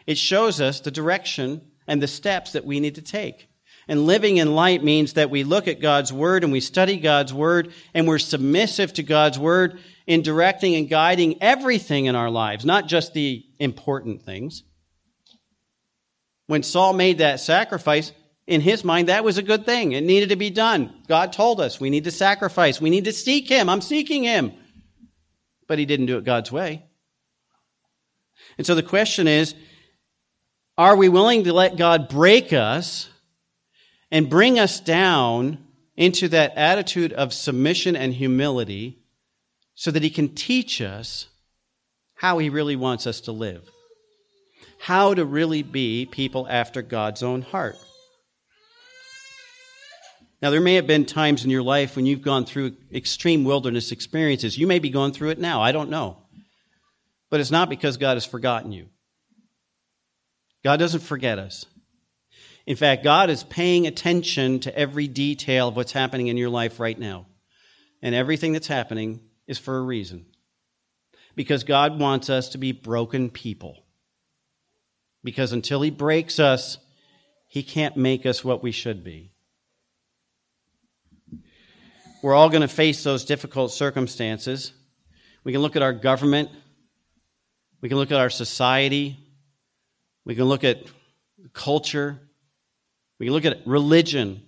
It 0.06 0.18
shows 0.18 0.60
us 0.60 0.80
the 0.80 0.90
direction 0.90 1.62
and 1.86 2.02
the 2.02 2.06
steps 2.06 2.52
that 2.52 2.64
we 2.64 2.80
need 2.80 2.96
to 2.96 3.02
take. 3.02 3.48
And 3.88 4.06
living 4.06 4.38
in 4.38 4.54
light 4.54 4.82
means 4.82 5.12
that 5.12 5.30
we 5.30 5.44
look 5.44 5.68
at 5.68 5.80
God's 5.80 6.12
Word 6.12 6.42
and 6.42 6.52
we 6.52 6.60
study 6.60 6.98
God's 6.98 7.32
Word 7.32 7.72
and 7.94 8.06
we're 8.06 8.18
submissive 8.18 8.92
to 8.94 9.02
God's 9.02 9.38
Word 9.38 9.78
in 10.06 10.22
directing 10.22 10.74
and 10.74 10.88
guiding 10.88 11.40
everything 11.42 12.06
in 12.06 12.16
our 12.16 12.30
lives, 12.30 12.64
not 12.64 12.88
just 12.88 13.14
the 13.14 13.44
important 13.58 14.22
things. 14.22 14.64
When 16.48 16.62
Saul 16.62 16.92
made 16.92 17.18
that 17.18 17.40
sacrifice, 17.40 18.12
in 18.46 18.60
his 18.60 18.84
mind, 18.84 19.08
that 19.08 19.24
was 19.24 19.38
a 19.38 19.42
good 19.42 19.66
thing. 19.66 19.92
It 19.92 20.04
needed 20.04 20.28
to 20.28 20.36
be 20.36 20.50
done. 20.50 21.02
God 21.08 21.32
told 21.32 21.60
us 21.60 21.80
we 21.80 21.90
need 21.90 22.04
to 22.04 22.10
sacrifice. 22.10 22.80
We 22.80 22.90
need 22.90 23.04
to 23.04 23.12
seek 23.12 23.48
Him. 23.48 23.68
I'm 23.68 23.80
seeking 23.80 24.22
Him. 24.22 24.52
But 25.66 25.78
he 25.78 25.84
didn't 25.84 26.06
do 26.06 26.18
it 26.18 26.24
God's 26.24 26.52
way. 26.52 26.84
And 28.56 28.66
so 28.66 28.74
the 28.74 28.82
question 28.82 29.26
is, 29.26 29.54
are 30.78 30.96
we 30.96 31.08
willing 31.08 31.44
to 31.44 31.52
let 31.52 31.76
God 31.76 32.08
break 32.08 32.52
us 32.52 33.08
and 34.10 34.30
bring 34.30 34.58
us 34.58 34.78
down 34.78 35.58
into 35.96 36.28
that 36.28 36.54
attitude 36.56 37.12
of 37.12 37.32
submission 37.32 37.96
and 37.96 38.12
humility 38.12 38.98
so 39.74 39.90
that 39.90 40.02
He 40.02 40.10
can 40.10 40.34
teach 40.34 40.80
us 40.80 41.26
how 42.14 42.38
He 42.38 42.50
really 42.50 42.76
wants 42.76 43.06
us 43.06 43.22
to 43.22 43.32
live, 43.32 43.68
how 44.78 45.14
to 45.14 45.24
really 45.24 45.62
be 45.62 46.06
people 46.06 46.46
after 46.48 46.82
God's 46.82 47.22
own 47.22 47.42
heart. 47.42 47.76
Now, 50.42 50.50
there 50.50 50.60
may 50.60 50.74
have 50.74 50.86
been 50.86 51.06
times 51.06 51.44
in 51.44 51.50
your 51.50 51.62
life 51.62 51.96
when 51.96 52.04
you've 52.04 52.22
gone 52.22 52.44
through 52.44 52.76
extreme 52.92 53.44
wilderness 53.44 53.90
experiences. 53.90 54.58
You 54.58 54.66
may 54.66 54.78
be 54.78 54.90
going 54.90 55.12
through 55.12 55.30
it 55.30 55.38
now. 55.38 55.62
I 55.62 55.72
don't 55.72 55.88
know. 55.88 56.18
But 57.30 57.40
it's 57.40 57.50
not 57.50 57.70
because 57.70 57.96
God 57.96 58.14
has 58.14 58.26
forgotten 58.26 58.70
you. 58.70 58.88
God 60.62 60.78
doesn't 60.78 61.00
forget 61.00 61.38
us. 61.38 61.64
In 62.66 62.76
fact, 62.76 63.04
God 63.04 63.30
is 63.30 63.44
paying 63.44 63.86
attention 63.86 64.60
to 64.60 64.76
every 64.76 65.08
detail 65.08 65.68
of 65.68 65.76
what's 65.76 65.92
happening 65.92 66.26
in 66.26 66.36
your 66.36 66.50
life 66.50 66.80
right 66.80 66.98
now. 66.98 67.26
And 68.02 68.14
everything 68.14 68.52
that's 68.52 68.66
happening 68.66 69.20
is 69.46 69.58
for 69.58 69.78
a 69.78 69.82
reason. 69.82 70.26
Because 71.34 71.64
God 71.64 71.98
wants 71.98 72.28
us 72.28 72.50
to 72.50 72.58
be 72.58 72.72
broken 72.72 73.30
people. 73.30 73.84
Because 75.24 75.52
until 75.52 75.80
He 75.80 75.90
breaks 75.90 76.38
us, 76.38 76.78
He 77.48 77.62
can't 77.62 77.96
make 77.96 78.26
us 78.26 78.44
what 78.44 78.62
we 78.62 78.72
should 78.72 79.02
be. 79.02 79.32
We're 82.26 82.34
all 82.34 82.48
going 82.48 82.62
to 82.62 82.66
face 82.68 83.04
those 83.04 83.24
difficult 83.24 83.70
circumstances. 83.70 84.72
We 85.44 85.52
can 85.52 85.60
look 85.60 85.76
at 85.76 85.82
our 85.82 85.92
government. 85.92 86.50
We 87.80 87.88
can 87.88 87.98
look 87.98 88.10
at 88.10 88.18
our 88.18 88.30
society. 88.30 89.16
We 90.24 90.34
can 90.34 90.46
look 90.46 90.64
at 90.64 90.82
culture. 91.52 92.18
We 93.20 93.26
can 93.26 93.32
look 93.32 93.44
at 93.44 93.64
religion. 93.64 94.42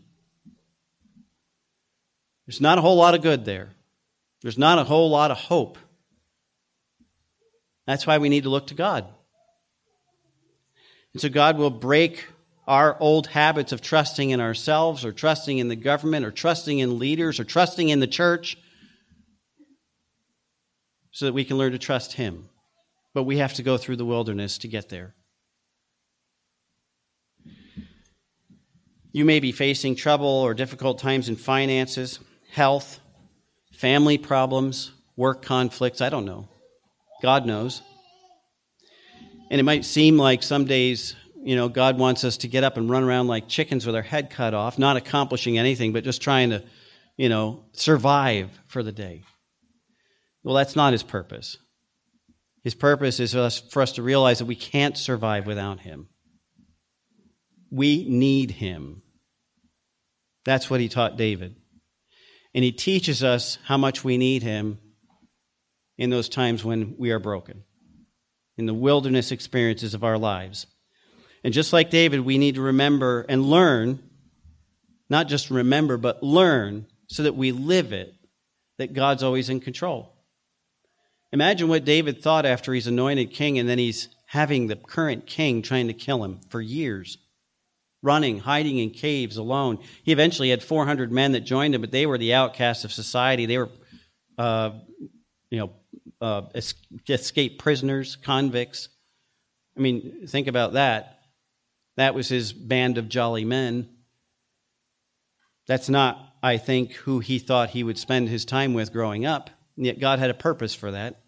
There's 2.49 2.61
not 2.61 2.79
a 2.79 2.81
whole 2.81 2.97
lot 2.97 3.15
of 3.15 3.23
good 3.23 3.45
there. 3.45 3.69
There's 4.43 4.59
not 4.59 4.81
a 4.81 4.83
whole 4.83 5.11
lot 5.11 5.31
of 5.31 5.37
hope. 5.37 5.79
That's 7.87 8.09
why 8.09 8.19
we 8.19 8.29
need 8.29 8.43
to 8.43 8.51
look 8.51 8.67
to 8.67 8.75
God. 8.75 9.07
And 11.13 11.23
so 11.23 11.29
God 11.29 11.59
will 11.59 11.71
break 11.71 12.27
our 12.69 12.99
old 13.01 13.27
habits 13.27 13.73
of 13.73 13.81
trusting 13.81 14.29
in 14.29 14.41
ourselves 14.41 15.03
or 15.03 15.11
trusting 15.11 15.57
in 15.57 15.69
the 15.69 15.77
government 15.77 16.27
or 16.27 16.31
trusting 16.31 16.79
in 16.79 16.99
leaders 16.99 17.41
or 17.41 17.45
trusting 17.45 17.89
in 17.89 17.99
the 17.99 18.07
church 18.07 18.59
so 21.11 21.25
that 21.25 21.33
we 21.33 21.47
can 21.47 21.57
learn 21.57 21.73
to 21.73 21.79
trust 21.79 22.13
Him. 22.13 22.51
But 23.15 23.23
we 23.23 23.39
have 23.39 23.55
to 23.55 23.63
go 23.63 23.79
through 23.79 23.97
the 23.97 24.05
wilderness 24.05 24.59
to 24.59 24.69
get 24.69 24.91
there. 24.91 25.15
You 29.13 29.25
may 29.25 29.41
be 29.41 29.51
facing 29.51 29.97
trouble 29.97 30.29
or 30.29 30.53
difficult 30.53 30.99
times 30.99 31.31
in 31.31 31.37
finances, 31.37 32.21
health, 32.53 33.01
family 33.73 34.19
problems, 34.19 34.93
work 35.17 35.41
conflicts. 35.41 36.03
I 36.03 36.11
don't 36.11 36.27
know. 36.27 36.49
God 37.23 37.47
knows. 37.47 37.81
And 39.51 39.59
it 39.59 39.65
might 39.65 39.87
seem 39.87 40.19
like 40.19 40.43
some 40.43 40.67
days 40.67 41.17
you 41.43 41.57
know, 41.57 41.69
God 41.69 41.99
wants 41.99 42.25
us 42.25 42.39
to 42.39 42.49
get 42.49 42.65
up 42.65 42.77
and 42.77 42.91
run 42.91 43.05
around 43.05 43.29
like 43.29 43.49
chickens 43.49 43.87
with 43.87 43.95
our 43.95 44.03
head 44.03 44.31
cut 44.31 44.55
off, 44.55 44.79
not 44.79 44.97
accomplishing 44.97 45.59
anything, 45.59 45.93
but 45.93 46.05
just 46.05 46.23
trying 46.23 46.51
to, 46.51 46.65
you 47.17 47.29
know, 47.29 47.65
survive 47.73 48.51
for 48.67 48.83
the 48.83 48.93
day. 48.93 49.23
Well, 50.43 50.55
that's 50.55 50.77
not 50.77 50.93
his 50.93 51.03
purpose. 51.03 51.57
His 52.65 52.75
purpose 52.75 53.21
is 53.21 53.33
for 53.33 53.41
us, 53.41 53.61
for 53.61 53.83
us 53.83 53.93
to 53.93 54.03
realize 54.03 54.39
that 54.39 54.47
we 54.47 54.57
can't 54.57 54.97
survive 54.97 55.47
without 55.47 55.81
him. 55.81 56.09
We 57.71 58.07
need 58.09 58.51
him. 58.51 59.03
That's 60.45 60.71
what 60.71 60.81
he 60.81 60.89
taught 60.89 61.17
David. 61.17 61.57
And 62.55 62.65
he 62.65 62.73
teaches 62.73 63.23
us 63.23 63.59
how 63.65 63.77
much 63.77 64.03
we 64.03 64.17
need 64.17 64.43
him 64.43 64.79
in 65.99 66.11
those 66.11 66.29
times 66.29 66.65
when 66.65 66.95
we 66.99 67.11
are 67.11 67.19
broken, 67.19 67.65
in 68.57 68.67
the 68.67 68.75
wilderness 68.75 69.33
experiences 69.33 69.95
of 69.95 70.05
our 70.05 70.19
lives. 70.19 70.67
And 71.49 71.55
just 71.55 71.73
like 71.73 71.89
David, 71.89 72.21
we 72.21 72.37
need 72.37 72.57
to 72.57 72.61
remember 72.61 73.25
and 73.27 73.43
learn, 73.43 74.01
not 75.09 75.29
just 75.29 75.51
remember, 75.51 75.97
but 75.97 76.23
learn 76.23 76.85
so 77.07 77.23
that 77.23 77.37
we 77.37 77.53
live 77.53 77.95
it, 77.95 78.15
that 78.77 78.93
God's 78.93 79.23
always 79.23 79.49
in 79.49 79.61
control. 79.61 80.13
Imagine 81.33 81.69
what 81.69 81.87
David 81.87 82.23
thought 82.23 82.45
after 82.45 82.75
he's 82.75 82.87
anointed 82.87 83.33
king 83.33 83.59
and 83.59 83.67
then 83.67 83.79
he's 83.79 84.09
having 84.27 84.67
the 84.67 84.77
current 84.77 85.27
king 85.27 85.63
trying 85.63 85.87
to 85.87 85.95
kill 85.95 86.23
him 86.23 86.41
for 86.51 86.61
years, 86.61 87.17
running, 88.03 88.41
hiding 88.41 88.77
in 88.77 88.91
caves 88.91 89.39
alone. 89.39 89.79
He 90.03 90.13
eventually 90.13 90.51
had 90.51 90.63
400 90.63 91.11
men 91.11 91.33
that 91.33 91.47
joined 91.47 91.75
him, 91.75 91.81
but 91.81 91.93
they 91.93 92.05
were 92.05 92.19
the 92.19 92.35
outcasts 92.35 92.85
of 92.85 92.93
society. 92.93 93.47
They 93.47 93.57
were, 93.57 93.71
uh, 94.37 94.73
you 95.49 95.61
know, 95.61 95.73
uh, 96.21 96.43
escaped 97.09 97.59
prisoners, 97.59 98.17
convicts. 98.17 98.91
I 99.79 99.81
mean, 99.81 100.27
think 100.27 100.47
about 100.47 100.75
that. 100.75 101.15
That 101.99 102.15
was 102.15 102.29
his 102.29 102.53
band 102.53 102.97
of 102.97 103.09
jolly 103.09 103.45
men. 103.45 103.89
That's 105.67 105.89
not, 105.89 106.33
I 106.41 106.57
think, 106.57 106.93
who 106.93 107.19
he 107.19 107.41
thought 107.41 107.71
he 107.71 107.83
would 107.83 107.99
spend 107.99 108.29
his 108.29 108.45
time 108.45 108.73
with 108.73 108.93
growing 108.93 109.27
up. 109.27 109.51
And 109.77 109.85
yet 109.85 109.99
God 109.99 110.21
had 110.21 110.31
a 110.31 110.35
purpose 110.35 110.77
for 110.77 110.93
that. 110.93 111.21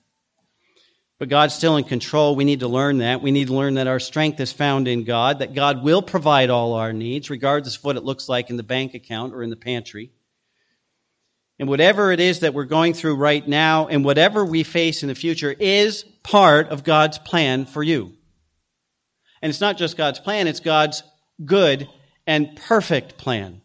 But 1.18 1.28
God's 1.28 1.54
still 1.54 1.76
in 1.76 1.82
control. 1.82 2.36
We 2.36 2.44
need 2.44 2.60
to 2.60 2.68
learn 2.68 2.98
that. 2.98 3.20
We 3.20 3.32
need 3.32 3.48
to 3.48 3.54
learn 3.54 3.74
that 3.74 3.88
our 3.88 3.98
strength 3.98 4.38
is 4.38 4.52
found 4.52 4.86
in 4.86 5.02
God, 5.02 5.40
that 5.40 5.54
God 5.54 5.82
will 5.82 6.02
provide 6.02 6.50
all 6.50 6.74
our 6.74 6.92
needs, 6.92 7.30
regardless 7.30 7.76
of 7.76 7.82
what 7.82 7.96
it 7.96 8.04
looks 8.04 8.28
like 8.28 8.48
in 8.48 8.56
the 8.56 8.62
bank 8.62 8.94
account 8.94 9.34
or 9.34 9.42
in 9.42 9.50
the 9.50 9.56
pantry. 9.56 10.12
And 11.58 11.68
whatever 11.68 12.12
it 12.12 12.20
is 12.20 12.40
that 12.40 12.54
we're 12.54 12.64
going 12.64 12.94
through 12.94 13.16
right 13.16 13.46
now 13.46 13.88
and 13.88 14.04
whatever 14.04 14.44
we 14.44 14.62
face 14.62 15.02
in 15.02 15.08
the 15.08 15.16
future 15.16 15.50
is 15.50 16.04
part 16.22 16.68
of 16.68 16.84
God's 16.84 17.18
plan 17.18 17.66
for 17.66 17.82
you. 17.82 18.14
And 19.42 19.50
it's 19.50 19.60
not 19.60 19.78
just 19.78 19.96
God's 19.96 20.18
plan, 20.18 20.46
it's 20.46 20.60
God's 20.60 21.02
good 21.44 21.88
and 22.26 22.56
perfect 22.56 23.16
plan. 23.16 23.62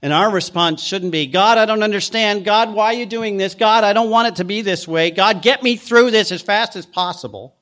And 0.00 0.12
our 0.12 0.30
response 0.30 0.82
shouldn't 0.82 1.10
be, 1.10 1.26
God, 1.26 1.58
I 1.58 1.66
don't 1.66 1.82
understand. 1.82 2.44
God, 2.44 2.72
why 2.72 2.86
are 2.86 2.98
you 2.98 3.06
doing 3.06 3.36
this? 3.36 3.54
God, 3.54 3.82
I 3.82 3.92
don't 3.92 4.10
want 4.10 4.28
it 4.28 4.36
to 4.36 4.44
be 4.44 4.62
this 4.62 4.86
way. 4.86 5.10
God, 5.10 5.42
get 5.42 5.62
me 5.62 5.76
through 5.76 6.12
this 6.12 6.30
as 6.30 6.40
fast 6.40 6.76
as 6.76 6.86
possible. 6.86 7.56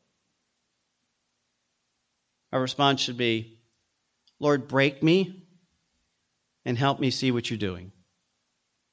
Our 2.53 2.61
response 2.61 3.01
should 3.01 3.16
be, 3.16 3.59
Lord, 4.39 4.68
break 4.68 5.03
me 5.03 5.45
and 6.66 6.77
help 6.77 7.01
me 7.01 7.11
see 7.11 7.31
what 7.31 7.49
you're 7.49 7.59
doing. 7.59 7.93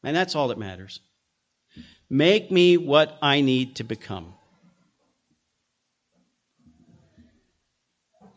And 0.03 0.15
that's 0.15 0.35
all 0.35 0.49
that 0.49 0.57
matters. 0.57 1.01
Make 2.09 2.51
me 2.51 2.77
what 2.77 3.17
I 3.21 3.41
need 3.41 3.77
to 3.77 3.83
become. 3.83 4.33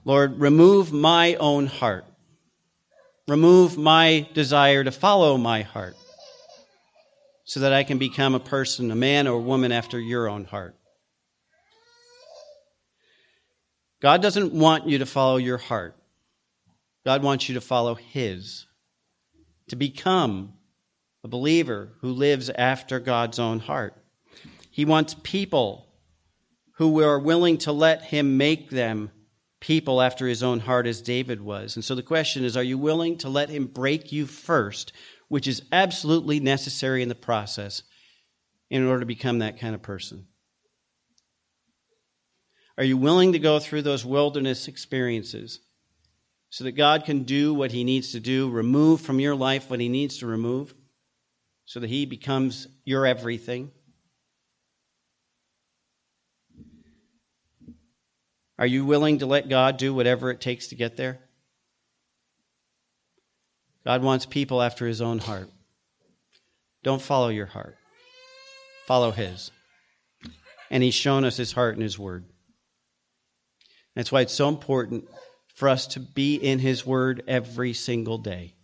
Lord, 0.06 0.40
remove 0.40 0.90
my 0.90 1.34
own 1.34 1.66
heart 1.66 2.06
Remove 3.28 3.76
my 3.76 4.28
desire 4.34 4.84
to 4.84 4.92
follow 4.92 5.36
my 5.36 5.62
heart 5.62 5.96
so 7.44 7.60
that 7.60 7.72
I 7.72 7.82
can 7.82 7.98
become 7.98 8.36
a 8.36 8.40
person, 8.40 8.92
a 8.92 8.96
man 8.96 9.26
or 9.26 9.38
a 9.38 9.42
woman 9.42 9.72
after 9.72 9.98
your 9.98 10.28
own 10.28 10.44
heart. 10.44 10.76
God 14.00 14.22
doesn't 14.22 14.52
want 14.52 14.86
you 14.86 14.98
to 14.98 15.06
follow 15.06 15.38
your 15.38 15.58
heart. 15.58 15.96
God 17.04 17.24
wants 17.24 17.48
you 17.48 17.56
to 17.56 17.60
follow 17.60 17.96
His, 17.96 18.66
to 19.70 19.76
become 19.76 20.52
a 21.24 21.28
believer 21.28 21.94
who 22.00 22.12
lives 22.12 22.48
after 22.48 23.00
God's 23.00 23.40
own 23.40 23.58
heart. 23.58 23.94
He 24.70 24.84
wants 24.84 25.16
people 25.24 25.88
who 26.74 27.02
are 27.02 27.18
willing 27.18 27.58
to 27.58 27.72
let 27.72 28.02
Him 28.02 28.36
make 28.36 28.70
them 28.70 29.10
people 29.60 30.02
after 30.02 30.26
his 30.26 30.42
own 30.42 30.60
heart 30.60 30.86
as 30.86 31.00
David 31.00 31.40
was. 31.40 31.76
And 31.76 31.84
so 31.84 31.94
the 31.94 32.02
question 32.02 32.44
is 32.44 32.56
are 32.56 32.62
you 32.62 32.78
willing 32.78 33.18
to 33.18 33.28
let 33.28 33.48
him 33.48 33.66
break 33.66 34.12
you 34.12 34.26
first, 34.26 34.92
which 35.28 35.46
is 35.46 35.62
absolutely 35.72 36.40
necessary 36.40 37.02
in 37.02 37.08
the 37.08 37.14
process 37.14 37.82
in 38.70 38.84
order 38.84 39.00
to 39.00 39.06
become 39.06 39.38
that 39.38 39.58
kind 39.58 39.74
of 39.74 39.82
person? 39.82 40.26
Are 42.78 42.84
you 42.84 42.98
willing 42.98 43.32
to 43.32 43.38
go 43.38 43.58
through 43.58 43.82
those 43.82 44.04
wilderness 44.04 44.68
experiences 44.68 45.60
so 46.50 46.64
that 46.64 46.72
God 46.72 47.04
can 47.04 47.22
do 47.22 47.54
what 47.54 47.72
he 47.72 47.84
needs 47.84 48.12
to 48.12 48.20
do, 48.20 48.50
remove 48.50 49.00
from 49.00 49.18
your 49.18 49.34
life 49.34 49.70
what 49.70 49.80
he 49.80 49.88
needs 49.88 50.18
to 50.18 50.26
remove, 50.26 50.74
so 51.64 51.80
that 51.80 51.88
he 51.88 52.04
becomes 52.04 52.68
your 52.84 53.06
everything? 53.06 53.70
Are 58.58 58.66
you 58.66 58.84
willing 58.84 59.18
to 59.18 59.26
let 59.26 59.48
God 59.48 59.76
do 59.76 59.92
whatever 59.92 60.30
it 60.30 60.40
takes 60.40 60.68
to 60.68 60.74
get 60.74 60.96
there? 60.96 61.18
God 63.84 64.02
wants 64.02 64.26
people 64.26 64.62
after 64.62 64.86
his 64.86 65.00
own 65.00 65.18
heart. 65.18 65.50
Don't 66.82 67.02
follow 67.02 67.28
your 67.28 67.46
heart, 67.46 67.76
follow 68.86 69.10
his. 69.10 69.50
And 70.70 70.82
he's 70.82 70.94
shown 70.94 71.24
us 71.24 71.36
his 71.36 71.52
heart 71.52 71.76
in 71.76 71.82
his 71.82 71.98
word. 71.98 72.24
That's 73.94 74.10
why 74.10 74.22
it's 74.22 74.32
so 74.32 74.48
important 74.48 75.08
for 75.54 75.68
us 75.68 75.86
to 75.88 76.00
be 76.00 76.34
in 76.34 76.58
his 76.58 76.84
word 76.84 77.22
every 77.28 77.72
single 77.72 78.18
day. 78.18 78.54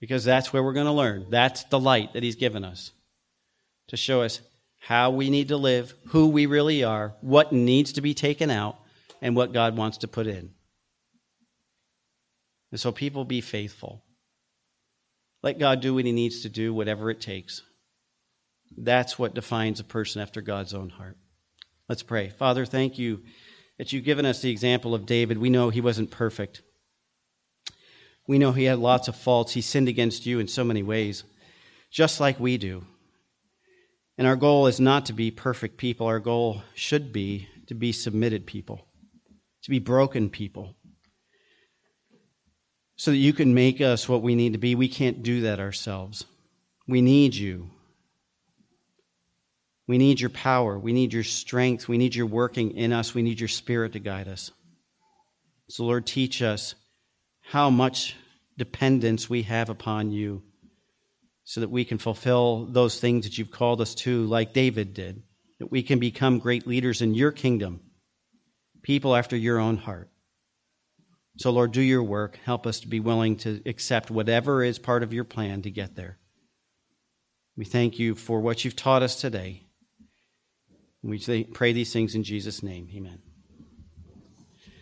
Because 0.00 0.24
that's 0.24 0.52
where 0.52 0.62
we're 0.62 0.72
going 0.72 0.86
to 0.86 0.92
learn. 0.92 1.26
That's 1.30 1.64
the 1.64 1.78
light 1.78 2.12
that 2.12 2.22
he's 2.22 2.34
given 2.34 2.64
us 2.64 2.90
to 3.88 3.96
show 3.96 4.22
us 4.22 4.40
how 4.86 5.10
we 5.10 5.30
need 5.30 5.48
to 5.48 5.56
live, 5.56 5.94
who 6.08 6.28
we 6.28 6.44
really 6.44 6.84
are, 6.84 7.14
what 7.22 7.52
needs 7.52 7.94
to 7.94 8.02
be 8.02 8.12
taken 8.12 8.50
out, 8.50 8.78
and 9.22 9.34
what 9.34 9.54
God 9.54 9.78
wants 9.78 9.98
to 9.98 10.08
put 10.08 10.26
in. 10.26 10.50
And 12.70 12.78
so 12.78 12.92
people 12.92 13.24
be 13.24 13.40
faithful. 13.40 14.04
Let 15.42 15.58
God 15.58 15.80
do 15.80 15.94
what 15.94 16.04
he 16.04 16.12
needs 16.12 16.42
to 16.42 16.50
do, 16.50 16.74
whatever 16.74 17.10
it 17.10 17.22
takes. 17.22 17.62
That's 18.76 19.18
what 19.18 19.34
defines 19.34 19.80
a 19.80 19.84
person 19.84 20.20
after 20.20 20.42
God's 20.42 20.74
own 20.74 20.90
heart. 20.90 21.16
Let's 21.88 22.02
pray. 22.02 22.28
Father, 22.28 22.66
thank 22.66 22.98
you 22.98 23.22
that 23.78 23.92
you've 23.92 24.04
given 24.04 24.26
us 24.26 24.42
the 24.42 24.50
example 24.50 24.94
of 24.94 25.06
David. 25.06 25.38
We 25.38 25.48
know 25.48 25.70
he 25.70 25.80
wasn't 25.80 26.10
perfect. 26.10 26.60
We 28.26 28.38
know 28.38 28.52
he 28.52 28.64
had 28.64 28.78
lots 28.78 29.08
of 29.08 29.16
faults. 29.16 29.52
He 29.52 29.62
sinned 29.62 29.88
against 29.88 30.26
you 30.26 30.40
in 30.40 30.48
so 30.48 30.62
many 30.62 30.82
ways, 30.82 31.24
just 31.90 32.20
like 32.20 32.38
we 32.38 32.58
do. 32.58 32.84
And 34.16 34.26
our 34.26 34.36
goal 34.36 34.66
is 34.68 34.78
not 34.78 35.06
to 35.06 35.12
be 35.12 35.30
perfect 35.30 35.76
people. 35.76 36.06
Our 36.06 36.20
goal 36.20 36.62
should 36.74 37.12
be 37.12 37.48
to 37.66 37.74
be 37.74 37.92
submitted 37.92 38.46
people, 38.46 38.86
to 39.62 39.70
be 39.70 39.78
broken 39.78 40.30
people, 40.30 40.76
so 42.96 43.10
that 43.10 43.16
you 43.16 43.32
can 43.32 43.54
make 43.54 43.80
us 43.80 44.08
what 44.08 44.22
we 44.22 44.34
need 44.34 44.52
to 44.52 44.58
be. 44.58 44.74
We 44.74 44.88
can't 44.88 45.22
do 45.22 45.42
that 45.42 45.58
ourselves. 45.58 46.24
We 46.86 47.02
need 47.02 47.34
you. 47.34 47.70
We 49.86 49.98
need 49.98 50.20
your 50.20 50.30
power. 50.30 50.78
We 50.78 50.92
need 50.92 51.12
your 51.12 51.24
strength. 51.24 51.88
We 51.88 51.98
need 51.98 52.14
your 52.14 52.26
working 52.26 52.76
in 52.76 52.92
us. 52.92 53.14
We 53.14 53.22
need 53.22 53.40
your 53.40 53.48
spirit 53.48 53.92
to 53.94 53.98
guide 53.98 54.28
us. 54.28 54.50
So, 55.68 55.84
Lord, 55.84 56.06
teach 56.06 56.40
us 56.40 56.74
how 57.42 57.68
much 57.70 58.16
dependence 58.56 59.28
we 59.28 59.42
have 59.42 59.70
upon 59.70 60.12
you 60.12 60.42
so 61.44 61.60
that 61.60 61.70
we 61.70 61.84
can 61.84 61.98
fulfill 61.98 62.64
those 62.64 62.98
things 62.98 63.24
that 63.24 63.38
you've 63.38 63.50
called 63.50 63.80
us 63.80 63.94
to, 63.94 64.24
like 64.26 64.54
David 64.54 64.94
did, 64.94 65.22
that 65.58 65.70
we 65.70 65.82
can 65.82 65.98
become 65.98 66.38
great 66.38 66.66
leaders 66.66 67.02
in 67.02 67.14
your 67.14 67.32
kingdom, 67.32 67.80
people 68.82 69.14
after 69.14 69.36
your 69.36 69.58
own 69.58 69.76
heart. 69.76 70.10
So, 71.36 71.50
Lord, 71.50 71.72
do 71.72 71.82
your 71.82 72.02
work. 72.02 72.38
Help 72.44 72.66
us 72.66 72.80
to 72.80 72.88
be 72.88 73.00
willing 73.00 73.36
to 73.38 73.60
accept 73.66 74.10
whatever 74.10 74.62
is 74.62 74.78
part 74.78 75.02
of 75.02 75.12
your 75.12 75.24
plan 75.24 75.62
to 75.62 75.70
get 75.70 75.96
there. 75.96 76.18
We 77.56 77.64
thank 77.64 77.98
you 77.98 78.14
for 78.14 78.40
what 78.40 78.64
you've 78.64 78.76
taught 78.76 79.02
us 79.02 79.20
today. 79.20 79.66
We 81.02 81.44
pray 81.44 81.72
these 81.72 81.92
things 81.92 82.14
in 82.14 82.24
Jesus' 82.24 82.62
name. 82.62 82.88
Amen. 82.94 83.20